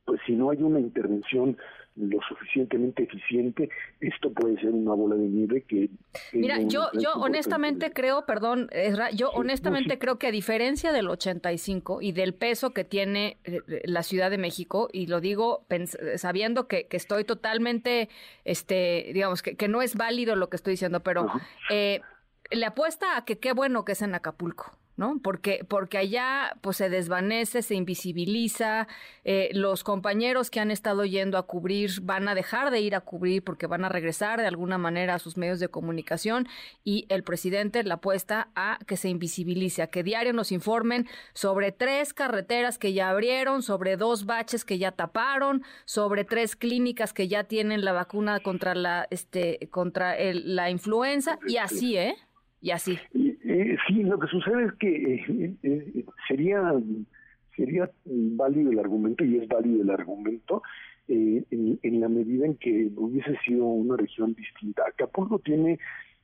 [0.04, 1.56] pues si no hay una intervención
[1.96, 3.70] lo suficientemente eficiente,
[4.00, 5.88] esto puede ser una bola de nieve que...
[6.32, 8.68] Mira, yo, yo honestamente creo, perdón,
[9.14, 14.02] yo honestamente creo que a diferencia del 85 y del peso que tiene eh, la
[14.02, 15.66] Ciudad de México, y lo digo
[16.16, 18.08] sabiendo que, que, estoy totalmente,
[18.44, 21.28] este, digamos, que, que, no es válido lo que estoy diciendo, pero
[21.70, 22.00] eh,
[22.50, 24.76] le apuesta a que qué bueno que es en Acapulco.
[24.96, 25.20] ¿No?
[25.22, 28.88] Porque, porque allá pues se desvanece, se invisibiliza,
[29.24, 33.00] eh, los compañeros que han estado yendo a cubrir van a dejar de ir a
[33.00, 36.48] cubrir porque van a regresar de alguna manera a sus medios de comunicación
[36.84, 41.72] y el presidente le apuesta a que se invisibilice, a que diario nos informen sobre
[41.72, 47.28] tres carreteras que ya abrieron, sobre dos baches que ya taparon, sobre tres clínicas que
[47.28, 52.16] ya tienen la vacuna contra la, este, contra la influenza y así, ¿eh?
[52.60, 52.98] Y así.
[53.14, 56.72] Eh, sí, lo que sucede es que eh, eh, sería
[57.54, 60.62] sería válido el argumento y es válido el argumento
[61.08, 61.46] en,
[61.82, 64.82] en, la medida en que hubiese sido una región distinta.
[64.86, 65.78] Acapulco tiene,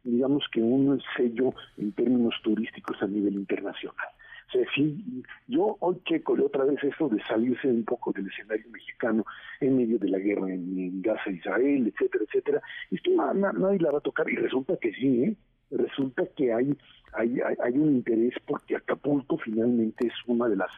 [0.05, 4.09] digamos que un sello en términos turísticos a nivel internacional.
[4.49, 8.69] O sea, sí, yo hoy checo otra vez eso de salirse un poco del escenario
[8.71, 9.25] mexicano
[9.61, 12.63] en medio de la guerra en, Gaza, Israel, etcétera, etcétera.
[12.91, 15.37] Esto nadie la va a tocar y resulta que sí, ¿eh?
[15.73, 16.77] Resulta que hay,
[17.15, 20.71] hay, hay un interés porque Acapulco finalmente es una de las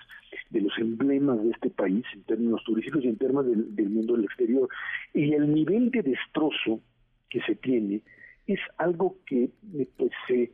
[0.50, 4.24] de los emblemas de este país en términos turísticos y en términos del, mundo del
[4.24, 4.68] exterior.
[5.12, 6.80] Y el nivel de destrozo
[7.28, 8.02] que se tiene
[8.46, 10.52] es algo que eh, pues se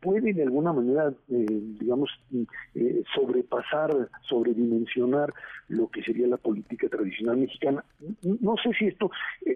[0.00, 1.46] puede de alguna manera, eh,
[1.80, 2.10] digamos,
[2.74, 5.32] eh, sobrepasar, sobredimensionar
[5.68, 7.84] lo que sería la política tradicional mexicana.
[8.22, 9.10] No sé si esto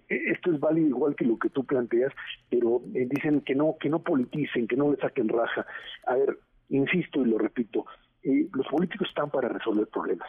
[0.08, 2.12] esto es válido igual que lo que tú planteas,
[2.48, 5.66] pero dicen que no que no politicen, que no le saquen raja.
[6.06, 6.38] A ver,
[6.70, 7.84] insisto y lo repito,
[8.22, 10.28] los políticos están para resolver problemas.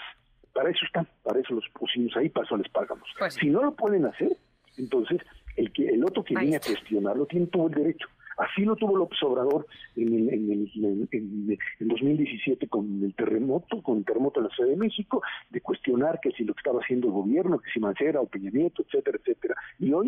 [0.53, 3.07] Para eso están, para eso los pusimos ahí, para eso les pagamos.
[3.19, 4.35] Pues si no lo pueden hacer,
[4.77, 5.21] entonces
[5.55, 8.07] el que el otro que viene a cuestionarlo tiene todo el derecho.
[8.37, 9.65] Así lo tuvo López Obrador
[9.95, 10.69] en, en,
[11.11, 16.19] en, 2017 con el terremoto, con el terremoto en la Ciudad de México, de cuestionar
[16.21, 19.17] que si lo que estaba haciendo el gobierno, que si Mancera o Peña Nieto, etcétera,
[19.17, 19.55] etcétera.
[19.79, 20.07] Y hoy,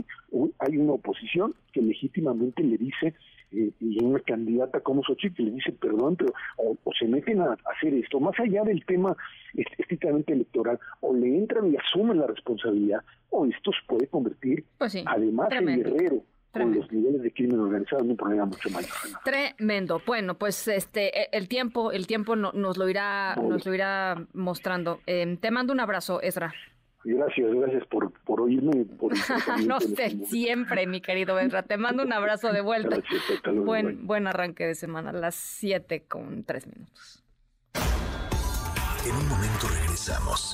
[0.60, 3.16] hay una oposición que legítimamente le dice
[3.52, 7.58] eh, y una candidata como Xochitl que le dice perdón, pero o, se meten a,
[7.76, 9.18] hacer esto, más allá del tema
[9.56, 13.02] estrictamente electoral, o le entran y asumen la responsabilidad,
[13.32, 18.04] o esto se puede convertir pues además en guerrero con los niveles de crimen organizado
[18.04, 18.92] en un problema mucho mayor.
[19.24, 20.02] Tremendo.
[20.06, 25.00] Bueno, pues este e, el tiempo el tiempo nos lo irá nos lo irá mostrando.
[25.06, 26.54] Em, te mando un abrazo, Ezra.
[27.04, 28.86] Gracias, gracias por, por oírme.
[28.86, 29.14] Por
[29.68, 31.64] no sé, siempre, mi querido Ezra.
[31.64, 32.98] Te mando un abrazo de vuelta.
[33.54, 37.24] buen, buen arranque de semana, las 7 con 3 minutos.
[39.06, 40.54] En un momento regresamos.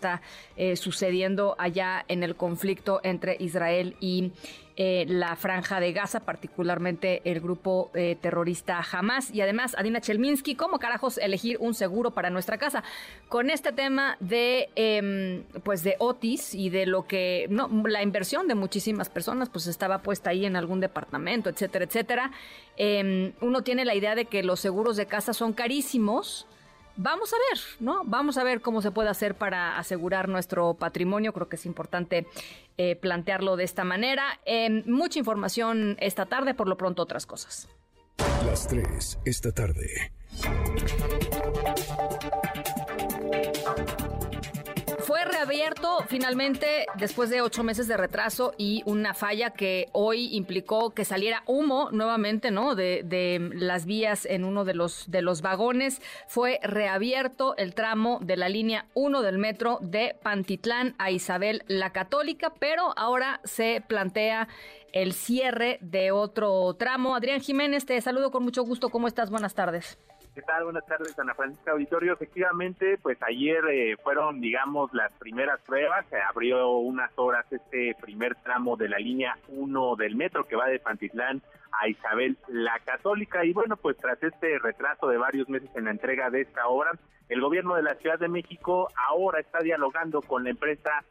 [0.55, 4.31] eh, sucediendo allá en el conflicto entre Israel y
[4.77, 9.29] eh, la franja de Gaza, particularmente el grupo eh, terrorista Hamas.
[9.29, 12.83] Y además, Adina Chelminsky, ¿cómo carajos elegir un seguro para nuestra casa?
[13.27, 18.47] Con este tema de, em, pues de Otis y de lo que, no, la inversión
[18.47, 22.31] de muchísimas personas, pues estaba puesta ahí en algún departamento, etcétera, etcétera.
[22.77, 26.47] Em, uno tiene la idea de que los seguros de casa son carísimos
[26.97, 28.01] vamos a ver, ¿no?
[28.05, 31.33] Vamos a ver cómo se puede hacer para asegurar nuestro patrimonio.
[31.33, 32.27] Creo que es importante
[32.77, 34.39] eh, plantearlo de esta manera.
[34.45, 37.67] Eh, mucha información esta tarde, por lo pronto otras cosas.
[38.45, 40.11] Las tres, esta tarde.
[45.41, 51.03] Reabierto finalmente después de ocho meses de retraso y una falla que hoy implicó que
[51.03, 52.75] saliera humo nuevamente, ¿no?
[52.75, 55.99] De, las vías en uno de los, de los vagones.
[56.27, 61.91] Fue reabierto el tramo de la línea 1 del metro de Pantitlán a Isabel la
[61.91, 64.47] Católica, pero ahora se plantea
[64.93, 67.15] el cierre de otro tramo.
[67.15, 68.89] Adrián Jiménez, te saludo con mucho gusto.
[68.89, 69.31] ¿Cómo estás?
[69.31, 69.97] Buenas tardes.
[70.33, 70.63] ¿Qué tal?
[70.63, 72.13] Buenas tardes, Ana Francisca Auditorio.
[72.13, 76.05] Efectivamente, pues ayer eh, fueron, digamos, las primeras pruebas.
[76.09, 80.67] Se abrió unas horas este primer tramo de la línea 1 del metro que va
[80.67, 81.41] de Pantitlán
[81.73, 83.43] a Isabel la Católica.
[83.43, 86.91] Y bueno, pues tras este retraso de varios meses en la entrega de esta obra,
[87.27, 91.03] el gobierno de la Ciudad de México ahora está dialogando con la empresa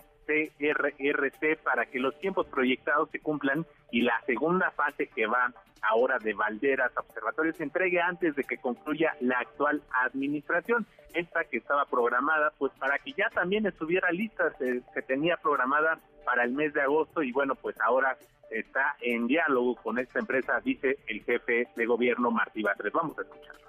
[0.59, 5.53] CRRC para que los tiempos proyectados se cumplan y la segunda fase que va
[5.83, 10.87] ahora de Valderas a Observatorio se entregue antes de que concluya la actual administración.
[11.15, 16.45] Esta que estaba programada, pues para que ya también estuviera lista, se, tenía programada para
[16.45, 18.17] el mes de agosto y bueno, pues ahora
[18.51, 22.93] está en diálogo con esta empresa, dice el jefe de gobierno Martí Batres.
[22.93, 23.61] Vamos a escucharlo.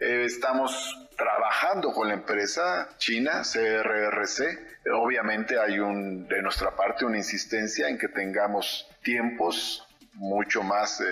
[0.00, 4.80] Eh, estamos trabajando con la empresa china CRRC.
[4.94, 11.04] Obviamente hay un de nuestra parte una insistencia en que tengamos tiempos mucho más eh,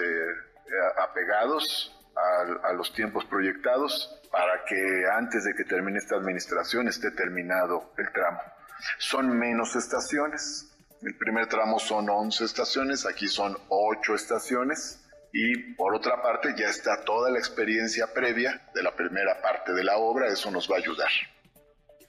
[1.02, 1.94] apegados
[2.64, 8.10] a, los tiempos proyectados para que antes de que termine esta administración esté terminado el
[8.10, 8.40] tramo.
[8.96, 10.72] Son menos estaciones.
[11.02, 15.04] El primer tramo son 11 estaciones, aquí son 8 estaciones.
[15.40, 19.84] Y por otra parte ya está toda la experiencia previa de la primera parte de
[19.84, 21.10] la obra, eso nos va a ayudar.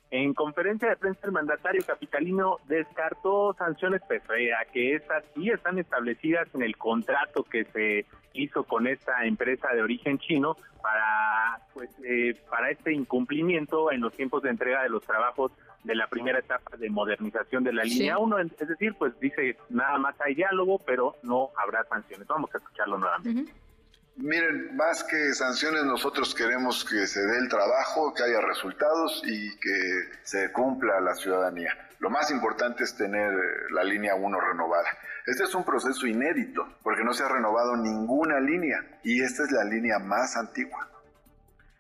[0.10, 5.78] En conferencia de prensa, el mandatario capitalino descartó sanciones pese a que estas sí están
[5.78, 11.92] establecidas en el contrato que se hizo con esta empresa de origen chino para, pues,
[12.04, 15.52] eh, para este incumplimiento en los tiempos de entrega de los trabajos
[15.84, 18.40] de la primera etapa de modernización de la línea 1.
[18.40, 22.28] Es decir, pues dice, nada más hay diálogo, pero no habrá sanciones.
[22.28, 23.54] Vamos a escucharlo nuevamente.
[24.18, 29.58] Miren, más que sanciones, nosotros queremos que se dé el trabajo, que haya resultados y
[29.60, 31.74] que se cumpla la ciudadanía.
[32.00, 33.38] Lo más importante es tener eh,
[33.72, 34.90] la línea 1 renovada.
[35.26, 39.52] Este es un proceso inédito porque no se ha renovado ninguna línea y esta es
[39.52, 40.90] la línea más antigua.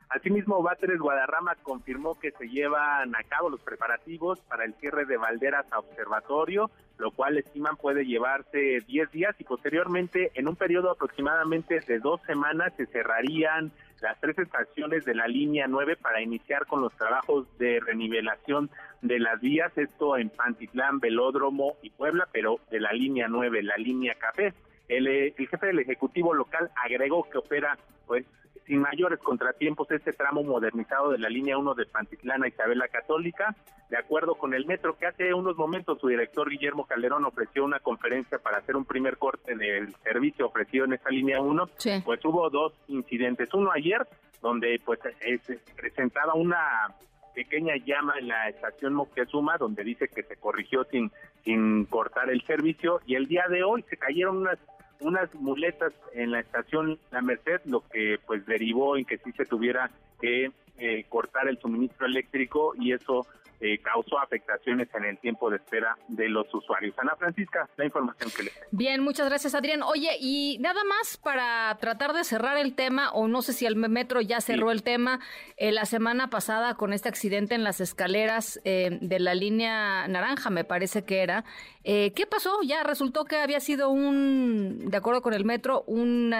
[0.09, 5.17] Asimismo, Báteres Guadarrama confirmó que se llevan a cabo los preparativos para el cierre de
[5.17, 10.89] Valderas a Observatorio, lo cual estiman puede llevarse 10 días y posteriormente, en un periodo
[10.89, 16.65] aproximadamente de dos semanas, se cerrarían las tres estaciones de la línea 9 para iniciar
[16.65, 18.71] con los trabajos de renivelación
[19.03, 23.77] de las vías, esto en Pantitlán, Velódromo y Puebla, pero de la línea 9, la
[23.77, 24.53] línea Café.
[24.87, 28.25] El, el, jefe del Ejecutivo local agregó que opera pues
[28.69, 33.55] sin mayores contratiempos este tramo modernizado de la línea 1 de Pantitlán a Isabela Católica.
[33.89, 37.79] De acuerdo con el metro que hace unos momentos su director Guillermo Calderón ofreció una
[37.79, 41.67] conferencia para hacer un primer corte del servicio ofrecido en esta línea 1,
[42.05, 43.51] pues hubo dos incidentes.
[43.55, 44.07] Uno ayer,
[44.39, 46.93] donde pues se presentaba una
[47.33, 51.11] pequeña llama en la estación Moctezuma, donde dice que se corrigió sin,
[51.43, 54.59] sin cortar el servicio, y el día de hoy se cayeron unas
[55.01, 59.45] unas muletas en la estación La Merced, lo que pues derivó en que sí se
[59.45, 63.25] tuviera que eh, cortar el suministro eléctrico y eso
[63.61, 66.95] eh, causó afectaciones en el tiempo de espera de los usuarios.
[66.97, 69.83] Ana Francisca, la información que le Bien, muchas gracias Adrián.
[69.83, 73.75] Oye, y nada más para tratar de cerrar el tema, o no sé si el
[73.75, 75.19] metro ya cerró el tema,
[75.57, 80.49] eh, la semana pasada con este accidente en las escaleras eh, de la línea naranja,
[80.49, 81.43] me parece que era.
[81.83, 82.61] ¿Qué pasó?
[82.61, 86.31] Ya resultó que había sido un, de acuerdo con el metro, un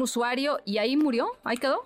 [0.00, 1.84] usuario y ahí murió, ahí quedó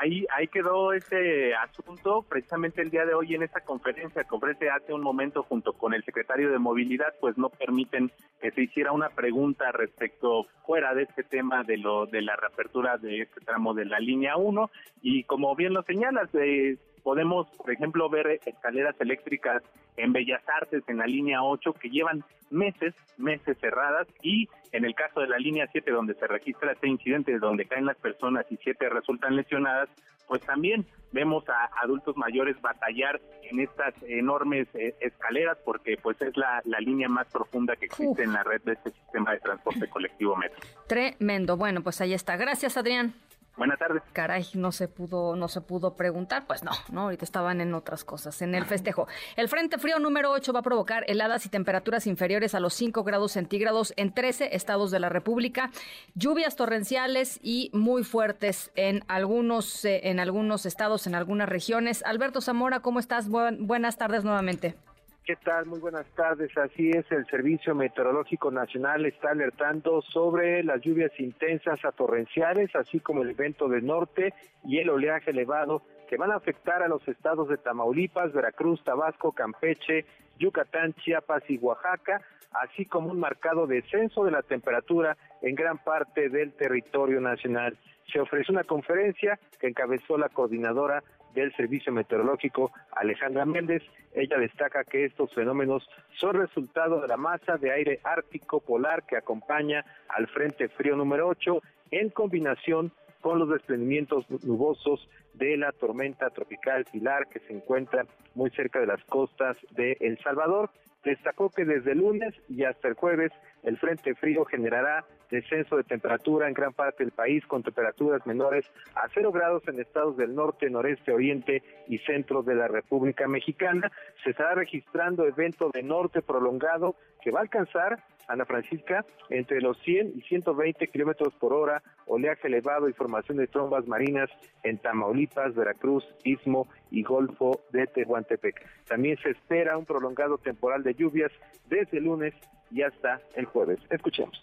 [0.00, 4.26] ahí, ahí quedó ese asunto precisamente el día de hoy en esta conferencia.
[4.30, 8.10] Ofrece hace un momento junto con el secretario de movilidad, pues no permiten
[8.40, 12.98] que se hiciera una pregunta respecto fuera de este tema de lo de la reapertura
[12.98, 14.70] de este tramo de la línea 1
[15.02, 19.62] y como bien lo señalas, eh, podemos, por ejemplo, ver escaleras eléctricas
[19.96, 24.94] en Bellas Artes, en la línea 8, que llevan meses, meses cerradas, y en el
[24.94, 28.56] caso de la línea 7, donde se registra este incidente, donde caen las personas y
[28.56, 29.88] siete resultan lesionadas,
[30.26, 36.36] pues también vemos a adultos mayores batallar en estas enormes eh, escaleras porque pues es
[36.36, 40.34] la, línea más profunda que existe en la red de este sistema de transporte colectivo
[40.36, 40.58] metro.
[40.88, 41.56] Tremendo.
[41.56, 42.36] Bueno, pues ahí está.
[42.36, 43.14] Gracias, Adrián.
[43.56, 44.02] Buenas tardes.
[44.12, 48.02] Caray, no se pudo, no se pudo preguntar, pues no, no, ahorita estaban en otras
[48.02, 49.06] cosas, en el festejo.
[49.36, 53.04] El Frente Frío número 8 va a provocar heladas y temperaturas inferiores a los 5
[53.04, 55.70] grados centígrados en 13 estados de la República,
[56.14, 62.02] lluvias torrenciales y muy fuertes en algunos, eh, en algunos estados, en algunas regiones.
[62.04, 63.28] Alberto Zamora, ¿cómo estás?
[63.28, 64.76] buenas tardes nuevamente.
[65.24, 65.64] ¿Qué tal?
[65.64, 66.50] Muy buenas tardes.
[66.58, 73.00] Así es, el Servicio Meteorológico Nacional está alertando sobre las lluvias intensas a torrenciales, así
[73.00, 77.08] como el evento del norte y el oleaje elevado que van a afectar a los
[77.08, 80.04] estados de Tamaulipas, Veracruz, Tabasco, Campeche,
[80.38, 82.20] Yucatán, Chiapas y Oaxaca,
[82.50, 87.78] así como un marcado descenso de la temperatura en gran parte del territorio nacional.
[88.12, 91.02] Se ofreció una conferencia que encabezó la coordinadora
[91.34, 93.82] del Servicio Meteorológico, Alejandra Méndez.
[94.14, 99.16] Ella destaca que estos fenómenos son resultado de la masa de aire ártico polar que
[99.16, 101.60] acompaña al Frente Frío número 8
[101.90, 108.50] en combinación con los desprendimientos nubosos de la tormenta tropical Pilar que se encuentra muy
[108.50, 110.70] cerca de las costas de El Salvador.
[111.02, 113.32] Destacó que desde el lunes y hasta el jueves
[113.64, 118.64] el frente frío generará descenso de temperatura en gran parte del país con temperaturas menores
[118.94, 123.90] a cero grados en estados del norte, noreste, oriente y centro de la República Mexicana.
[124.22, 129.78] Se estará registrando evento de norte prolongado que va a alcanzar, Ana Francisca, entre los
[129.80, 134.30] 100 y 120 kilómetros por hora, oleaje elevado y formación de trombas marinas
[134.62, 138.66] en Tamaulipas, Veracruz, Istmo y Golfo de Tehuantepec.
[138.86, 141.32] También se espera un prolongado temporal de lluvias
[141.68, 142.34] desde el lunes
[142.74, 143.78] y hasta el jueves.
[143.88, 144.34] Escuchemos.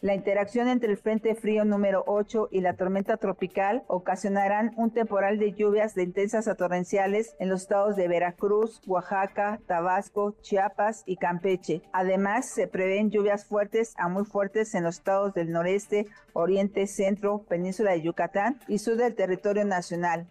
[0.00, 5.40] La interacción entre el Frente Frío número 8 y la tormenta tropical ocasionarán un temporal
[5.40, 11.16] de lluvias de intensas a torrenciales en los estados de Veracruz, Oaxaca, Tabasco, Chiapas y
[11.16, 11.82] Campeche.
[11.92, 17.42] Además, se prevén lluvias fuertes a muy fuertes en los estados del noreste, oriente, centro,
[17.48, 20.28] península de Yucatán y sur del territorio nacional.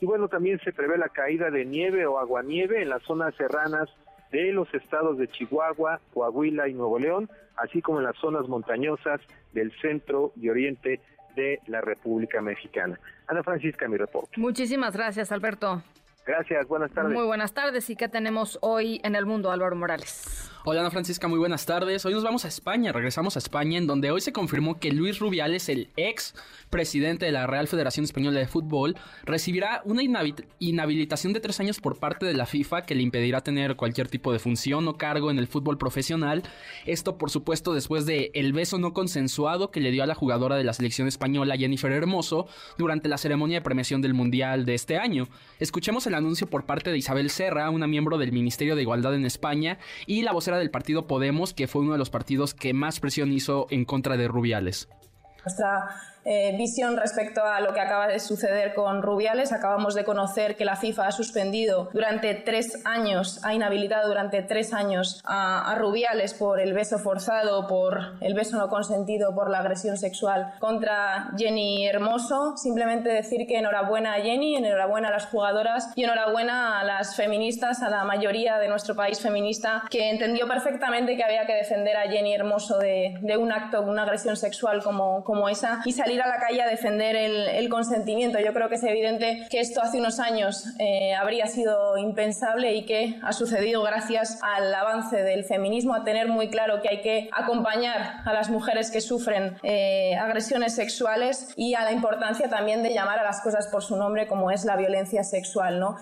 [0.00, 3.88] Y bueno, también se prevé la caída de nieve o aguanieve en las zonas serranas
[4.32, 9.20] de los estados de Chihuahua, Coahuila y Nuevo León, así como en las zonas montañosas
[9.52, 11.00] del centro y oriente
[11.34, 12.98] de la República Mexicana.
[13.28, 14.30] Ana Francisca, mi reporte.
[14.36, 15.82] Muchísimas gracias, Alberto.
[16.26, 17.12] Gracias, buenas tardes.
[17.12, 17.88] Muy buenas tardes.
[17.88, 20.50] ¿Y qué tenemos hoy en el mundo, Álvaro Morales?
[20.68, 22.04] Hola Ana Francisca, muy buenas tardes.
[22.06, 25.20] Hoy nos vamos a España, regresamos a España, en donde hoy se confirmó que Luis
[25.20, 26.34] Rubiales, el ex
[26.70, 30.02] presidente de la Real Federación Española de Fútbol, recibirá una
[30.58, 34.32] inhabilitación de tres años por parte de la FIFA que le impedirá tener cualquier tipo
[34.32, 36.42] de función o cargo en el fútbol profesional.
[36.84, 40.56] Esto, por supuesto, después de el beso no consensuado que le dio a la jugadora
[40.56, 44.96] de la selección española Jennifer Hermoso durante la ceremonia de premiación del Mundial de este
[44.98, 45.28] año.
[45.60, 49.26] Escuchemos el anuncio por parte de Isabel Serra, una miembro del Ministerio de Igualdad en
[49.26, 53.00] España, y la vocera del partido Podemos, que fue uno de los partidos que más
[53.00, 54.88] presión hizo en contra de Rubiales.
[55.44, 55.88] Nuestra
[56.28, 59.52] eh, visión respecto a lo que acaba de suceder con Rubiales.
[59.52, 64.72] Acabamos de conocer que la FIFA ha suspendido durante tres años, ha inhabilitado durante tres
[64.72, 69.96] años a, Rubiales por el beso forzado, por el beso no consentido, por la agresión
[69.96, 72.56] sexual contra Jenny Hermoso.
[72.56, 77.82] Simplemente decir que enhorabuena a Jenny, enhorabuena a las jugadoras y enhorabuena a las feministas,
[77.82, 82.10] a la mayoría de nuestro país feminista que entendió perfectamente que había que defender a
[82.10, 86.28] Jenny Hermoso de, de un acto, una agresión sexual como, como esa y salir a
[86.28, 88.38] la calle a defender el, consentimiento.
[88.38, 92.86] Yo creo que es evidente que esto hace unos años eh, habría sido impensable y
[92.86, 97.28] que ha sucedido gracias al avance del feminismo, a tener muy claro que hay que
[97.32, 102.94] acompañar a las mujeres que sufren eh, agresiones sexuales y a la importancia también de
[102.94, 105.96] llamar a las cosas por su nombre como es la violencia sexual, ¿no?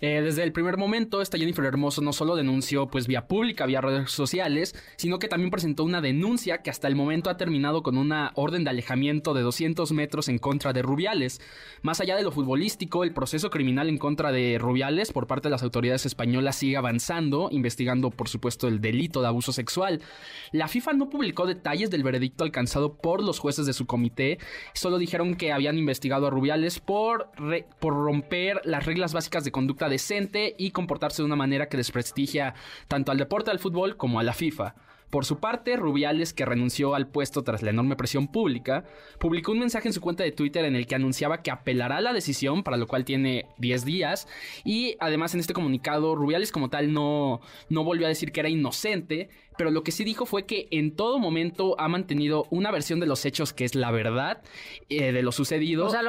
[0.00, 3.80] Eh, desde el primer momento, esta Jennifer Hermoso no solo denunció pues vía pública, vía
[3.80, 7.96] redes sociales, sino que también presentó una denuncia que hasta el momento ha terminado con
[7.96, 11.40] una orden de alejamiento de 200 metros en contra de Rubiales.
[11.82, 15.52] Más allá de lo futbolístico, el proceso criminal en contra de Rubiales por parte de
[15.52, 20.02] las autoridades españolas sigue avanzando, investigando por supuesto el delito de abuso sexual.
[20.52, 24.38] La FIFA no publicó detalles del veredicto alcanzado por los jueces de su comité,
[24.74, 27.30] solo dijeron que habían investigado a Rubiales por,
[27.80, 32.54] por romper las reglas básicas de conducta decente y comportarse de una manera que desprestigia
[32.88, 34.74] tanto al deporte al fútbol como a la FIFA.
[35.10, 38.84] Por su parte, Rubiales, que renunció al puesto tras la enorme presión pública,
[39.20, 42.00] publicó un mensaje en su cuenta de Twitter en el que anunciaba que apelará a
[42.00, 44.26] la decisión, para lo cual tiene 10 días,
[44.64, 48.48] y además en este comunicado Rubiales como tal no, no volvió a decir que era
[48.48, 53.00] inocente, pero lo que sí dijo fue que en todo momento ha mantenido una versión
[53.00, 54.42] de los hechos que es la verdad
[54.88, 55.86] eh, de lo sucedido.
[55.86, 56.00] O sea,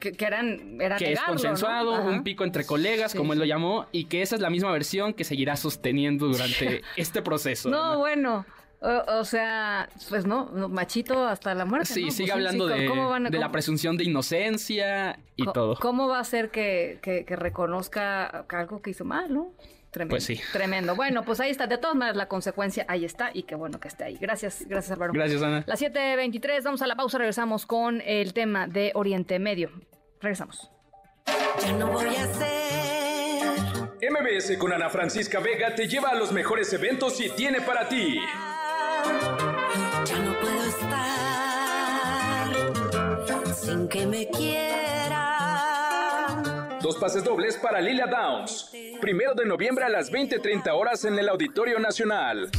[0.00, 4.04] que, eran, era que es consensuado, un pico entre colegas, como él lo llamó, y
[4.04, 7.68] que esa es la misma versión que seguirá sosteniendo durante este proceso.
[7.68, 8.44] No, bueno.
[8.84, 11.86] O, sea, pues no, machito hasta la muerte.
[11.86, 15.76] Sí, sigue pues hablando de, de la presunción de inocencia y todo.
[15.76, 19.52] ¿Cómo va a ser que, que, que reconozca algo que hizo mal, no?
[19.92, 20.12] Tremendo.
[20.14, 20.40] Pues sí.
[20.52, 20.96] Tremendo.
[20.96, 21.66] Bueno, pues ahí está.
[21.66, 24.16] De todas maneras, la consecuencia ahí está y qué bueno que esté ahí.
[24.18, 25.12] Gracias, gracias, Álvaro.
[25.12, 25.64] Gracias, Ana.
[25.66, 27.18] Las 7.23, vamos a la pausa.
[27.18, 29.70] Regresamos con el tema de Oriente Medio.
[30.20, 30.70] Regresamos.
[31.60, 32.72] Ya no voy a ser.
[34.10, 38.18] MBS con Ana Francisca Vega te lleva a los mejores eventos y tiene para ti.
[40.06, 41.14] Ya no puedo estar
[43.54, 44.91] sin que me quiera
[46.82, 48.72] Dos pases dobles para Lilia Downs.
[49.00, 52.50] Primero de noviembre a las 20.30 horas en el Auditorio Nacional.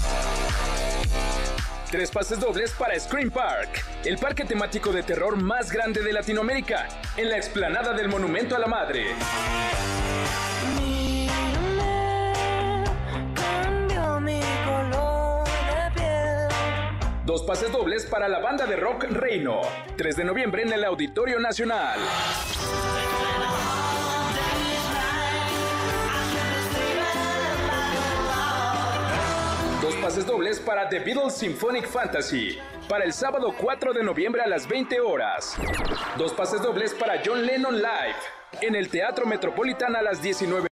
[1.91, 6.87] Tres pases dobles para Scream Park, el parque temático de terror más grande de Latinoamérica,
[7.17, 9.07] en la explanada del Monumento a la Madre.
[17.25, 19.59] Dos pases dobles para la banda de rock Reino.
[19.97, 21.99] 3 de noviembre en el Auditorio Nacional.
[30.03, 32.59] Pases dobles para The Beatles Symphonic Fantasy.
[32.89, 35.55] Para el sábado 4 de noviembre a las 20 horas.
[36.17, 38.17] Dos pases dobles para John Lennon Live.
[38.59, 40.67] En el Teatro Metropolitano a las 19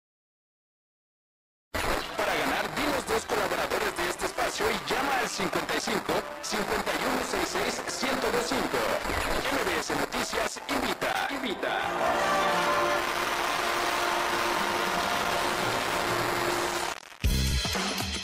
[1.73, 6.03] Para ganar, dinos dos colaboradores de este espacio y llama al 55
[6.43, 8.79] 5166 1025.
[9.51, 12.26] MBS Noticias invita, invita.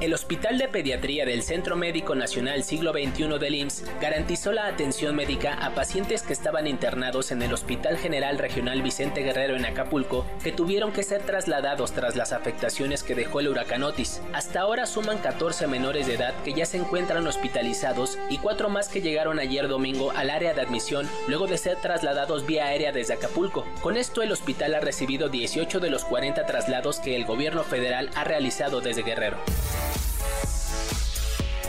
[0.00, 5.16] El Hospital de Pediatría del Centro Médico Nacional Siglo XXI del IMSS garantizó la atención
[5.16, 10.24] médica a pacientes que estaban internados en el Hospital General Regional Vicente Guerrero en Acapulco,
[10.44, 14.22] que tuvieron que ser trasladados tras las afectaciones que dejó el huracán Otis.
[14.32, 18.86] Hasta ahora suman 14 menores de edad que ya se encuentran hospitalizados y cuatro más
[18.88, 23.14] que llegaron ayer domingo al área de admisión luego de ser trasladados vía aérea desde
[23.14, 23.66] Acapulco.
[23.82, 28.10] Con esto el hospital ha recibido 18 de los 40 traslados que el gobierno federal
[28.14, 29.38] ha realizado desde Guerrero.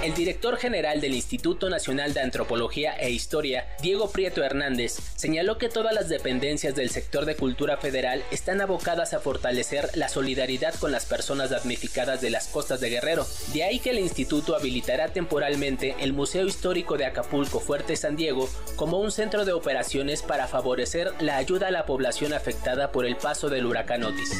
[0.04, 5.68] El director general del Instituto Nacional de Antropología e Historia, Diego Prieto Hernández, señaló que
[5.68, 10.94] todas las dependencias del sector de cultura federal están abocadas a fortalecer la solidaridad con
[10.94, 13.28] las personas damnificadas de las costas de Guerrero.
[13.54, 18.50] De ahí que el instituto habilitará temporalmente el Museo Histórico de Acapulco Fuerte San Diego
[18.78, 23.18] como un centro de operaciones para favorecer la ayuda a la población afectada por el
[23.18, 24.32] paso del huracán Otis.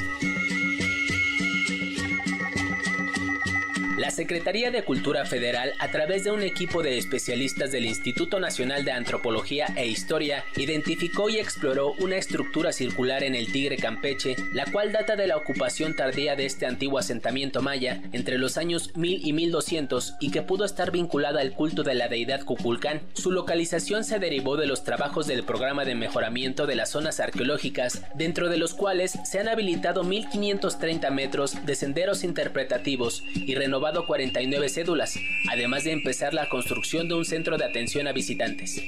[4.00, 8.86] La Secretaría de Cultura Federal, a través de un equipo de especialistas del Instituto Nacional
[8.86, 14.64] de Antropología e Historia, identificó y exploró una estructura circular en el Tigre Campeche, la
[14.72, 19.28] cual data de la ocupación tardía de este antiguo asentamiento maya entre los años 1000
[19.28, 23.02] y 1200 y que pudo estar vinculada al culto de la deidad Cuculcán.
[23.16, 28.04] Su localización se derivó de los trabajos del programa de mejoramiento de las zonas arqueológicas,
[28.16, 33.56] dentro de los cuales se han habilitado 1530 metros de senderos interpretativos y
[33.90, 38.84] renovado 49 cédulas, además de empezar la construcción de un centro de atención a visitantes.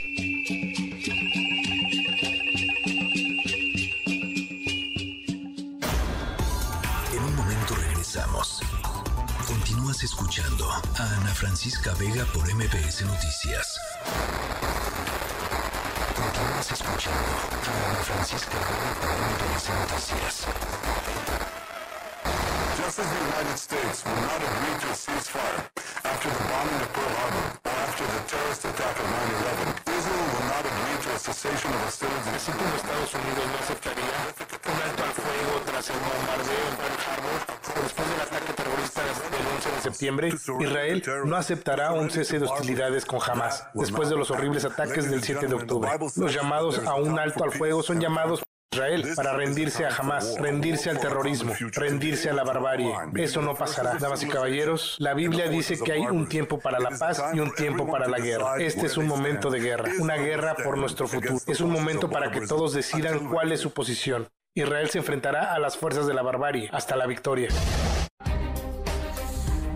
[7.14, 8.62] En un momento regresamos.
[9.48, 13.80] Continúas escuchando a Ana Francisca Vega por MBS Noticias.
[16.16, 17.32] Continúas escuchando
[17.68, 19.10] a Ana Francisca Vega por
[19.50, 21.41] MBS Noticias.
[22.82, 25.62] Just as the United States will not agree to a ceasefire
[26.02, 30.48] after the bombing of Pearl Harbor or after the terrorist attack of 9-11, Israel will
[30.50, 32.34] not agree to a cessation of hostilities.
[32.42, 34.18] Así como Estados Unidos no aceptaría
[34.66, 37.52] un alto al fuego tras el bombardeo en Pearl Harbor
[37.84, 40.28] después del ataque terrorista del 11 de septiembre,
[40.60, 45.22] Israel no aceptará un cese de hostilidades con Hamas después de los horribles ataques del
[45.24, 45.90] 7 de octubre.
[46.16, 48.42] Los llamados a un alto al fuego son llamados
[48.74, 52.90] Israel para rendirse a Hamas, rendirse al terrorismo, rendirse a la barbarie.
[53.16, 53.96] Eso no pasará.
[53.96, 57.54] Damas y caballeros, la Biblia dice que hay un tiempo para la paz y un
[57.54, 58.56] tiempo para la guerra.
[58.60, 61.38] Este es un momento de guerra, una guerra por nuestro futuro.
[61.48, 64.30] Es un momento para que todos decidan cuál es su posición.
[64.56, 67.50] Israel se enfrentará a las fuerzas de la barbarie hasta la victoria.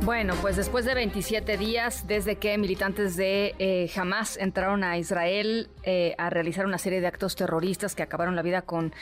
[0.05, 5.67] Bueno, pues después de 27 días desde que militantes de eh, Hamas entraron a Israel
[5.81, 8.93] eh, a realizar una serie de actos terroristas que acabaron la vida con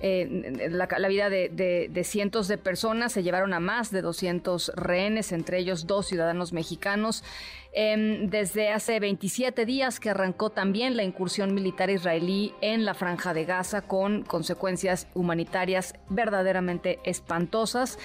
[0.00, 5.32] eh, la, la, vida de, cientos de personas, se llevaron a más de 200 rehenes,
[5.32, 7.24] entre ellos dos ciudadanos mexicanos.
[7.72, 13.34] Eh, desde hace 27 días que arrancó también la incursión militar israelí en la franja
[13.34, 17.98] de Gaza con consecuencias humanitarias verdaderamente espantosas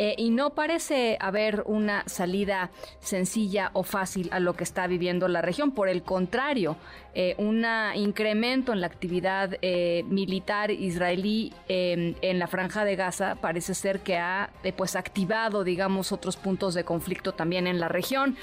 [0.00, 2.70] eh, y no parece haber una salida
[3.00, 5.72] sencilla o fácil a lo que está viviendo la región.
[5.72, 6.76] Por el contrario,
[7.14, 7.66] eh, un
[7.96, 14.16] incremento en la actividad eh, militar israelí en la franja de Gaza parece ser que
[14.16, 18.36] ha pues activado, digamos, otros puntos de conflicto también en la región.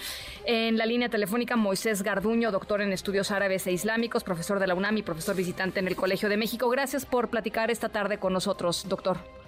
[0.45, 4.75] En la línea telefónica, Moisés Garduño, doctor en estudios árabes e islámicos, profesor de la
[4.75, 6.69] UNAM y profesor visitante en el Colegio de México.
[6.69, 9.44] Gracias por platicar esta tarde con nosotros, doctor.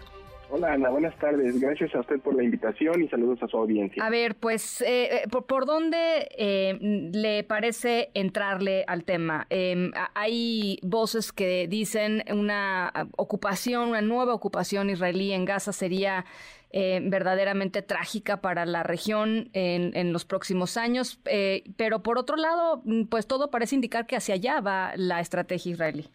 [0.50, 1.60] Hola Ana, buenas tardes.
[1.60, 4.04] Gracias a usted por la invitación y saludos a su audiencia.
[4.06, 6.78] A ver, pues, eh, eh, ¿por, por dónde eh,
[7.14, 9.46] le parece entrarle al tema?
[9.50, 16.24] Eh, a- hay voces que dicen una ocupación, una nueva ocupación israelí en Gaza sería
[16.72, 22.38] eh, verdaderamente trágica para la región en, en los próximos años, eh, pero por otro
[22.38, 26.08] lado, pues todo parece indicar que hacia allá va la estrategia israelí.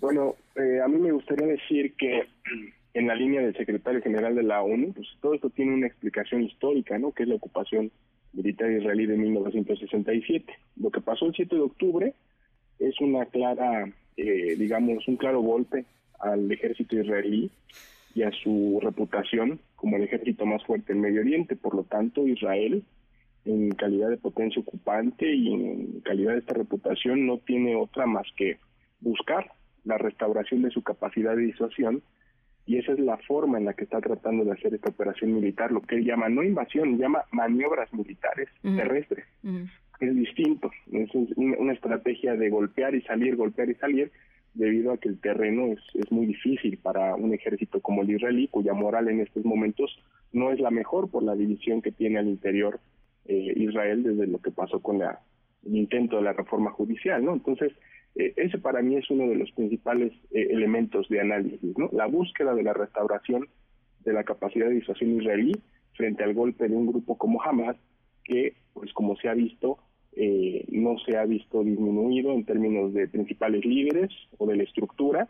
[0.00, 2.26] Bueno, eh, a mí me gustaría decir que
[2.94, 6.42] en la línea del secretario general de la ONU, pues todo esto tiene una explicación
[6.42, 7.12] histórica, ¿no?
[7.12, 7.90] Que es la ocupación
[8.32, 10.52] militar israelí de 1967.
[10.76, 12.14] Lo que pasó el 7 de octubre
[12.78, 15.84] es una clara, eh, digamos, un claro golpe
[16.18, 17.50] al ejército israelí
[18.14, 21.54] y a su reputación como el ejército más fuerte en Medio Oriente.
[21.56, 22.82] Por lo tanto, Israel,
[23.44, 28.26] en calidad de potencia ocupante y en calidad de esta reputación, no tiene otra más
[28.36, 28.58] que
[29.00, 29.52] buscar
[29.88, 32.02] la restauración de su capacidad de disuasión
[32.66, 35.72] y esa es la forma en la que está tratando de hacer esta operación militar,
[35.72, 39.24] lo que él llama no invasión, llama maniobras militares terrestres.
[40.00, 44.12] Es distinto, es un- una, una estrategia de golpear y salir, golpear y salir,
[44.54, 48.48] debido a que el terreno es, es muy difícil para un ejército como el israelí,
[48.48, 49.98] cuya moral en estos momentos
[50.32, 52.80] no es la mejor por la división que tiene al interior
[53.26, 55.20] eh, Israel desde lo que pasó con la,
[55.66, 57.32] el intento de la reforma judicial, ¿no?
[57.34, 57.72] Entonces,
[58.14, 61.88] eh, ese para mí es uno de los principales eh, elementos de análisis, ¿no?
[61.92, 63.48] La búsqueda de la restauración
[64.04, 65.52] de la capacidad de disuasión israelí
[65.94, 67.76] frente al golpe de un grupo como Hamas,
[68.24, 69.78] que, pues como se ha visto,
[70.12, 75.28] eh, no se ha visto disminuido en términos de principales líderes o de la estructura,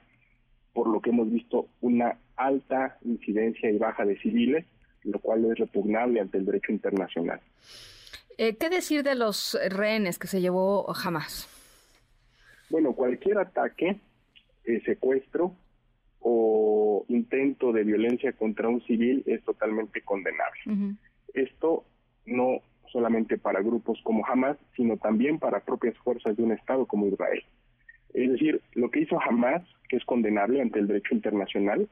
[0.72, 4.64] por lo que hemos visto una alta incidencia y baja de civiles,
[5.02, 7.40] lo cual es repugnable ante el derecho internacional.
[8.36, 11.57] Eh, ¿Qué decir de los rehenes que se llevó Hamas?
[12.70, 14.01] Bueno, cualquier ataque,
[14.65, 15.55] eh, secuestro
[16.20, 20.97] o intento de violencia contra un civil es totalmente condenable.
[21.32, 21.85] Esto
[22.27, 22.61] no
[22.93, 27.43] solamente para grupos como Hamas, sino también para propias fuerzas de un Estado como Israel.
[28.15, 31.89] Es decir, lo que hizo Hamas, que es condenable ante el derecho internacional,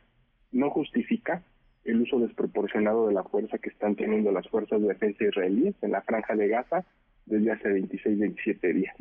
[0.53, 1.43] no justifica
[1.85, 5.93] el uso desproporcionado de la fuerza que están teniendo las fuerzas de defensa israelíes en
[5.93, 6.85] la franja de Gaza
[7.27, 8.97] desde hace 26, 27 días.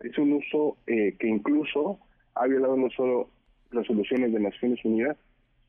[0.00, 1.98] Es un uso eh, que incluso
[2.34, 3.30] ha violado no solo
[3.70, 5.16] resoluciones de Naciones Unidas,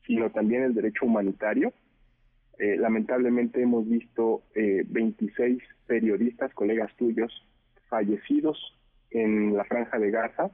[0.06, 1.72] sino también el derecho humanitario.
[2.58, 7.32] Eh, lamentablemente hemos visto eh, 26 periodistas, colegas tuyos,
[7.88, 8.58] fallecidos
[9.10, 10.50] en la franja de Gaza,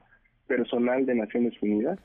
[0.47, 1.99] personal de Naciones Unidas,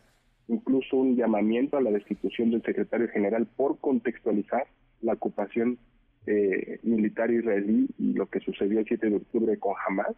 [0.48, 4.66] incluso un llamamiento a la destitución del secretario general por contextualizar
[5.00, 5.78] la ocupación
[6.26, 10.14] eh, militar israelí y lo que sucedió el 7 de octubre con Hamas.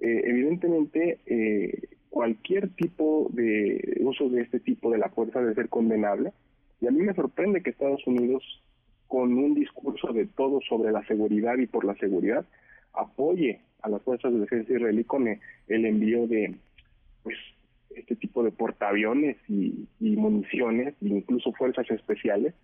[0.00, 5.68] Eh, evidentemente, eh, cualquier tipo de uso de este tipo de la fuerza debe ser
[5.68, 6.32] condenable.
[6.80, 8.42] Y a mí me sorprende que Estados Unidos,
[9.06, 12.46] con un discurso de todo sobre la seguridad y por la seguridad,
[12.94, 16.54] apoye a las fuerzas de defensa israelí con el, envío de
[17.22, 17.36] pues
[17.94, 22.54] este tipo de portaaviones y, y municiones, e incluso fuerzas especiales,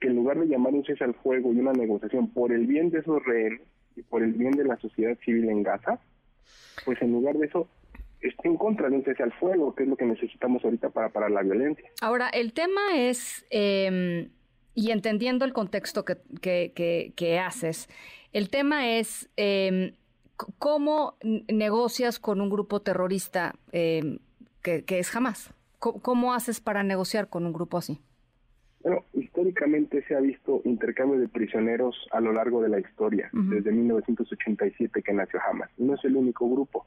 [0.00, 2.90] que en lugar de llamar un cese al fuego y una negociación por el bien
[2.90, 3.62] de esos rehenes
[3.96, 5.98] y por el bien de la sociedad civil en Gaza,
[6.84, 7.68] pues en lugar de eso
[8.20, 11.10] está en contra de un cese al fuego, que es lo que necesitamos ahorita para
[11.10, 11.88] parar la violencia.
[12.00, 14.28] Ahora, el tema es, eh,
[14.74, 17.88] y entendiendo el contexto que, que, que, que haces,
[18.32, 19.94] el tema es c-
[20.58, 21.16] cómo
[21.48, 24.18] negocias con un grupo terrorista eh,
[24.62, 24.84] que,
[25.32, 25.50] es.
[25.78, 28.00] ¿Cómo, ¿Cómo haces para negociar con un grupo así?
[28.86, 33.72] Bueno, históricamente se ha visto intercambio de prisioneros a lo largo de la historia, desde
[33.72, 35.70] 1987 que nació Hamas.
[35.76, 36.86] No es el único grupo.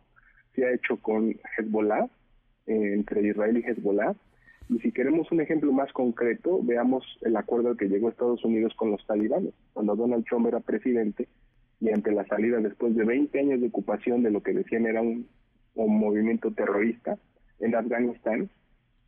[0.56, 2.06] Se ha hecho con Hezbollah,
[2.68, 4.16] eh, entre Israel y Hezbollah.
[4.70, 8.74] Y si queremos un ejemplo más concreto, veamos el acuerdo al que llegó Estados Unidos
[8.78, 9.54] con los talibanes.
[9.74, 11.28] Cuando Donald Trump era presidente
[11.82, 15.02] y ante la salida después de 20 años de ocupación de lo que decían era
[15.02, 15.28] un,
[15.76, 17.18] un movimiento terrorista
[17.60, 18.50] en Afganistán,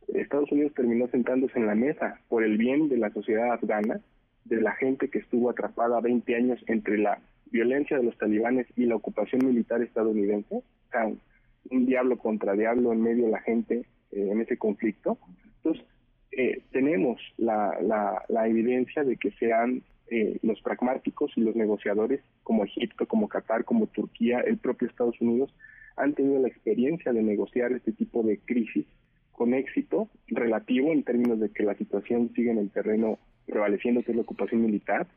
[0.08, 4.00] Estados Unidos terminó sentándose en la mesa por el bien de la sociedad afgana,
[4.44, 7.20] de la gente que estuvo atrapada 20 años entre la
[7.50, 10.56] violencia de los talibanes y la ocupación militar estadounidense.
[10.56, 11.06] O sea,
[11.70, 15.18] un, diablo contra diablo en medio de la gente eh, en ese conflicto.
[15.58, 15.84] Entonces,
[16.32, 19.82] eh, tenemos la evidencia de que sean
[20.14, 25.18] eh, los pragmáticos y los negociadores como Egipto, como Qatar, como Turquía, el propio Estados
[25.22, 25.54] Unidos,
[25.96, 28.84] han tenido la experiencia de negociar este tipo de crisis
[29.42, 34.12] con éxito relativo en términos de que la situación sigue en el terreno prevaleciendo, que
[34.12, 35.08] es la ocupación militar,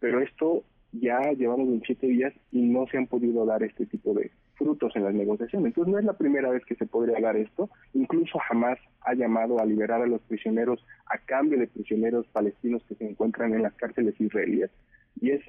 [0.00, 4.30] pero esto ya llevamos 27 días y no se han podido dar este tipo de
[4.54, 5.66] frutos en las negociaciones.
[5.66, 7.68] Entonces no es la primera vez que se podría dar esto.
[7.92, 12.94] Incluso jamás ha llamado a liberar a los prisioneros a cambio de prisioneros palestinos que
[12.94, 14.70] se encuentran en las cárceles israelíes.
[15.20, 15.42] Y es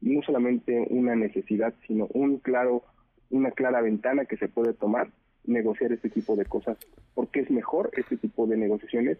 [0.00, 2.84] no solamente una necesidad, sino un claro,
[3.28, 5.10] una clara ventana que se puede tomar
[5.46, 6.76] negociar este tipo de cosas,
[7.14, 9.18] porque es mejor este tipo de negociaciones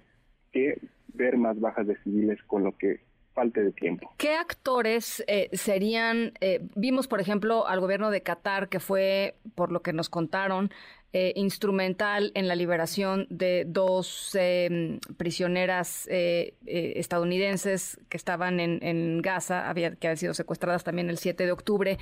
[0.52, 0.80] que
[1.14, 3.00] ver más bajas de civiles con lo que
[3.36, 4.10] falte de tiempo.
[4.16, 9.70] ¿Qué actores eh, serían, eh, vimos por ejemplo al gobierno de Qatar, que fue, por
[9.70, 10.70] lo que nos contaron,
[11.12, 19.22] eh, instrumental en la liberación de dos em, prisioneras eh, eh, estadounidenses que estaban en,
[19.22, 21.98] Gaza, que habían sido secuestradas también el 7 de octubre,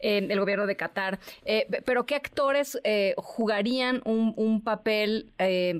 [0.00, 1.18] en el gobierno de Qatar.
[1.86, 2.78] pero ¿qué actores
[3.16, 5.32] jugarían un, papel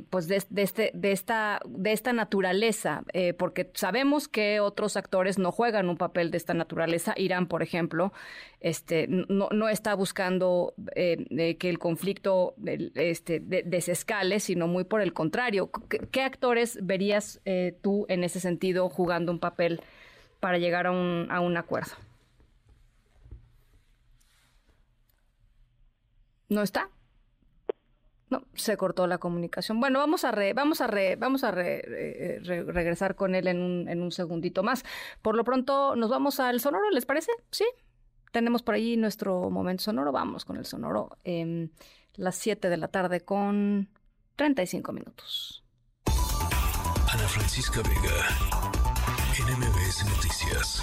[0.08, 3.02] pues de, este, de, esta, de esta naturaleza?
[3.38, 7.12] porque sabemos que otros actores no juegan un papel de esta naturaleza.
[7.16, 8.12] Irán, por ejemplo,
[8.60, 12.54] este, no está buscando que el conflicto
[12.94, 15.70] este, desescale, sino muy por el contrario.
[16.10, 19.80] ¿Qué, actores verías eh, tú en ese sentido jugando un papel
[20.40, 21.92] para llegar a un, acuerdo?
[26.48, 26.90] ¿No está?
[28.30, 29.80] No, se cortó la comunicación.
[29.80, 30.88] Bueno, vamos a vamos a
[31.18, 34.84] vamos a eh, regresar con él en un, en un segundito más.
[35.22, 37.32] Por lo pronto nos vamos al sonoro, ¿les parece?
[37.50, 37.64] Sí.
[38.32, 40.12] Tenemos por ahí nuestro momento sonoro.
[40.12, 41.16] Vamos con el sonoro.
[41.24, 41.70] Eh,
[42.18, 43.88] las 7 de la tarde con
[44.36, 45.64] 35 minutos.
[46.04, 48.28] Ana Francisca Vega,
[49.46, 50.82] NMBS Noticias.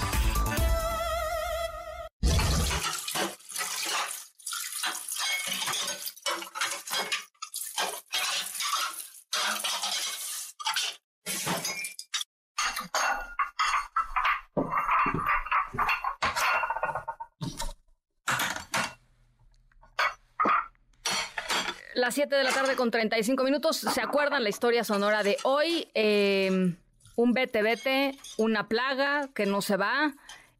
[22.05, 23.77] Las 7 de la tarde con 35 minutos.
[23.77, 25.87] ¿Se acuerdan la historia sonora de hoy?
[25.95, 26.75] Eh,
[27.15, 30.13] un vete vete, una plaga que no se va.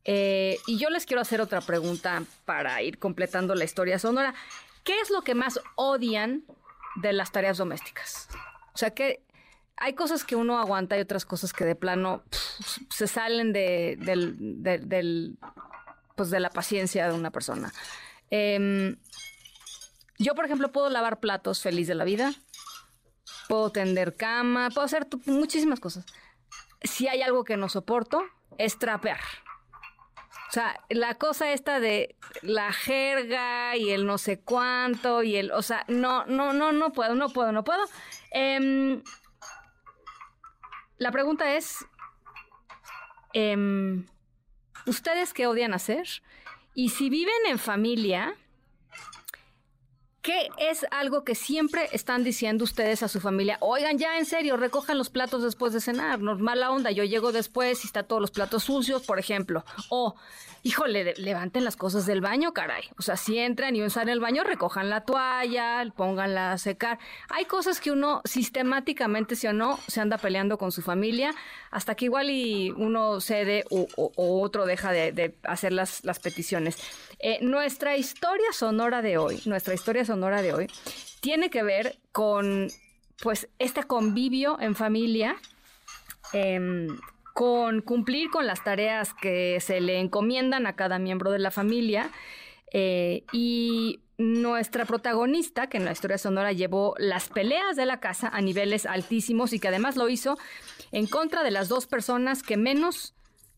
[0.05, 4.33] Eh, y yo les quiero hacer otra pregunta para ir completando la historia sonora.
[4.83, 6.45] ¿Qué es lo que más odian
[6.95, 8.27] de las tareas domésticas?
[8.73, 9.21] O sea, que
[9.77, 12.23] hay cosas que uno aguanta y otras cosas que de plano
[12.89, 15.37] se salen de, del,
[16.15, 17.71] pues de la paciencia de una persona.
[18.31, 18.95] Eh,
[20.17, 22.33] yo, por ejemplo, puedo lavar platos feliz de la vida,
[23.47, 26.05] puedo tender cama, puedo hacer muchísimas cosas.
[26.81, 28.23] Si hay algo que no soporto,
[28.57, 29.19] es trapear.
[30.49, 35.51] O sea, la cosa esta de la jerga y el no sé cuánto y el,
[35.51, 37.83] o sea, no, no, no, no puedo, no puedo, no puedo.
[38.31, 39.03] Em,
[40.97, 41.85] la pregunta es,
[43.33, 44.05] em,
[44.85, 46.07] ¿ustedes qué odian hacer?
[46.73, 48.35] Y si viven en familia,
[50.25, 53.59] ¿Qué es algo que siempre están diciendo ustedes a su familia?
[53.59, 56.19] Oigan, ya en serio, recojan los platos después de cenar.
[56.19, 59.63] Normal la onda, yo llego después y está todos los platos sucios, por ejemplo.
[59.89, 60.15] O,
[60.63, 62.85] híjole, levanten las cosas del baño, caray.
[62.97, 66.97] O sea, si entran y usan el baño, recojan la toalla, pónganla a secar.
[67.29, 71.35] Hay cosas que uno sistemáticamente, si o no, se anda peleando con su familia,
[71.69, 73.87] hasta que igual y uno cede o,
[74.17, 76.77] otro deja de, hacer las, las peticiones.
[77.27, 80.67] Eh, nuestra historia sonora de hoy, nuestra historia sonora de hoy,
[81.21, 82.67] tiene que ver con,
[83.23, 85.35] pues, este convivio en familia,
[86.33, 86.99] em,
[87.33, 92.11] con cumplir con las tareas que se le encomiendan a cada miembro de la familia.
[92.71, 98.29] Eh, y nuestra protagonista, que en la historia sonora llevó las peleas de la casa
[98.31, 100.37] a niveles altísimos y que además lo hizo
[100.91, 103.14] en contra de las dos personas que menos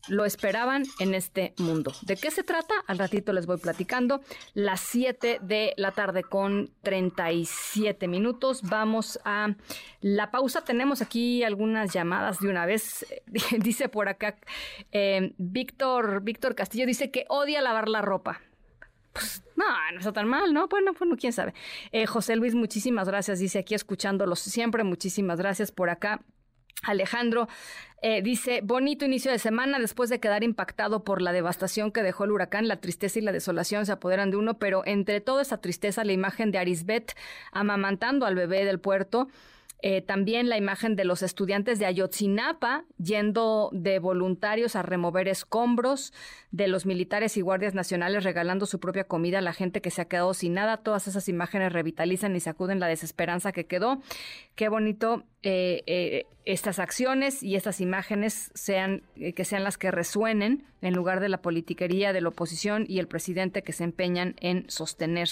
[0.08, 1.92] lo esperaban en este mundo.
[2.02, 2.74] ¿De qué se trata?
[2.86, 4.20] Al ratito les voy platicando.
[4.54, 8.62] Las 7 de la tarde con 37 minutos.
[8.62, 9.54] Vamos a
[10.00, 10.64] la pausa.
[10.64, 13.06] Tenemos aquí algunas llamadas de una vez.
[13.58, 14.36] dice por acá
[14.92, 18.40] eh, Víctor, Víctor Castillo dice que odia lavar la ropa.
[19.12, 20.68] Pues, no, no está tan mal, ¿no?
[20.68, 21.54] Bueno, bueno, quién sabe.
[21.92, 23.40] Eh, José Luis, muchísimas gracias.
[23.40, 24.84] Dice aquí escuchándolos siempre.
[24.84, 26.20] Muchísimas gracias por acá.
[26.82, 27.48] Alejandro
[28.02, 32.24] eh, dice, bonito inicio de semana después de quedar impactado por la devastación que dejó
[32.24, 35.58] el huracán, la tristeza y la desolación se apoderan de uno, pero entre toda esa
[35.60, 37.14] tristeza la imagen de Arisbet
[37.52, 39.28] amamantando al bebé del puerto
[39.80, 46.12] Eh, también la imagen de los estudiantes de Ayotzinapa yendo de voluntarios a remover escombros,
[46.50, 50.02] de los militares y guardias nacionales regalando su propia comida a la gente que se
[50.02, 50.78] ha quedado sin nada.
[50.78, 54.00] Todas esas imágenes revitalizan y sacuden la desesperanza que quedó.
[54.56, 59.02] Qué bonito eh, eh, estas acciones y estas imágenes sean
[59.34, 63.08] que sean las que resuenen en lugar de la politiquería de la oposición y el
[63.08, 65.30] presidente que se empeñan en sostener.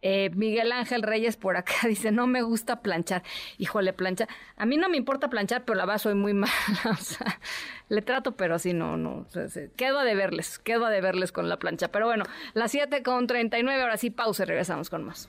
[0.00, 3.24] Eh, Miguel Ángel Reyes por acá dice, no me gusta planchar.
[3.58, 4.28] Híjole, plancha.
[4.56, 6.52] A mí no me importa planchar, pero la verdad soy muy mala.
[6.92, 7.40] O sea,
[7.88, 9.26] le trato, pero así no, no.
[9.74, 11.88] quedo a deberles, quedo a deberles con la plancha.
[11.88, 12.22] Pero bueno,
[12.54, 15.28] las 7 con 39, ahora sí, pausa y regresamos con más.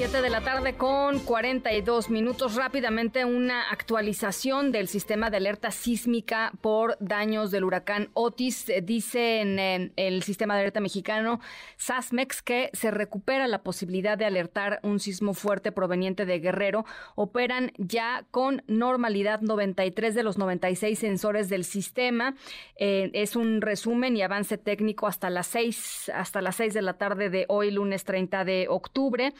[0.00, 2.54] 7 de la tarde con 42 minutos.
[2.54, 8.70] Rápidamente una actualización del sistema de alerta sísmica por daños del huracán Otis.
[8.70, 11.40] Eh, dice en, el sistema de alerta mexicano
[11.76, 16.86] SASMEX que se recupera la posibilidad de alertar un sismo fuerte proveniente de Guerrero.
[17.14, 22.36] Operan ya con normalidad 93 de los 96 sensores del sistema.
[22.76, 26.94] Eh, es un resumen y avance técnico hasta las 6, hasta las 6 de la
[26.94, 29.34] tarde de hoy, lunes 30 de octubre.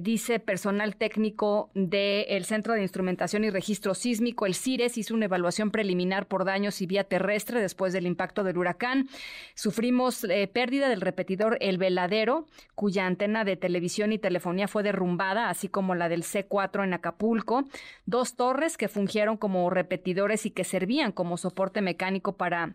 [0.00, 5.70] Dice personal técnico del Centro de Instrumentación y Registro Sísmico, el CIRES, hizo una evaluación
[5.70, 9.08] preliminar por daños y vía terrestre después del impacto del huracán.
[9.54, 15.50] Sufrimos eh, pérdida del repetidor El Veladero, cuya antena de televisión y telefonía fue derrumbada,
[15.50, 17.64] así como la del C4 en Acapulco.
[18.06, 22.74] Dos torres que fungieron como repetidores y que servían como soporte mecánico para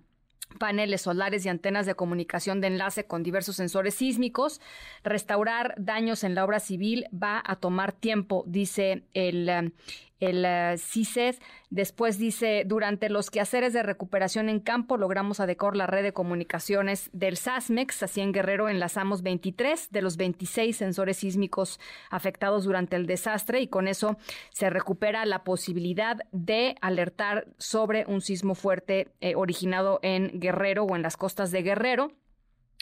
[0.60, 4.62] paneles solares y antenas de comunicación de enlace con diversos sensores sísmicos.
[5.04, 9.74] Restaurar daños en la obra civil va a tomar tiempo, dice el,
[10.20, 11.36] el uh.
[11.70, 17.10] Después dice, durante los quehaceres de recuperación en campo logramos adecuar la red de comunicaciones
[17.12, 18.04] del SASMEX.
[18.04, 21.80] Así en Guerrero enlazamos 23 de los 26 sensores sísmicos
[22.10, 24.18] afectados durante el desastre y con eso
[24.52, 30.96] se recupera la posibilidad de alertar sobre un sismo fuerte eh, originado en Guerrero o
[30.96, 32.12] en las costas de Guerrero.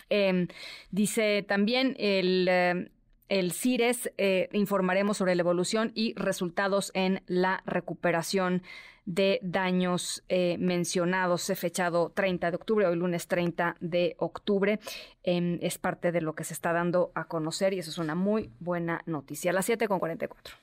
[0.10, 0.48] Em,
[0.92, 2.90] dice también el, em,
[3.30, 8.64] el CIRES eh, informaremos sobre la evolución y resultados en la recuperación
[9.06, 14.80] de daños eh, mencionados, fechado 30 de octubre, hoy lunes 30 de octubre.
[15.24, 18.16] Em, es parte de lo que se está dando a conocer y eso es una
[18.16, 19.52] muy buena noticia.
[19.52, 20.56] A las 7 con 44.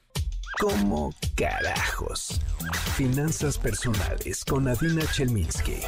[0.59, 2.41] ¿Cómo carajos?
[2.97, 5.81] Finanzas personales con Adina Chelminsky.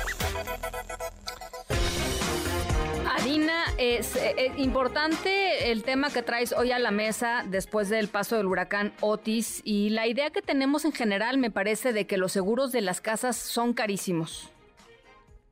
[3.23, 8.37] Adina, es, eh, importante el tema que traes hoy a la mesa después del paso
[8.37, 12.33] del huracán Otis y la idea que tenemos en general me parece de que los
[12.33, 14.53] seguros de las casas son carísimos.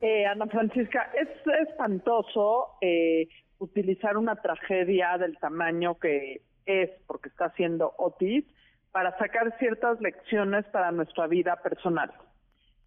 [0.01, 1.29] Eh, Ana Francisca, es
[1.69, 3.29] espantoso eh,
[3.59, 8.43] utilizar una tragedia del tamaño que es, porque está haciendo Otis,
[8.91, 12.11] para sacar ciertas lecciones para nuestra vida personal.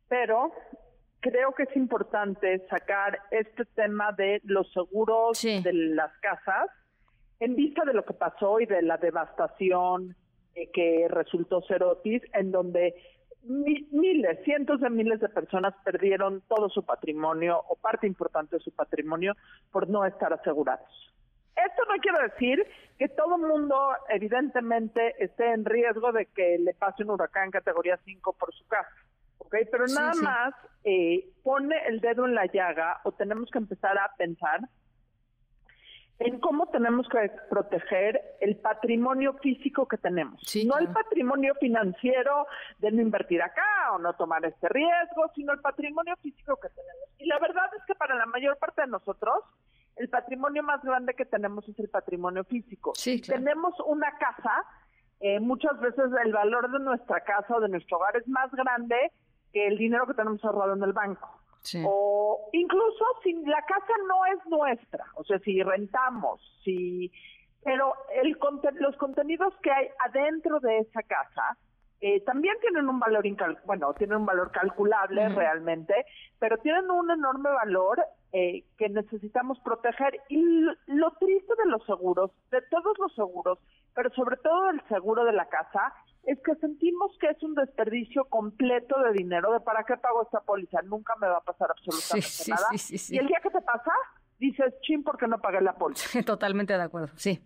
[0.08, 0.52] Pero
[1.24, 6.66] creo que es importante sacar este tema de los seguros de las casas
[7.40, 10.14] en vista de lo que pasó y de la devastación
[10.54, 12.94] eh, que resultó ser Otis, en donde
[13.42, 18.72] miles, cientos de miles de personas perdieron todo su patrimonio o parte importante de su
[18.72, 19.34] patrimonio
[19.72, 20.90] por no estar asegurados.
[21.56, 22.66] Esto no quiere decir
[22.98, 23.76] que todo el mundo
[24.10, 28.90] evidentemente esté en riesgo de que le pase un huracán categoría 5 por su casa.
[29.50, 34.10] Pero nada más eh, pone el dedo en la llaga o tenemos que empezar a
[34.16, 34.60] pensar
[36.18, 40.40] en cómo tenemos que proteger el patrimonio físico que tenemos.
[40.64, 42.46] no el patrimonio financiero
[42.78, 47.08] de no invertir acá o no tomar este riesgo, sino el patrimonio físico que tenemos.
[47.18, 49.34] Y la verdad es que para la mayor parte de nosotros,
[49.96, 52.92] el patrimonio más grande que tenemos es el patrimonio físico.
[53.26, 54.64] Tenemos una casa,
[55.24, 59.10] eh, muchas veces el valor de nuestra casa o de nuestro hogar es más grande
[59.54, 61.40] que el dinero que tenemos ahorrado en el banco.
[61.82, 67.10] O incluso si la casa no es nuestra, o sea, si rentamos, si
[67.62, 68.36] pero el
[68.80, 71.56] los contenidos que hay adentro de esa casa
[72.06, 73.24] eh, también tienen un valor
[73.64, 75.94] bueno tienen un valor calculable realmente
[76.38, 80.42] pero tienen un enorme valor eh, que necesitamos proteger y
[80.86, 83.58] lo triste de los seguros de todos los seguros
[83.94, 85.94] pero sobre todo el seguro de la casa
[86.24, 90.40] es que sentimos que es un desperdicio completo de dinero, de para qué pago esta
[90.40, 92.66] póliza, nunca me va a pasar absolutamente nada.
[92.72, 93.92] y el día que te pasa,
[94.38, 96.22] dices, chin, ¿por qué no pagué la póliza?
[96.24, 97.40] Totalmente de acuerdo, sí.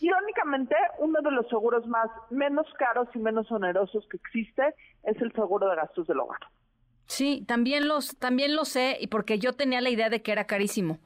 [0.00, 5.32] Irónicamente, uno de los seguros más menos caros y menos onerosos que existe es el
[5.32, 6.40] seguro de gastos del hogar.
[7.06, 10.46] Sí, también los, también lo sé, y porque yo tenía la idea de que era
[10.46, 10.98] carísimo.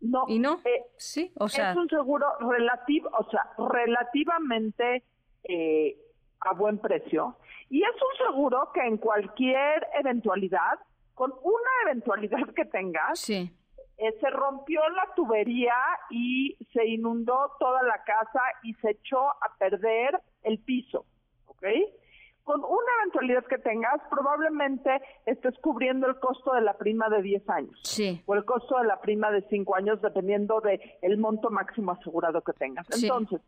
[0.00, 0.24] No.
[0.26, 0.60] ¿Y no?
[0.64, 1.72] eh, sí, o sea.
[1.72, 5.04] es un seguro relativo, o sea, relativamente
[5.44, 5.96] eh,
[6.40, 7.36] a buen precio.
[7.68, 10.78] Y es un seguro que en cualquier eventualidad,
[11.14, 13.52] con una eventualidad que tengas, Sí.
[14.02, 15.74] Eh, se rompió la tubería
[16.10, 21.06] y se inundó toda la casa y se echó a perder el piso,
[21.46, 21.64] ¿ok?
[22.42, 27.48] Con una eventualidad que tengas, probablemente estés cubriendo el costo de la prima de 10
[27.48, 27.78] años.
[27.84, 28.20] Sí.
[28.26, 32.42] O el costo de la prima de 5 años, dependiendo de el monto máximo asegurado
[32.42, 32.84] que tengas.
[32.90, 33.06] Sí.
[33.06, 33.40] Entonces,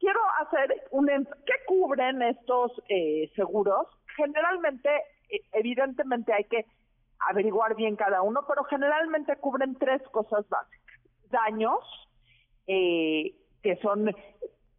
[0.00, 1.08] quiero hacer un...
[1.44, 3.86] ¿Qué cubren estos eh, seguros?
[4.16, 4.88] Generalmente,
[5.28, 6.64] eh, evidentemente hay que
[7.28, 11.00] averiguar bien cada uno, pero generalmente cubren tres cosas básicas.
[11.30, 11.80] Daños,
[12.66, 14.14] eh, que son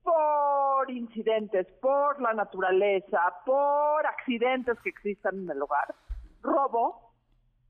[0.04, 5.94] por incidentes, por la naturaleza, por accidentes que existan en el hogar,
[6.42, 7.14] robo,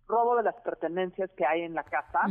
[0.07, 2.21] robo de las pertenencias que hay en la casa,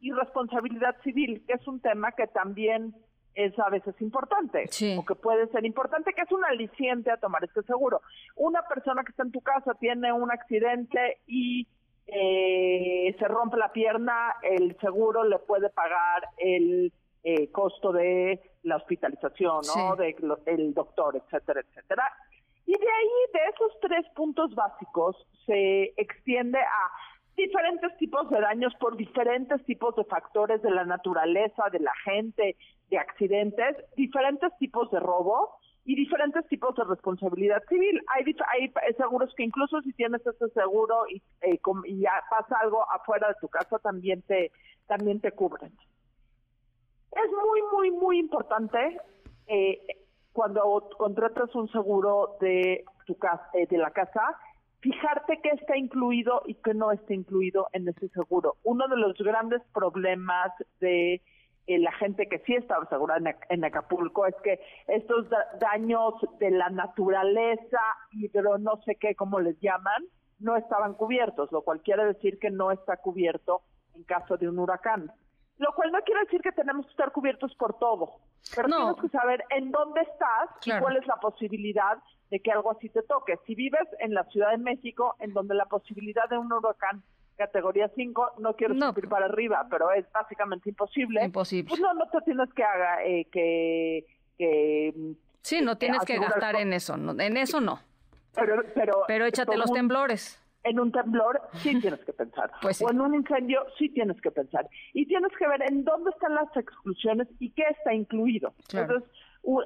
[0.00, 2.94] y responsabilidad civil, que es un tema que también
[3.34, 4.68] es a veces importante,
[4.98, 8.00] o que puede ser importante, que es un aliciente a tomar este seguro.
[8.36, 11.68] Una persona que está en tu casa tiene un accidente y
[12.12, 16.92] eh, se rompe la pierna, el seguro le puede pagar el
[17.22, 19.62] eh, costo de la hospitalización, ¿no?
[19.62, 19.80] Sí.
[19.98, 22.04] De lo- el doctor, etcétera, etcétera.
[22.66, 25.16] Y de ahí, de esos tres puntos básicos,
[25.46, 26.90] se extiende a
[27.36, 32.56] diferentes tipos de daños por diferentes tipos de factores de la naturaleza, de la gente,
[32.90, 38.00] de accidentes, diferentes tipos de robo y diferentes tipos de responsabilidad civil.
[38.08, 38.24] Hay,
[38.54, 43.34] hay seguros que incluso si tienes ese seguro y, eh, y pasa algo afuera de
[43.40, 44.52] tu casa, también te,
[44.86, 45.72] también te cubren.
[47.12, 49.00] Es muy, muy, muy importante
[49.46, 49.80] eh,
[50.32, 54.22] cuando contratas un seguro de tu casa, eh, de la casa,
[54.80, 58.56] fijarte qué está incluido y qué no está incluido en ese seguro.
[58.62, 61.20] Uno de los grandes problemas de
[61.66, 66.14] eh, la gente que sí estaba asegurada en, en Acapulco es que estos da- daños
[66.38, 67.80] de la naturaleza,
[68.12, 70.04] hidro, no sé qué, como les llaman,
[70.38, 73.62] no estaban cubiertos, lo cual quiere decir que no está cubierto
[73.94, 75.12] en caso de un huracán.
[75.58, 78.12] Lo cual no quiere decir que tenemos que estar cubiertos por todo,
[78.56, 81.98] pero tienes que saber en dónde estás y cuál es la posibilidad
[82.30, 83.38] de que algo así te toque.
[83.46, 87.02] Si vives en la Ciudad de México, en donde la posibilidad de un huracán
[87.44, 91.24] categoría 5, no quiero subir para arriba, pero es básicamente imposible.
[91.24, 91.68] Imposible.
[91.70, 94.06] Pues no, no te tienes que haga, eh, que,
[94.38, 94.94] que
[95.42, 97.80] Sí, no eh, tienes que gastar en eso, no- en eso no.
[98.34, 100.36] pero, pero, Pero échate los un- temblores.
[100.62, 102.50] En un temblor sí tienes que pensar.
[102.60, 104.68] Pues O en un incendio sí tienes que pensar.
[104.92, 108.52] Y tienes que ver en dónde están las exclusiones y qué está incluido.
[108.68, 108.96] Claro.
[108.96, 109.10] Entonces,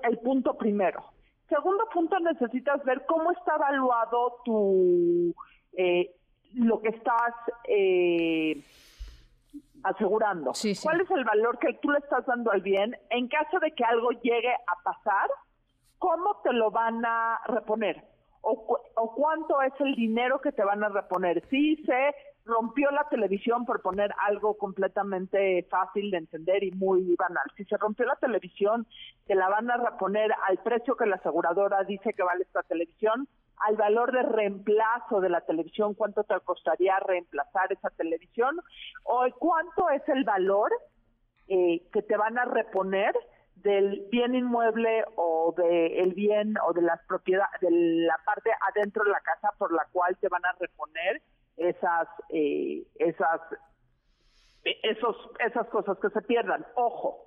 [0.05, 1.03] el punto primero.
[1.49, 5.35] Segundo punto, necesitas ver cómo está evaluado tu
[5.77, 6.11] eh,
[6.55, 7.35] lo que estás
[7.69, 8.63] eh,
[9.83, 10.53] asegurando.
[10.83, 12.97] ¿Cuál es el valor que tú le estás dando al bien?
[13.11, 15.29] En caso de que algo llegue a pasar,
[15.99, 18.03] ¿cómo te lo van a reponer?
[18.41, 21.43] ¿O, cu- o cuánto es el dinero que te van a reponer?
[21.49, 22.15] Si se
[22.45, 27.45] rompió la televisión, por poner algo completamente fácil de entender y muy banal.
[27.57, 28.87] Si se rompió la televisión,
[29.27, 33.27] te la van a reponer al precio que la aseguradora dice que vale esta televisión,
[33.59, 38.61] al valor de reemplazo de la televisión, cuánto te costaría reemplazar esa televisión,
[39.05, 40.73] o cuánto es el valor
[41.49, 43.15] eh, que te van a reponer
[43.57, 49.11] del bien inmueble o del bien o de las propiedades de la parte adentro de
[49.11, 51.23] la casa por la cual te van a reponer
[51.57, 53.41] esas eh, esas
[54.65, 55.17] esos
[55.47, 56.67] esas cosas que se pierdan.
[56.75, 57.25] Ojo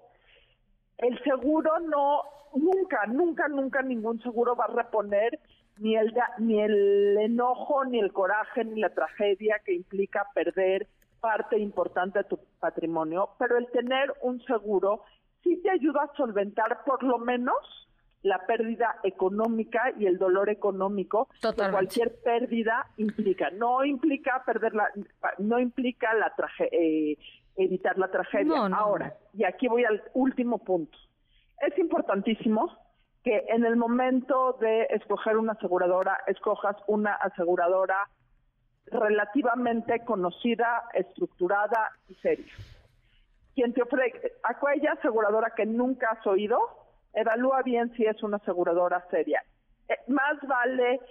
[0.97, 2.21] el seguro no
[2.55, 5.39] nunca nunca nunca ningún seguro va a reponer
[5.79, 10.87] ni el ni el enojo ni el coraje ni la tragedia que implica perder
[11.19, 15.03] parte importante de tu patrimonio pero el tener un seguro
[15.43, 17.55] sí te ayuda a solventar por lo menos
[18.23, 23.51] la pérdida económica y el dolor económico que cualquier pérdida implica.
[23.51, 24.87] No implica perder la,
[25.37, 27.17] no implica la traje- eh,
[27.55, 28.45] evitar la tragedia.
[28.45, 30.97] No, no, Ahora, y aquí voy al último punto.
[31.61, 32.75] Es importantísimo
[33.27, 38.07] que en el momento de escoger una aseguradora, escojas una aseguradora
[38.85, 42.53] relativamente conocida, estructurada y seria
[43.53, 46.57] quien te ofrece, aquella aseguradora que nunca has oído,
[47.11, 49.43] evalúa bien si es una aseguradora seria.
[49.89, 51.01] Eh, más vale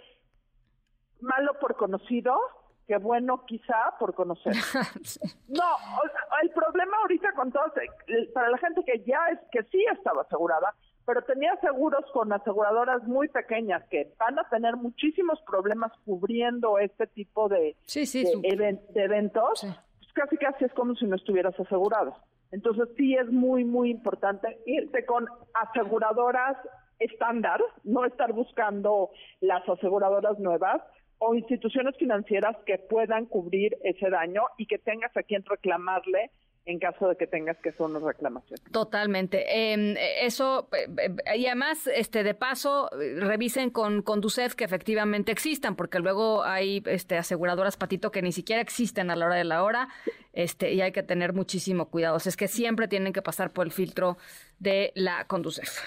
[1.20, 2.38] malo por conocido
[2.86, 4.54] qué bueno quizá por conocer.
[5.48, 7.72] No, o- el problema ahorita con todos,
[8.06, 10.72] eh, para la gente que ya es que sí estaba asegurada,
[11.06, 17.06] pero tenía seguros con aseguradoras muy pequeñas que van a tener muchísimos problemas cubriendo este
[17.06, 21.58] tipo de, de, su- even- de eventos, pues casi casi es como si no estuvieras
[21.58, 22.16] asegurado.
[22.52, 26.56] Entonces sí es muy, muy importante irte con aseguradoras
[26.98, 29.10] estándar, no estar buscando
[29.40, 30.80] las aseguradoras nuevas
[31.18, 36.30] o instituciones financieras que puedan cubrir ese daño y que tengas a quien reclamarle
[36.66, 38.58] en caso de que tengas que hacer una reclamación.
[38.72, 39.44] Totalmente.
[39.48, 45.76] Eh, eso, eh, eh, y además, este, de paso, revisen con Conducef que efectivamente existan,
[45.76, 49.62] porque luego hay este, aseguradoras, Patito, que ni siquiera existen a la hora de la
[49.62, 49.88] hora,
[50.32, 52.16] este, y hay que tener muchísimo cuidado.
[52.16, 54.16] O sea, es que siempre tienen que pasar por el filtro
[54.58, 55.80] de la Conducef.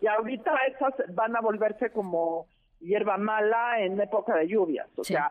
[0.00, 2.48] Y ahorita esas van a volverse como
[2.80, 4.88] hierba mala en época de lluvias.
[4.96, 5.30] O sea,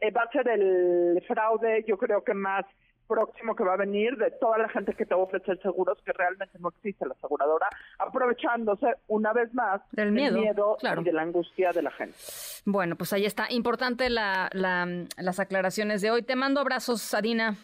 [0.00, 2.64] eh, va a ser el fraude, yo creo que más
[3.08, 5.98] próximo que va a venir de toda la gente que te va a ofrecer seguros
[6.04, 7.68] que realmente no existe la aseguradora,
[7.98, 11.00] aprovechándose una vez más Del miedo, claro.
[11.02, 12.16] y de la angustia de la gente.
[12.64, 13.46] Bueno, pues ahí está.
[13.50, 16.22] Importante la, la- las aclaraciones de hoy.
[16.22, 17.56] Te mando abrazos, Adina.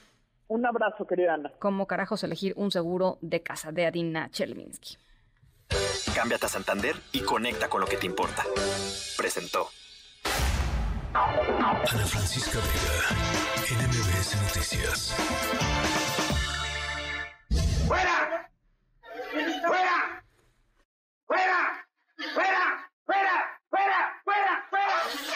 [0.48, 1.52] Un abrazo, querida Ana.
[1.59, 4.97] ¿Cómo carajos elegir un seguro de casa de Adina Chelminsky?
[6.15, 8.43] Cámbiate a Santander y conecta con lo que te importa.
[9.16, 9.66] Presentó.
[11.14, 12.98] Ana Francisca Vega,
[13.82, 15.14] NMBS Noticias.
[17.86, 18.51] ¡Fuera!
[19.32, 20.22] ¡Fuera!
[21.26, 21.86] ¡Fuera!
[22.26, 22.90] ¡Fuera!
[23.06, 23.47] ¡Fuera!
[23.66, 24.22] ¡Fuera!
[24.24, 24.66] ¡Fuera!
[24.68, 24.93] ¡Fuera!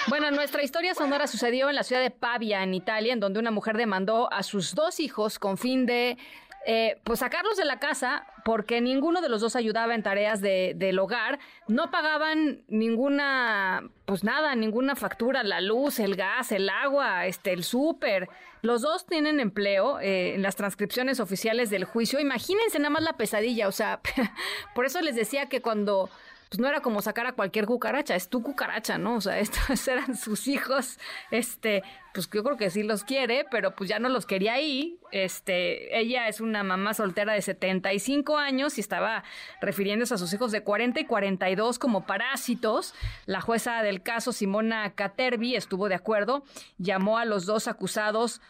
[0.08, 3.50] Bueno, nuestra historia sonora sucedió en la ciudad de Pavia, en Italia, en donde una
[3.50, 6.18] mujer demandó a sus dos hijos con fin de
[6.66, 10.74] eh, pues sacarlos de la casa porque ninguno de los dos ayudaba en tareas de-
[10.76, 17.26] del hogar, no pagaban ninguna, pues nada, ninguna factura, la luz, el gas, el agua,
[17.26, 18.28] este, el súper.
[18.62, 22.20] Los dos tienen empleo eh, en las transcripciones oficiales del juicio.
[22.20, 24.00] Imagínense nada más la pesadilla, o sea,
[24.74, 26.10] por eso les decía que cuando
[26.52, 29.14] pues no era como sacar a cualquier cucaracha, es tu cucaracha, ¿no?
[29.14, 30.98] O sea, estos eran sus hijos,
[31.30, 34.98] este, pues yo creo que sí los quiere, pero pues ya no los quería ahí.
[35.12, 39.24] Este, ella es una mamá soltera de 75 años y estaba
[39.62, 42.94] refiriéndose a sus hijos de 40 y 42 como parásitos.
[43.24, 46.44] La jueza del caso, Simona Caterbi, estuvo de acuerdo,
[46.76, 48.42] llamó a los dos acusados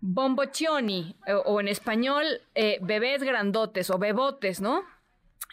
[0.00, 1.16] bomboccioni,
[1.46, 2.24] o, en español,
[2.54, 4.84] eh, bebés grandotes o bebotes, ¿no?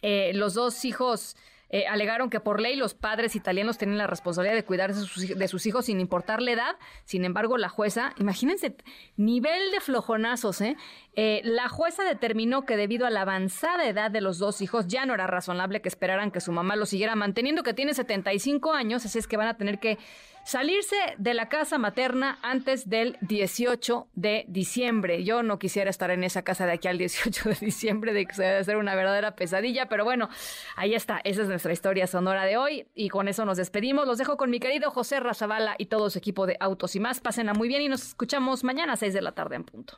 [0.03, 1.35] Eh, los dos hijos
[1.73, 5.17] eh, alegaron que por ley los padres italianos tienen la responsabilidad de cuidar de sus,
[5.23, 6.75] hij- de sus hijos sin importar la edad.
[7.05, 8.75] Sin embargo, la jueza, imagínense,
[9.15, 10.75] nivel de flojonazos, ¿eh?
[11.13, 15.05] Eh, La jueza determinó que debido a la avanzada edad de los dos hijos, ya
[15.05, 19.05] no era razonable que esperaran que su mamá lo siguiera manteniendo, que tiene 75 años,
[19.05, 19.97] así es que van a tener que
[20.43, 25.23] salirse de la casa materna antes del 18 de diciembre.
[25.23, 28.33] Yo no quisiera estar en esa casa de aquí al 18 de diciembre, de que
[28.33, 30.29] se debe ser una verdadera pesadilla, pero bueno,
[30.75, 34.07] ahí está, esa es nuestra historia sonora de hoy y con eso nos despedimos.
[34.07, 37.19] Los dejo con mi querido José Razabala y todo su equipo de Autos y más.
[37.19, 39.97] Pásenla muy bien y nos escuchamos mañana a 6 de la tarde en punto.